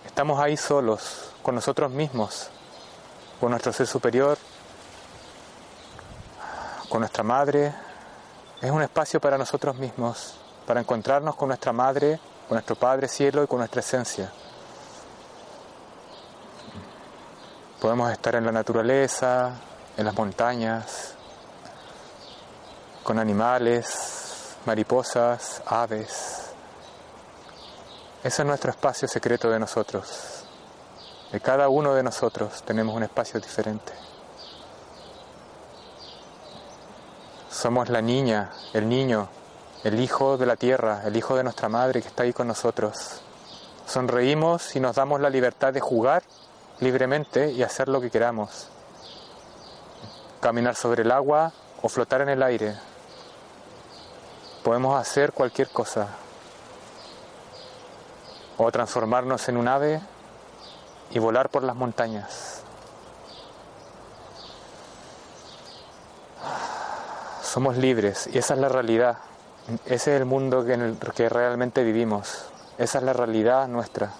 Estamos 0.05 0.39
ahí 0.39 0.55
solos, 0.55 1.31
con 1.41 1.55
nosotros 1.55 1.89
mismos, 1.91 2.49
con 3.39 3.49
nuestro 3.49 3.73
ser 3.73 3.87
superior, 3.87 4.37
con 6.89 6.99
nuestra 6.99 7.23
madre. 7.23 7.73
Es 8.61 8.69
un 8.69 8.83
espacio 8.83 9.19
para 9.19 9.37
nosotros 9.39 9.75
mismos 9.77 10.44
para 10.65 10.79
encontrarnos 10.79 11.35
con 11.35 11.49
nuestra 11.49 11.71
Madre, 11.71 12.19
con 12.47 12.55
nuestro 12.55 12.75
Padre 12.75 13.07
Cielo 13.07 13.43
y 13.43 13.47
con 13.47 13.59
nuestra 13.59 13.81
esencia. 13.81 14.31
Podemos 17.79 18.11
estar 18.11 18.35
en 18.35 18.45
la 18.45 18.51
naturaleza, 18.51 19.51
en 19.97 20.05
las 20.05 20.15
montañas, 20.15 21.13
con 23.03 23.19
animales, 23.19 24.55
mariposas, 24.65 25.61
aves. 25.65 26.51
Ese 28.23 28.41
es 28.41 28.47
nuestro 28.47 28.71
espacio 28.71 29.07
secreto 29.07 29.49
de 29.51 29.59
nosotros. 29.59 30.45
De 31.31 31.39
cada 31.39 31.69
uno 31.69 31.93
de 31.93 32.01
nosotros 32.01 32.63
tenemos 32.63 32.95
un 32.95 33.03
espacio 33.03 33.39
diferente. 33.39 33.93
Somos 37.51 37.89
la 37.89 38.01
niña, 38.01 38.51
el 38.73 38.89
niño 38.89 39.29
el 39.85 39.99
Hijo 39.99 40.35
de 40.37 40.47
la 40.47 40.55
tierra, 40.55 41.03
el 41.05 41.15
Hijo 41.15 41.35
de 41.35 41.43
nuestra 41.43 41.69
Madre 41.69 42.01
que 42.01 42.07
está 42.07 42.23
ahí 42.23 42.33
con 42.33 42.47
nosotros. 42.47 43.21
Sonreímos 43.85 44.75
y 44.75 44.79
nos 44.79 44.95
damos 44.95 45.21
la 45.21 45.29
libertad 45.29 45.71
de 45.71 45.79
jugar 45.79 46.23
libremente 46.79 47.51
y 47.51 47.61
hacer 47.61 47.87
lo 47.87 48.01
que 48.01 48.09
queramos. 48.09 48.67
Caminar 50.41 50.73
sobre 50.73 51.03
el 51.03 51.11
agua 51.11 51.53
o 51.83 51.87
flotar 51.87 52.21
en 52.21 52.29
el 52.29 52.41
aire. 52.41 52.75
Podemos 54.63 54.99
hacer 54.99 55.33
cualquier 55.33 55.69
cosa. 55.69 56.07
O 58.57 58.71
transformarnos 58.71 59.47
en 59.49 59.57
un 59.57 59.67
ave 59.67 60.01
y 61.11 61.19
volar 61.19 61.49
por 61.49 61.61
las 61.61 61.75
montañas. 61.75 62.61
Somos 67.43 67.77
libres 67.77 68.27
y 68.33 68.39
esa 68.39 68.55
es 68.55 68.59
la 68.59 68.69
realidad. 68.69 69.19
Ese 69.67 69.95
es 69.95 70.21
el 70.21 70.25
mundo 70.25 70.63
que 70.63 70.73
en 70.73 70.81
el 70.81 70.97
que 70.97 71.27
realmente 71.27 71.83
vivimos. 71.83 72.45
Esa 72.77 72.99
es 72.99 73.03
la 73.03 73.13
realidad 73.13 73.67
nuestra. 73.67 74.13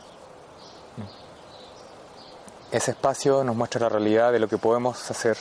Ese 2.72 2.92
espacio 2.92 3.44
nos 3.44 3.56
muestra 3.56 3.82
la 3.82 3.90
realidad 3.90 4.32
de 4.32 4.40
lo 4.40 4.48
que 4.48 4.58
podemos 4.58 5.10
hacer 5.12 5.38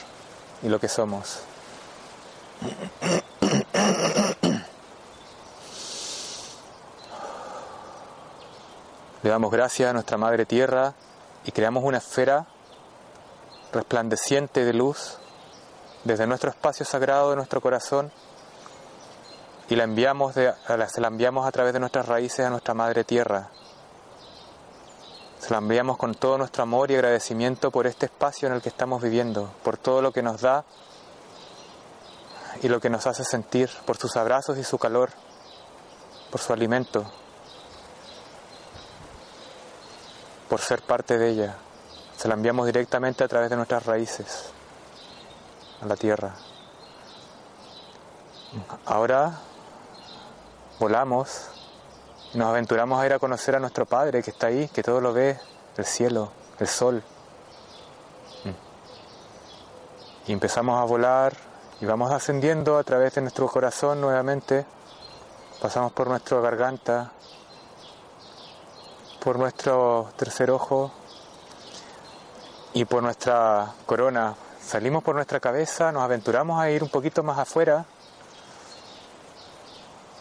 y 0.61 0.69
lo 0.69 0.79
que 0.79 0.87
somos. 0.87 1.39
Le 9.23 9.29
damos 9.29 9.51
gracias 9.51 9.89
a 9.89 9.93
nuestra 9.93 10.17
Madre 10.17 10.45
Tierra 10.45 10.93
y 11.45 11.51
creamos 11.51 11.83
una 11.83 11.97
esfera 11.97 12.45
resplandeciente 13.73 14.63
de 14.63 14.73
luz 14.73 15.17
desde 16.03 16.27
nuestro 16.27 16.51
espacio 16.51 16.85
sagrado 16.85 17.31
de 17.31 17.37
nuestro 17.37 17.59
corazón 17.59 18.11
y 19.69 19.75
la 19.75 19.83
enviamos, 19.83 20.35
de, 20.35 20.53
se 20.87 21.01
la 21.01 21.07
enviamos 21.07 21.47
a 21.47 21.51
través 21.51 21.73
de 21.73 21.79
nuestras 21.79 22.07
raíces 22.07 22.45
a 22.45 22.49
nuestra 22.49 22.73
Madre 22.73 23.03
Tierra. 23.03 23.49
Se 25.39 25.51
la 25.51 25.57
enviamos 25.57 25.97
con 25.97 26.15
todo 26.15 26.37
nuestro 26.37 26.63
amor 26.63 26.91
y 26.91 26.95
agradecimiento 26.95 27.71
por 27.71 27.87
este 27.87 28.07
espacio 28.07 28.47
en 28.47 28.55
el 28.55 28.61
que 28.61 28.69
estamos 28.69 29.01
viviendo, 29.01 29.51
por 29.63 29.77
todo 29.77 30.01
lo 30.01 30.11
que 30.11 30.21
nos 30.21 30.41
da 30.41 30.65
y 32.61 32.67
lo 32.67 32.79
que 32.79 32.89
nos 32.89 33.05
hace 33.05 33.23
sentir, 33.23 33.69
por 33.85 33.97
sus 33.97 34.15
abrazos 34.15 34.57
y 34.57 34.63
su 34.63 34.77
calor, 34.77 35.09
por 36.31 36.41
su 36.41 36.53
alimento. 36.53 37.05
por 40.49 40.61
ser 40.61 40.81
parte 40.81 41.17
de 41.17 41.31
ella. 41.31 41.57
Se 42.15 42.27
la 42.27 42.35
enviamos 42.35 42.65
directamente 42.65 43.23
a 43.23 43.27
través 43.27 43.49
de 43.49 43.55
nuestras 43.55 43.85
raíces 43.85 44.51
a 45.81 45.85
la 45.85 45.95
tierra. 45.95 46.33
Ahora 48.85 49.37
volamos 50.79 51.49
nos 52.35 52.49
aventuramos 52.49 52.99
a 52.99 53.05
ir 53.05 53.13
a 53.13 53.19
conocer 53.19 53.55
a 53.55 53.59
nuestro 53.59 53.85
Padre 53.85 54.21
que 54.21 54.31
está 54.31 54.47
ahí, 54.47 54.67
que 54.67 54.83
todo 54.83 54.99
lo 54.99 55.13
ve, 55.13 55.39
el 55.77 55.85
cielo, 55.85 56.31
el 56.59 56.67
sol. 56.67 57.01
Y 60.27 60.33
empezamos 60.33 60.81
a 60.81 60.83
volar 60.83 61.33
y 61.79 61.85
vamos 61.85 62.11
ascendiendo 62.11 62.77
a 62.77 62.83
través 62.83 63.15
de 63.15 63.21
nuestro 63.21 63.47
corazón 63.47 64.01
nuevamente. 64.01 64.65
Pasamos 65.61 65.93
por 65.93 66.07
nuestra 66.07 66.41
garganta, 66.41 67.11
por 69.23 69.39
nuestro 69.39 70.09
tercer 70.17 70.51
ojo 70.51 70.91
y 72.73 72.83
por 72.83 73.01
nuestra 73.01 73.73
corona. 73.85 74.35
Salimos 74.59 75.03
por 75.03 75.15
nuestra 75.15 75.39
cabeza, 75.39 75.91
nos 75.93 76.03
aventuramos 76.03 76.59
a 76.59 76.69
ir 76.69 76.83
un 76.83 76.89
poquito 76.89 77.23
más 77.23 77.39
afuera. 77.39 77.85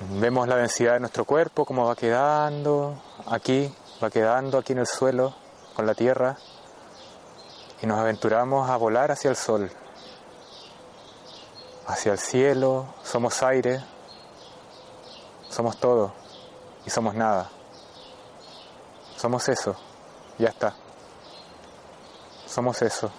Vemos 0.01 0.49
la 0.49 0.57
densidad 0.57 0.95
de 0.95 1.01
nuestro 1.01 1.25
cuerpo, 1.25 1.65
cómo 1.65 1.87
va 1.87 1.95
quedando 1.95 3.01
aquí, 3.27 3.73
va 4.03 4.11
quedando 4.11 4.59
aquí 4.59 4.73
en 4.73 4.81
el 4.81 4.89
suelo, 4.89 5.35
con 5.77 5.87
la 5.87 5.95
tierra. 5.95 6.37
Y 7.81 7.87
nos 7.87 7.99
aventuramos 7.99 8.69
a 8.69 8.77
volar 8.77 9.13
hacia 9.13 9.31
el 9.31 9.37
sol, 9.37 9.71
hacia 11.87 12.13
el 12.13 12.19
cielo. 12.19 12.87
Somos 13.05 13.41
aire, 13.45 13.85
somos 15.49 15.77
todo 15.79 16.13
y 16.85 16.91
somos 16.91 17.15
nada. 17.15 17.49
Somos 19.17 19.49
eso, 19.49 19.77
ya 20.39 20.49
está. 20.49 20.75
Somos 22.47 22.83
eso. 22.83 23.13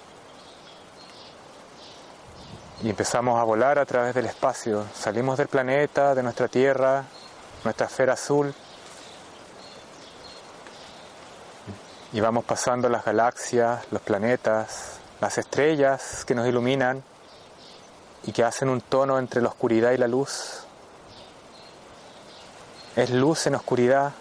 Y 2.83 2.89
empezamos 2.89 3.39
a 3.39 3.43
volar 3.43 3.79
a 3.79 3.85
través 3.85 4.13
del 4.13 4.25
espacio. 4.25 4.85
Salimos 4.93 5.37
del 5.37 5.47
planeta, 5.47 6.13
de 6.13 6.21
nuestra 6.21 6.47
Tierra, 6.47 7.03
nuestra 7.63 7.87
esfera 7.87 8.13
azul. 8.13 8.53
Y 12.13 12.19
vamos 12.19 12.45
pasando 12.45 12.89
las 12.89 13.05
galaxias, 13.05 13.85
los 13.91 14.01
planetas, 14.01 14.99
las 15.21 15.37
estrellas 15.37 16.23
que 16.25 16.35
nos 16.35 16.47
iluminan 16.47 17.03
y 18.23 18.31
que 18.31 18.43
hacen 18.43 18.69
un 18.69 18.81
tono 18.81 19.19
entre 19.19 19.41
la 19.41 19.49
oscuridad 19.49 19.91
y 19.91 19.97
la 19.97 20.07
luz. 20.07 20.65
Es 22.95 23.09
luz 23.09 23.47
en 23.47 23.55
oscuridad, 23.55 24.13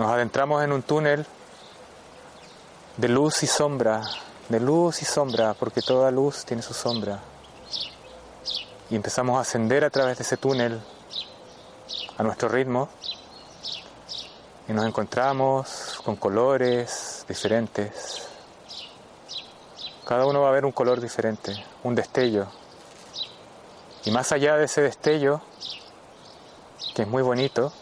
Nos 0.00 0.10
adentramos 0.12 0.64
en 0.64 0.72
un 0.72 0.80
túnel 0.80 1.26
de 2.96 3.06
luz 3.06 3.42
y 3.42 3.46
sombra, 3.46 4.00
de 4.50 4.58
luz 4.58 5.00
y 5.00 5.04
sombra, 5.04 5.54
porque 5.54 5.80
toda 5.80 6.10
luz 6.10 6.44
tiene 6.44 6.60
su 6.60 6.74
sombra. 6.74 7.20
Y 8.90 8.96
empezamos 8.96 9.38
a 9.38 9.42
ascender 9.42 9.84
a 9.84 9.90
través 9.90 10.18
de 10.18 10.24
ese 10.24 10.36
túnel 10.36 10.80
a 12.18 12.22
nuestro 12.24 12.48
ritmo 12.48 12.88
y 14.68 14.72
nos 14.72 14.84
encontramos 14.84 16.00
con 16.04 16.16
colores 16.16 17.24
diferentes. 17.28 18.26
Cada 20.04 20.26
uno 20.26 20.40
va 20.40 20.48
a 20.48 20.52
ver 20.52 20.64
un 20.64 20.72
color 20.72 21.00
diferente, 21.00 21.54
un 21.84 21.94
destello. 21.94 22.48
Y 24.04 24.10
más 24.10 24.32
allá 24.32 24.56
de 24.56 24.64
ese 24.64 24.82
destello, 24.82 25.40
que 26.96 27.02
es 27.02 27.08
muy 27.08 27.22
bonito, 27.22 27.72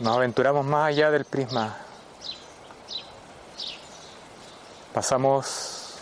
nos 0.00 0.16
aventuramos 0.16 0.66
más 0.66 0.88
allá 0.88 1.12
del 1.12 1.26
prisma. 1.26 1.76
Pasamos 4.94 5.94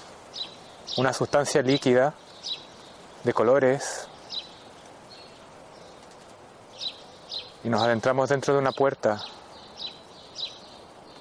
una 0.97 1.12
sustancia 1.12 1.62
líquida 1.62 2.12
de 3.22 3.32
colores 3.32 4.09
y 7.62 7.68
nos 7.68 7.82
adentramos 7.82 8.28
dentro 8.28 8.53
de 8.53 8.59
una 8.59 8.72
puerta, 8.72 9.22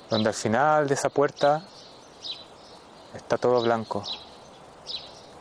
donde 0.10 0.30
al 0.30 0.36
final 0.36 0.88
de 0.88 0.96
esa 0.96 1.10
puerta 1.10 1.62
está 3.14 3.38
todo 3.38 3.62
blanco 3.62 4.04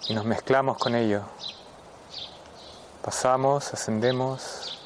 y 0.07 0.13
nos 0.13 0.27
mezclamos 0.27 0.77
con 0.77 0.95
ello. 0.95 1.23
Pasamos, 3.03 3.73
ascendemos 3.73 4.79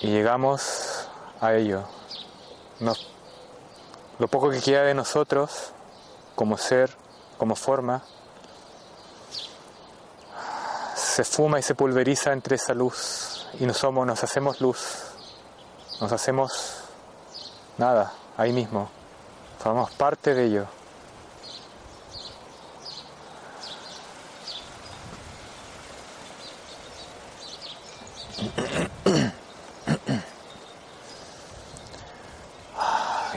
y 0.00 0.06
llegamos 0.06 1.08
a 1.40 1.54
ello. 1.54 1.82
Lo 4.22 4.28
poco 4.28 4.50
que 4.50 4.60
queda 4.60 4.84
de 4.84 4.94
nosotros 4.94 5.72
como 6.36 6.56
ser, 6.56 6.96
como 7.38 7.56
forma, 7.56 8.04
se 10.94 11.24
fuma 11.24 11.58
y 11.58 11.62
se 11.64 11.74
pulveriza 11.74 12.32
entre 12.32 12.54
esa 12.54 12.72
luz. 12.72 13.48
Y 13.58 13.66
nos 13.66 13.78
somos, 13.78 14.06
nos 14.06 14.22
hacemos 14.22 14.60
luz, 14.60 14.78
nos 16.00 16.12
hacemos 16.12 16.84
nada, 17.78 18.12
ahí 18.36 18.52
mismo, 18.52 18.88
formamos 19.58 19.90
parte 19.90 20.34
de 20.34 20.44
ello. 20.44 20.66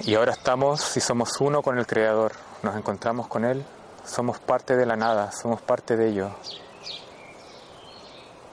Y 0.06 0.14
ahora 0.14 0.34
estamos 0.34 0.96
y 0.98 1.02
somos 1.02 1.42
uno 1.42 1.64
con 1.64 1.80
el 1.80 1.88
Creador, 1.88 2.34
nos 2.62 2.76
encontramos 2.76 3.28
con 3.28 3.44
Él, 3.44 3.66
somos 4.06 4.38
parte 4.38 4.76
de 4.76 4.86
la 4.86 4.96
nada, 4.96 5.32
somos 5.32 5.64
parte 5.64 5.98
de 5.98 6.10
ello. 6.10 6.30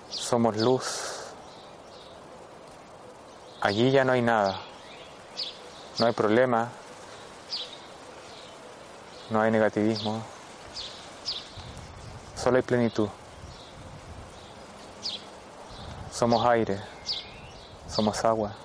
Somos 0.08 0.56
luz. 0.56 1.34
Allí 3.60 3.90
ya 3.90 4.02
no 4.02 4.12
hay 4.12 4.22
nada, 4.22 4.62
no 5.98 6.06
hay 6.06 6.14
problema, 6.14 6.70
no 9.28 9.42
hay 9.42 9.50
negativismo, 9.50 10.22
solo 12.34 12.56
hay 12.56 12.62
plenitud. 12.62 13.10
Somos 16.10 16.46
aire, 16.46 16.80
somos 17.88 18.24
agua 18.24 18.56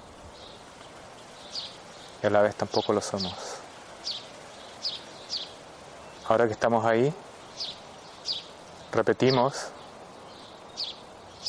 a 2.27 2.29
la 2.29 2.41
vez 2.41 2.55
tampoco 2.55 2.93
lo 2.93 3.01
somos. 3.01 3.33
Ahora 6.27 6.45
que 6.45 6.53
estamos 6.53 6.85
ahí, 6.85 7.13
repetimos 8.91 9.67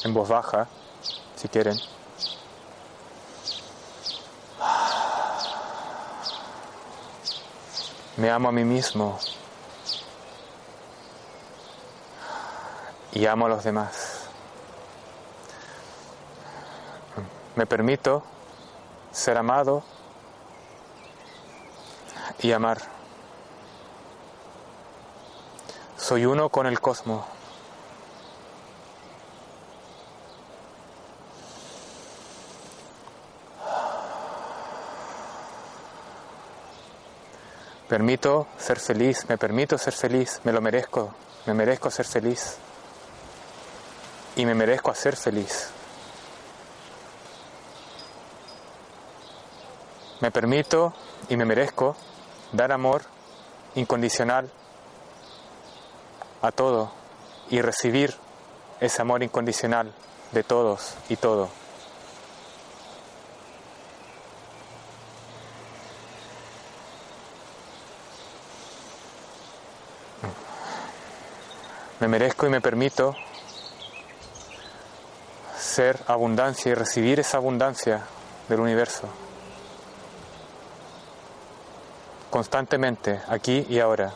en 0.05 0.15
voz 0.15 0.29
baja, 0.29 0.69
si 1.35 1.49
quieren. 1.49 1.77
Me 8.17 8.31
amo 8.31 8.49
a 8.49 8.53
mí 8.53 8.65
mismo 8.65 9.19
y 13.13 13.27
amo 13.27 13.47
a 13.47 13.49
los 13.49 13.65
demás. 13.65 14.29
Me 17.57 17.67
permito 17.67 18.23
ser 19.11 19.37
amado 19.37 19.83
y 22.41 22.53
amar. 22.53 22.79
Soy 25.97 26.25
uno 26.27 26.49
con 26.49 26.67
el 26.67 26.81
cosmos. 26.81 27.25
Permito 37.89 38.47
ser 38.59 38.79
feliz, 38.79 39.25
me 39.29 39.39
permito 39.39 39.79
ser 39.79 39.95
feliz, 39.95 40.41
me 40.45 40.53
lo 40.53 40.61
merezco, 40.61 41.15
me 41.47 41.55
merezco 41.55 41.91
ser 41.91 42.05
feliz 42.05 42.59
y 44.37 44.45
me 44.45 44.55
merezco 44.55 44.91
hacer 44.91 45.17
feliz. 45.17 45.71
Me 50.21 50.31
permito 50.31 50.93
y 51.29 51.37
me 51.37 51.45
merezco 51.45 51.97
dar 52.53 52.73
amor 52.73 53.03
incondicional 53.75 54.51
a 56.43 56.53
todo 56.53 56.93
y 57.51 57.61
recibir 57.61 58.15
ese 58.81 59.03
amor 59.03 59.23
incondicional 59.23 59.93
de 60.33 60.43
todos 60.43 60.95
y 61.09 61.17
todo. 61.17 61.49
Me 72.01 72.07
merezco 72.07 72.47
y 72.47 72.51
me 72.51 72.61
permito 72.61 73.17
ser 75.59 75.99
abundancia 76.07 76.71
y 76.71 76.75
recibir 76.75 77.19
esa 77.19 77.39
abundancia 77.39 78.03
del 78.49 78.61
universo. 78.61 79.09
Constantemente, 82.31 83.23
aquí 83.29 83.67
y 83.71 83.81
ahora. 83.81 84.13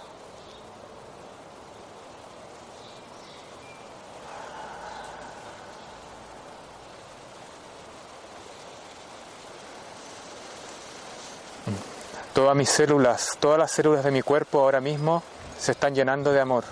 Todas 12.34 12.54
mis 12.54 12.68
células, 12.68 13.36
todas 13.40 13.58
las 13.58 13.70
células 13.70 14.04
de 14.04 14.10
mi 14.10 14.20
cuerpo 14.20 14.60
ahora 14.60 14.80
mismo 14.80 15.22
se 15.58 15.72
están 15.72 15.94
llenando 15.94 16.32
de 16.32 16.40
amor. 16.40 16.64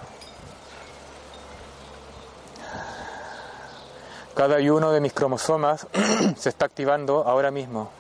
Cada 4.34 4.59
uno 4.72 4.91
de 4.93 5.01
mis 5.01 5.12
cromosomas 5.12 5.86
se 6.36 6.49
está 6.51 6.66
activando 6.66 7.26
ahora 7.26 7.51
mismo 7.51 7.91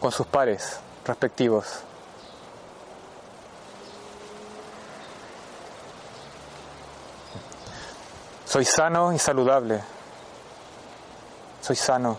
con 0.00 0.12
sus 0.12 0.26
pares 0.26 0.80
respectivos. 1.04 1.66
Soy 8.44 8.64
sano 8.64 9.12
y 9.12 9.18
saludable. 9.18 9.82
Soy 11.62 11.76
sano. 11.76 12.18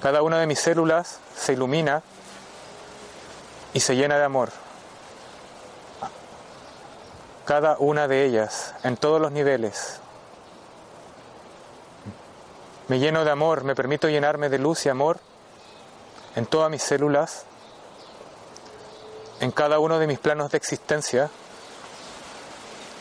Cada 0.00 0.22
una 0.22 0.38
de 0.38 0.46
mis 0.46 0.58
células 0.58 1.20
se 1.36 1.52
ilumina 1.52 2.02
y 3.72 3.80
se 3.80 3.94
llena 3.94 4.18
de 4.18 4.24
amor. 4.24 4.50
Cada 7.44 7.76
una 7.78 8.08
de 8.08 8.24
ellas, 8.24 8.74
en 8.82 8.96
todos 8.96 9.20
los 9.20 9.30
niveles. 9.32 10.00
Me 12.88 12.98
lleno 12.98 13.24
de 13.24 13.30
amor, 13.30 13.64
me 13.64 13.74
permito 13.74 14.08
llenarme 14.08 14.48
de 14.48 14.58
luz 14.58 14.84
y 14.86 14.88
amor 14.88 15.20
en 16.34 16.46
todas 16.46 16.70
mis 16.70 16.82
células, 16.82 17.44
en 19.42 19.50
cada 19.50 19.80
uno 19.80 19.98
de 19.98 20.06
mis 20.06 20.20
planos 20.20 20.52
de 20.52 20.56
existencia, 20.56 21.28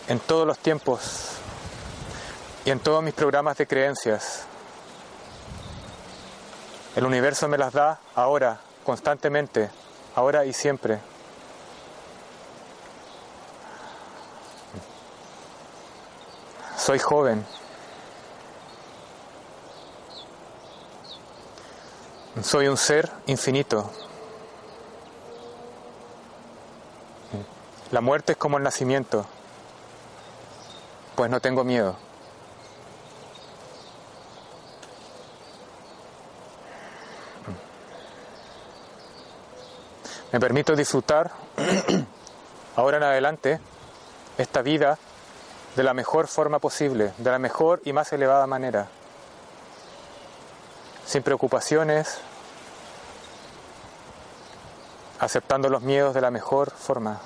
en 0.08 0.20
todos 0.20 0.48
los 0.48 0.58
tiempos 0.58 1.34
y 2.66 2.72
en 2.72 2.80
todos 2.80 3.04
mis 3.04 3.14
programas 3.14 3.58
de 3.58 3.68
creencias. 3.68 4.46
El 6.96 7.06
universo 7.06 7.48
me 7.48 7.60
las 7.60 7.74
da 7.74 8.00
ahora, 8.16 8.60
constantemente, 8.84 9.70
ahora 10.16 10.44
y 10.44 10.52
siempre. 10.52 11.00
Soy 16.76 16.98
joven. 16.98 17.46
Soy 22.42 22.68
un 22.68 22.78
ser 22.78 23.12
infinito. 23.28 23.92
La 27.92 28.00
muerte 28.00 28.32
es 28.32 28.38
como 28.38 28.58
el 28.58 28.64
nacimiento, 28.64 29.26
pues 31.16 31.30
no 31.30 31.42
tengo 31.42 31.66
miedo. 31.66 31.98
Me 40.32 40.40
permito 40.40 40.74
disfrutar 40.74 41.32
ahora 42.78 42.96
en 42.96 43.04
adelante 43.04 43.60
esta 44.38 44.62
vida 44.62 44.98
de 45.76 45.84
la 45.84 45.94
mejor 45.94 46.28
forma 46.28 46.60
posible, 46.60 47.12
de 47.18 47.30
la 47.30 47.40
mejor 47.40 47.82
y 47.84 47.92
más 47.92 48.14
elevada 48.14 48.48
manera, 48.48 48.88
sin 51.06 51.24
preocupaciones, 51.24 52.20
aceptando 55.20 55.68
los 55.68 55.82
miedos 55.82 56.14
de 56.14 56.22
la 56.22 56.32
mejor 56.32 56.72
forma 56.72 57.20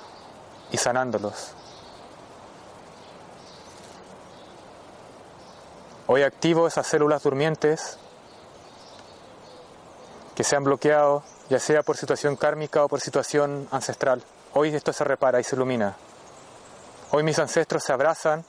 y 0.70 0.76
sanándolos. 0.76 1.52
Hoy 6.08 6.22
activo 6.22 6.68
esas 6.68 6.86
células 6.86 7.22
durmientes 7.24 7.98
que 10.36 10.44
se 10.44 10.54
han 10.54 10.64
bloqueado, 10.64 11.24
ya 11.48 11.58
sea 11.58 11.82
por 11.82 11.96
situación 11.96 12.36
kármica 12.36 12.84
o 12.84 12.88
por 12.88 13.00
situación 13.00 13.68
ancestral. 13.72 14.22
Hoy 14.54 14.74
esto 14.74 14.92
se 14.92 15.02
repara 15.02 15.40
y 15.40 15.44
se 15.44 15.56
ilumina. 15.56 15.96
Hoy 17.10 17.22
mis 17.22 17.38
ancestros 17.38 17.82
se 17.82 17.92
abrazan, 17.92 18.44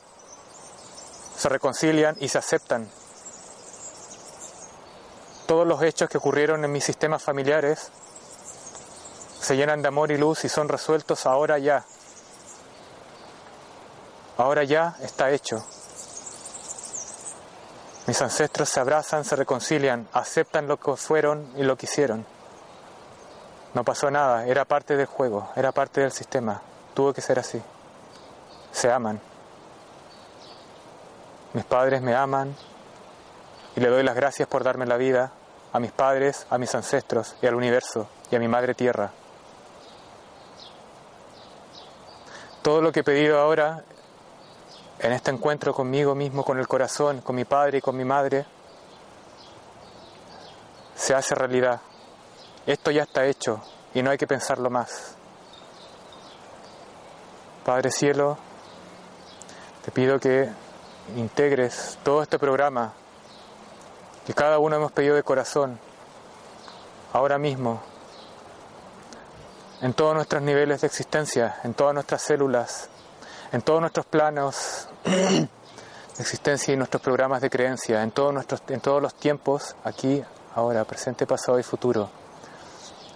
se 1.36 1.49
reconcilian 1.49 2.15
y 2.20 2.28
se 2.28 2.38
aceptan. 2.38 2.89
Todos 5.47 5.65
los 5.65 5.82
hechos 5.82 6.09
que 6.09 6.18
ocurrieron 6.18 6.63
en 6.65 6.72
mis 6.72 6.84
sistemas 6.84 7.24
familiares 7.24 7.91
se 9.39 9.55
llenan 9.55 9.82
de 9.82 9.88
amor 9.88 10.11
y 10.11 10.18
luz 10.18 10.43
y 10.43 10.49
son 10.49 10.68
resueltos 10.68 11.26
ahora 11.26 11.57
ya. 11.57 11.86
Ahora 14.38 14.63
ya 14.63 14.95
está 15.01 15.31
hecho. 15.31 15.63
Mis 18.05 18.21
ancestros 18.21 18.69
se 18.69 18.79
abrazan, 18.79 19.25
se 19.25 19.35
reconcilian, 19.35 20.07
aceptan 20.13 20.67
lo 20.67 20.77
que 20.77 20.95
fueron 20.95 21.51
y 21.57 21.63
lo 21.63 21.75
que 21.75 21.88
hicieron. 21.88 22.25
No 23.73 23.83
pasó 23.83 24.09
nada, 24.09 24.45
era 24.45 24.63
parte 24.65 24.95
del 24.95 25.07
juego, 25.07 25.49
era 25.55 25.71
parte 25.71 26.01
del 26.01 26.11
sistema. 26.11 26.61
Tuvo 26.93 27.13
que 27.13 27.21
ser 27.21 27.39
así. 27.39 27.61
Se 28.71 28.91
aman. 28.91 29.19
Mis 31.53 31.65
padres 31.65 32.01
me 32.01 32.15
aman 32.15 32.55
y 33.75 33.79
le 33.79 33.89
doy 33.89 34.03
las 34.03 34.15
gracias 34.15 34.47
por 34.47 34.63
darme 34.63 34.85
la 34.85 34.97
vida 34.97 35.31
a 35.73 35.79
mis 35.79 35.91
padres, 35.91 36.47
a 36.49 36.57
mis 36.57 36.73
ancestros 36.75 37.35
y 37.41 37.47
al 37.47 37.55
universo 37.55 38.07
y 38.31 38.35
a 38.35 38.39
mi 38.39 38.47
madre 38.47 38.73
tierra. 38.73 39.11
Todo 42.61 42.81
lo 42.81 42.91
que 42.91 43.01
he 43.01 43.03
pedido 43.03 43.39
ahora 43.39 43.83
en 45.00 45.12
este 45.12 45.32
encuentro 45.32 45.74
conmigo 45.74 46.16
mismo, 46.16 46.43
con 46.43 46.60
el 46.60 46.68
corazón, 46.68 47.22
con 47.22 47.36
mi 47.36 47.45
padre 47.45 47.78
y 47.80 47.82
con 47.82 47.95
mi 47.95 48.06
madre, 48.06 48.45
se 50.95 51.14
hace 51.14 51.36
realidad. 51.36 51.80
Esto 52.66 52.91
ya 52.91 53.04
está 53.04 53.26
hecho 53.26 53.62
y 53.93 54.02
no 54.02 54.10
hay 54.10 54.18
que 54.18 54.28
pensarlo 54.28 54.70
más. 54.70 55.16
Padre 57.64 57.91
Cielo, 57.91 58.38
te 59.86 59.91
pido 59.91 60.20
que 60.20 60.50
integres 61.16 61.98
todo 62.04 62.24
este 62.24 62.39
programa 62.39 62.93
que 64.26 64.34
cada 64.34 64.60
uno 64.60 64.76
hemos 64.76 64.91
pedido 64.91 65.16
de 65.16 65.24
corazón, 65.24 65.80
ahora 67.14 67.38
mismo, 67.38 67.82
en 69.82 69.93
todos 69.93 70.16
nuestros 70.16 70.41
niveles 70.41 70.82
de 70.82 70.88
existencia, 70.88 71.62
en 71.64 71.74
todas 71.74 71.93
nuestras 71.93 72.22
células, 72.24 72.89
en 73.52 73.62
todos 73.62 73.80
nuestros 73.80 74.06
planos 74.06 74.89
de 75.06 75.48
existencia 76.20 76.74
y 76.74 76.78
nuestros 76.78 77.02
programas 77.02 77.41
de 77.41 77.50
creencia, 77.50 78.04
en 78.04 78.12
todos, 78.12 78.34
nuestros, 78.34 78.62
en 78.68 78.82
todos 78.82 79.02
los 79.02 79.14
tiempos, 79.16 79.76
aquí, 79.84 80.24
ahora, 80.56 80.84
presente, 80.84 81.26
pasado 81.26 81.60
y 81.60 81.64
futuro. 81.64 82.10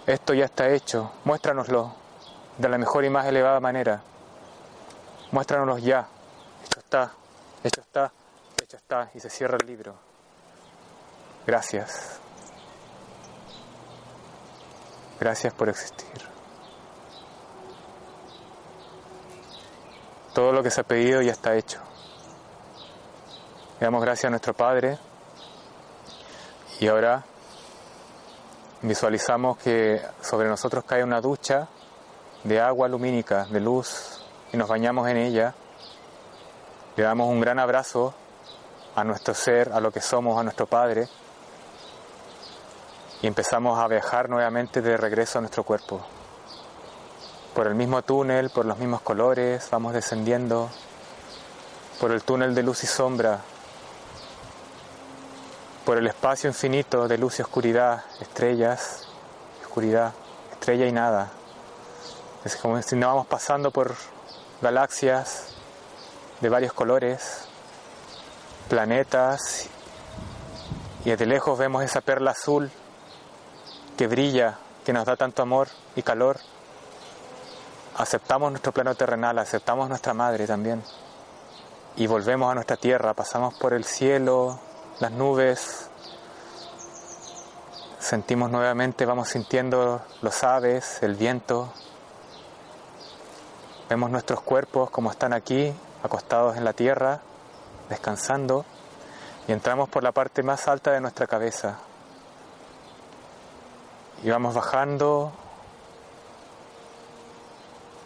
Esto 0.06 0.34
ya 0.34 0.46
está 0.46 0.68
hecho, 0.68 1.12
muéstranoslo 1.24 1.94
de 2.58 2.68
la 2.68 2.78
mejor 2.78 3.04
y 3.04 3.10
más 3.10 3.26
elevada 3.26 3.60
manera. 3.60 4.02
Muéstranoslo 5.30 5.78
ya. 5.78 6.06
Hecho 6.64 6.80
está, 6.80 7.12
hecho 7.64 7.80
está, 7.80 8.12
hecho 8.62 8.76
está, 8.76 9.10
y 9.14 9.20
se 9.20 9.30
cierra 9.30 9.56
el 9.60 9.66
libro. 9.66 9.94
Gracias. 11.46 12.18
Gracias 15.18 15.54
por 15.54 15.68
existir. 15.68 16.31
Todo 20.34 20.52
lo 20.52 20.62
que 20.62 20.70
se 20.70 20.80
ha 20.80 20.84
pedido 20.84 21.20
ya 21.20 21.32
está 21.32 21.54
hecho. 21.54 21.78
Le 23.78 23.84
damos 23.84 24.00
gracias 24.00 24.26
a 24.26 24.30
nuestro 24.30 24.54
Padre 24.54 24.98
y 26.80 26.88
ahora 26.88 27.22
visualizamos 28.80 29.58
que 29.58 30.00
sobre 30.22 30.48
nosotros 30.48 30.84
cae 30.84 31.04
una 31.04 31.20
ducha 31.20 31.68
de 32.44 32.60
agua 32.60 32.88
lumínica, 32.88 33.44
de 33.44 33.60
luz, 33.60 34.24
y 34.52 34.56
nos 34.56 34.68
bañamos 34.68 35.06
en 35.08 35.18
ella. 35.18 35.54
Le 36.96 37.02
damos 37.02 37.28
un 37.28 37.40
gran 37.40 37.58
abrazo 37.58 38.14
a 38.94 39.04
nuestro 39.04 39.34
ser, 39.34 39.70
a 39.72 39.80
lo 39.80 39.90
que 39.90 40.00
somos, 40.00 40.38
a 40.38 40.42
nuestro 40.42 40.66
Padre, 40.66 41.08
y 43.20 43.26
empezamos 43.26 43.78
a 43.78 43.86
viajar 43.86 44.30
nuevamente 44.30 44.80
de 44.80 44.96
regreso 44.96 45.38
a 45.38 45.42
nuestro 45.42 45.62
cuerpo 45.62 46.00
por 47.54 47.66
el 47.66 47.74
mismo 47.74 48.02
túnel, 48.02 48.50
por 48.50 48.64
los 48.64 48.78
mismos 48.78 49.02
colores, 49.02 49.68
vamos 49.70 49.92
descendiendo. 49.92 50.70
Por 52.00 52.12
el 52.12 52.22
túnel 52.22 52.54
de 52.54 52.62
luz 52.62 52.82
y 52.82 52.86
sombra, 52.86 53.40
por 55.84 55.98
el 55.98 56.06
espacio 56.06 56.48
infinito 56.48 57.06
de 57.06 57.18
luz 57.18 57.38
y 57.38 57.42
oscuridad, 57.42 58.04
estrellas, 58.20 59.06
oscuridad, 59.62 60.12
estrella 60.50 60.86
y 60.86 60.92
nada. 60.92 61.30
Es 62.44 62.56
como 62.56 62.80
si 62.82 62.96
no 62.96 63.06
vamos 63.08 63.26
pasando 63.26 63.70
por 63.70 63.94
galaxias 64.60 65.54
de 66.40 66.48
varios 66.48 66.72
colores, 66.72 67.46
planetas 68.68 69.68
y 71.04 71.10
desde 71.10 71.26
lejos 71.26 71.58
vemos 71.58 71.84
esa 71.84 72.00
perla 72.00 72.32
azul 72.32 72.70
que 73.96 74.06
brilla, 74.06 74.58
que 74.84 74.92
nos 74.92 75.04
da 75.04 75.16
tanto 75.16 75.42
amor 75.42 75.68
y 75.94 76.02
calor, 76.02 76.38
aceptamos 77.96 78.50
nuestro 78.50 78.72
plano 78.72 78.94
terrenal, 78.94 79.38
aceptamos 79.38 79.88
nuestra 79.88 80.14
madre 80.14 80.46
también. 80.46 80.82
Y 81.96 82.06
volvemos 82.06 82.50
a 82.50 82.54
nuestra 82.54 82.76
tierra, 82.76 83.14
pasamos 83.14 83.54
por 83.54 83.74
el 83.74 83.84
cielo, 83.84 84.58
las 85.00 85.12
nubes, 85.12 85.90
sentimos 87.98 88.50
nuevamente, 88.50 89.04
vamos 89.04 89.28
sintiendo 89.28 90.00
los 90.22 90.42
aves, 90.42 91.02
el 91.02 91.14
viento, 91.14 91.72
vemos 93.88 94.10
nuestros 94.10 94.40
cuerpos 94.40 94.90
como 94.90 95.10
están 95.10 95.32
aquí, 95.32 95.72
acostados 96.02 96.56
en 96.56 96.64
la 96.64 96.72
tierra, 96.72 97.20
descansando, 97.90 98.64
y 99.46 99.52
entramos 99.52 99.88
por 99.88 100.02
la 100.02 100.12
parte 100.12 100.42
más 100.42 100.66
alta 100.68 100.92
de 100.92 101.00
nuestra 101.00 101.26
cabeza. 101.26 101.78
Y 104.22 104.30
vamos 104.30 104.54
bajando 104.54 105.32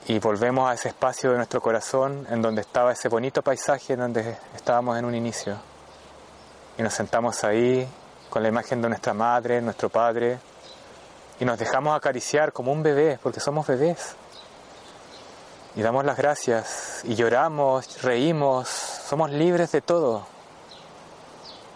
y 0.08 0.20
volvemos 0.20 0.70
a 0.70 0.74
ese 0.74 0.88
espacio 0.88 1.32
de 1.32 1.36
nuestro 1.36 1.60
corazón 1.60 2.26
en 2.30 2.40
donde 2.40 2.60
estaba 2.60 2.92
ese 2.92 3.08
bonito 3.08 3.42
paisaje 3.42 3.94
en 3.94 4.00
donde 4.00 4.38
estábamos 4.54 4.96
en 4.98 5.04
un 5.04 5.14
inicio. 5.14 5.56
Y 6.78 6.82
nos 6.82 6.94
sentamos 6.94 7.42
ahí 7.42 7.88
con 8.30 8.42
la 8.42 8.48
imagen 8.48 8.80
de 8.80 8.88
nuestra 8.88 9.14
madre, 9.14 9.60
nuestro 9.60 9.88
padre, 9.88 10.38
y 11.40 11.44
nos 11.44 11.58
dejamos 11.58 11.96
acariciar 11.96 12.52
como 12.52 12.70
un 12.70 12.84
bebé, 12.84 13.18
porque 13.20 13.40
somos 13.40 13.66
bebés. 13.66 14.14
Y 15.74 15.82
damos 15.82 16.04
las 16.04 16.16
gracias, 16.16 17.00
y 17.02 17.16
lloramos, 17.16 18.00
reímos, 18.02 18.68
somos 18.68 19.30
libres 19.30 19.72
de 19.72 19.80
todo, 19.80 20.24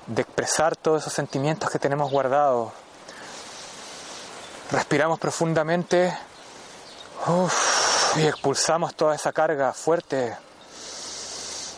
de 0.06 0.22
expresar 0.22 0.76
todos 0.76 1.02
esos 1.02 1.12
sentimientos 1.12 1.68
que 1.68 1.80
tenemos 1.80 2.10
guardados. 2.12 2.70
Respiramos 4.70 5.18
profundamente. 5.18 6.16
Uf 7.26 7.69
y 8.16 8.26
expulsamos 8.26 8.94
toda 8.94 9.14
esa 9.14 9.32
carga 9.32 9.72
fuerte. 9.72 10.36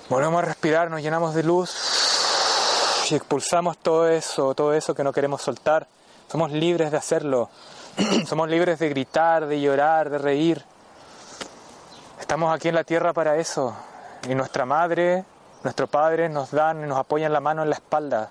Volvemos 0.08 0.42
a 0.42 0.46
respirar, 0.46 0.90
nos 0.90 1.02
llenamos 1.02 1.34
de 1.34 1.42
luz 1.42 1.74
y 3.10 3.14
expulsamos 3.14 3.78
todo 3.78 4.08
eso, 4.08 4.54
todo 4.54 4.72
eso 4.72 4.94
que 4.94 5.04
no 5.04 5.12
queremos 5.12 5.42
soltar. 5.42 5.86
Somos 6.30 6.50
libres 6.52 6.90
de 6.90 6.96
hacerlo. 6.96 7.50
Somos 8.26 8.48
libres 8.48 8.78
de 8.78 8.88
gritar, 8.88 9.46
de 9.46 9.60
llorar, 9.60 10.08
de 10.08 10.18
reír. 10.18 10.64
Estamos 12.18 12.54
aquí 12.54 12.68
en 12.68 12.74
la 12.74 12.84
tierra 12.84 13.12
para 13.12 13.36
eso. 13.36 13.74
Y 14.28 14.34
nuestra 14.34 14.64
madre, 14.64 15.24
nuestro 15.62 15.86
padre 15.86 16.28
nos 16.28 16.50
dan 16.50 16.82
y 16.82 16.86
nos 16.86 16.98
apoyan 16.98 17.32
la 17.32 17.40
mano 17.40 17.62
en 17.62 17.70
la 17.70 17.76
espalda. 17.76 18.30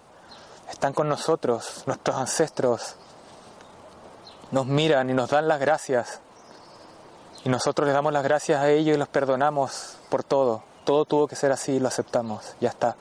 Están 0.72 0.94
con 0.94 1.08
nosotros, 1.08 1.84
nuestros 1.86 2.16
ancestros. 2.16 2.96
Nos 4.52 4.66
miran 4.66 5.10
y 5.10 5.14
nos 5.14 5.30
dan 5.30 5.48
las 5.48 5.60
gracias. 5.60 6.22
Y 7.44 7.50
nosotros 7.50 7.88
les 7.88 7.96
damos 7.96 8.14
las 8.14 8.24
gracias 8.24 8.62
a 8.62 8.70
ellos 8.70 8.96
y 8.96 9.00
los 9.00 9.08
perdonamos 9.08 9.98
por 10.10 10.24
todo. 10.24 10.62
Todo 10.86 11.06
tuvo 11.06 11.28
que 11.28 11.36
ser 11.36 11.52
así 11.52 11.74
y 11.74 11.80
lo 11.80 11.88
aceptamos. 11.88 12.56
Ya 12.60 12.70
está. 12.70 12.96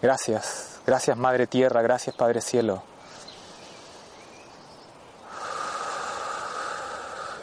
Gracias. 0.00 0.80
Gracias 0.86 1.16
Madre 1.18 1.46
Tierra. 1.46 1.82
Gracias 1.82 2.16
Padre 2.16 2.40
Cielo. 2.40 2.82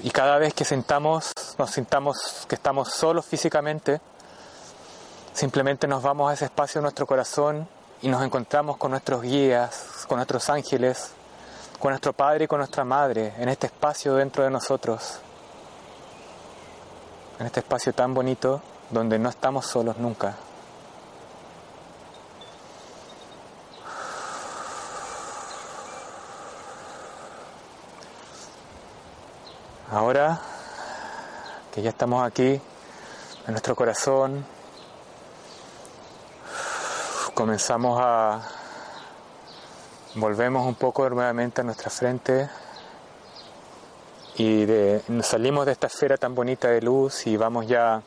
Y 0.01 0.09
cada 0.09 0.37
vez 0.39 0.53
que 0.53 0.65
sentamos, 0.65 1.31
nos 1.57 1.71
sintamos 1.71 2.45
que 2.47 2.55
estamos 2.55 2.91
solos 2.91 3.25
físicamente, 3.25 4.01
simplemente 5.33 5.87
nos 5.87 6.03
vamos 6.03 6.29
a 6.29 6.33
ese 6.33 6.45
espacio 6.45 6.79
de 6.79 6.83
nuestro 6.83 7.07
corazón 7.07 7.67
y 8.01 8.09
nos 8.09 8.23
encontramos 8.23 8.77
con 8.77 8.91
nuestros 8.91 9.23
guías, 9.23 10.05
con 10.07 10.17
nuestros 10.17 10.49
ángeles, 10.49 11.11
con 11.79 11.91
nuestro 11.91 12.13
Padre 12.13 12.45
y 12.45 12.47
con 12.47 12.59
nuestra 12.59 12.83
Madre 12.83 13.33
en 13.39 13.49
este 13.49 13.67
espacio 13.67 14.15
dentro 14.15 14.43
de 14.43 14.51
nosotros 14.51 15.21
en 17.39 17.45
este 17.45 17.59
espacio 17.59 17.93
tan 17.93 18.13
bonito 18.13 18.61
donde 18.89 19.19
no 19.19 19.29
estamos 19.29 19.65
solos 19.65 19.97
nunca. 19.97 20.35
Ahora 29.91 30.39
que 31.73 31.81
ya 31.81 31.89
estamos 31.89 32.25
aquí 32.25 32.53
en 33.47 33.51
nuestro 33.51 33.75
corazón, 33.75 34.45
comenzamos 37.33 37.99
a 38.01 38.41
volvemos 40.15 40.65
un 40.65 40.75
poco 40.75 41.09
nuevamente 41.09 41.61
a 41.61 41.63
nuestra 41.63 41.89
frente 41.89 42.49
y 44.37 44.65
de, 44.65 45.01
salimos 45.21 45.65
de 45.65 45.71
esta 45.71 45.87
esfera 45.87 46.17
tan 46.17 46.35
bonita 46.35 46.67
de 46.67 46.81
luz 46.81 47.25
y 47.25 47.37
vamos 47.37 47.67
ya 47.67 48.01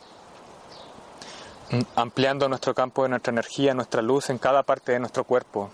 ampliando 1.95 2.47
nuestro 2.47 2.75
campo 2.75 3.03
de 3.03 3.09
nuestra 3.09 3.31
energía, 3.31 3.73
nuestra 3.73 4.01
luz 4.01 4.29
en 4.29 4.37
cada 4.37 4.63
parte 4.63 4.91
de 4.91 4.99
nuestro 4.99 5.23
cuerpo. 5.23 5.69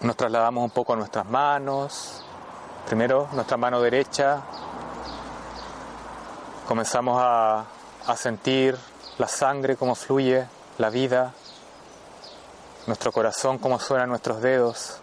Nos 0.00 0.16
trasladamos 0.16 0.62
un 0.62 0.70
poco 0.70 0.92
a 0.92 0.96
nuestras 0.96 1.26
manos, 1.26 2.24
primero 2.86 3.28
nuestra 3.32 3.56
mano 3.56 3.80
derecha, 3.80 4.42
comenzamos 6.68 7.18
a, 7.20 7.64
a 8.06 8.16
sentir 8.16 8.76
la 9.18 9.26
sangre 9.26 9.76
como 9.76 9.94
fluye, 9.96 10.46
la 10.78 10.90
vida, 10.90 11.32
nuestro 12.86 13.10
corazón 13.10 13.58
como 13.58 13.80
suenan 13.80 14.08
nuestros 14.08 14.40
dedos. 14.40 15.00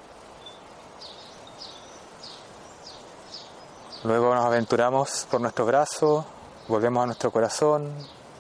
Luego 4.04 4.36
nos 4.36 4.44
aventuramos 4.44 5.26
por 5.32 5.40
nuestro 5.40 5.66
brazo, 5.66 6.26
volvemos 6.68 7.04
a 7.04 7.06
nuestro 7.06 7.32
corazón, 7.32 7.90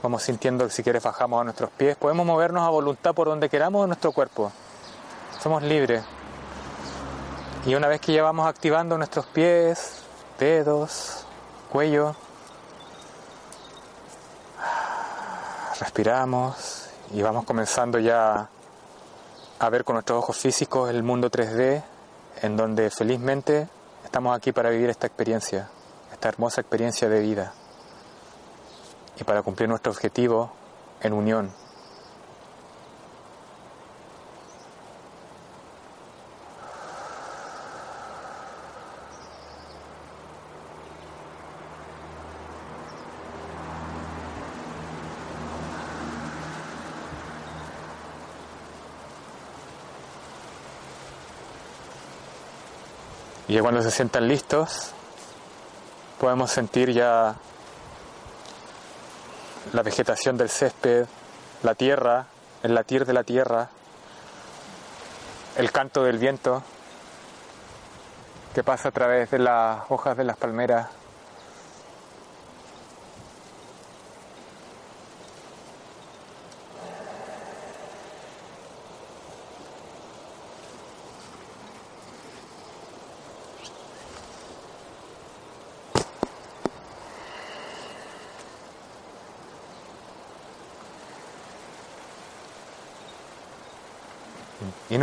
vamos 0.01 0.21
sintiendo 0.21 0.65
que 0.65 0.71
si 0.71 0.83
quieres 0.83 1.01
bajamos 1.01 1.39
a 1.39 1.45
nuestros 1.45 1.69
pies. 1.69 1.95
Podemos 1.95 2.25
movernos 2.25 2.63
a 2.63 2.69
voluntad 2.69 3.13
por 3.13 3.29
donde 3.29 3.47
queramos 3.47 3.83
en 3.83 3.87
nuestro 3.87 4.11
cuerpo. 4.11 4.51
Somos 5.41 5.63
libres. 5.63 6.03
Y 7.65 7.75
una 7.75 7.87
vez 7.87 8.01
que 8.01 8.11
ya 8.11 8.23
vamos 8.23 8.45
activando 8.45 8.97
nuestros 8.97 9.25
pies, 9.27 10.01
dedos, 10.37 11.25
cuello, 11.71 12.13
respiramos 15.79 16.89
y 17.13 17.21
vamos 17.21 17.45
comenzando 17.45 17.99
ya 17.99 18.49
a 19.59 19.69
ver 19.69 19.85
con 19.85 19.93
nuestros 19.93 20.19
ojos 20.19 20.35
físicos 20.35 20.89
el 20.89 21.03
mundo 21.03 21.31
3D, 21.31 21.81
en 22.41 22.57
donde 22.57 22.89
felizmente 22.89 23.69
Estamos 24.03 24.35
aquí 24.35 24.51
para 24.51 24.69
vivir 24.69 24.89
esta 24.89 25.07
experiencia, 25.07 25.69
esta 26.11 26.29
hermosa 26.29 26.61
experiencia 26.61 27.09
de 27.09 27.19
vida 27.19 27.53
y 29.19 29.23
para 29.23 29.41
cumplir 29.41 29.69
nuestro 29.69 29.91
objetivo 29.91 30.51
en 31.01 31.13
unión. 31.13 31.62
Y 53.47 53.59
cuando 53.59 53.81
se 53.81 53.91
sientan 53.91 54.27
listos, 54.27 54.91
podemos 56.19 56.49
sentir 56.49 56.91
ya 56.91 57.35
la 59.73 59.81
vegetación 59.81 60.37
del 60.37 60.49
césped, 60.49 61.05
la 61.63 61.75
tierra, 61.75 62.27
el 62.63 62.73
latir 62.73 63.05
de 63.05 63.13
la 63.13 63.23
tierra, 63.23 63.69
el 65.57 65.71
canto 65.71 66.03
del 66.03 66.17
viento 66.17 66.63
que 68.53 68.63
pasa 68.63 68.89
a 68.89 68.91
través 68.91 69.31
de 69.31 69.39
las 69.39 69.83
hojas 69.89 70.15
de 70.15 70.23
las 70.23 70.37
palmeras. 70.37 71.02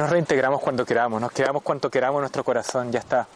Nos 0.00 0.08
reintegramos 0.08 0.62
cuando 0.62 0.86
queramos, 0.86 1.20
nos 1.20 1.30
quedamos 1.30 1.62
cuanto 1.62 1.90
queramos 1.90 2.18
en 2.18 2.22
nuestro 2.22 2.42
corazón, 2.42 2.90
ya 2.90 3.00
está. 3.00 3.26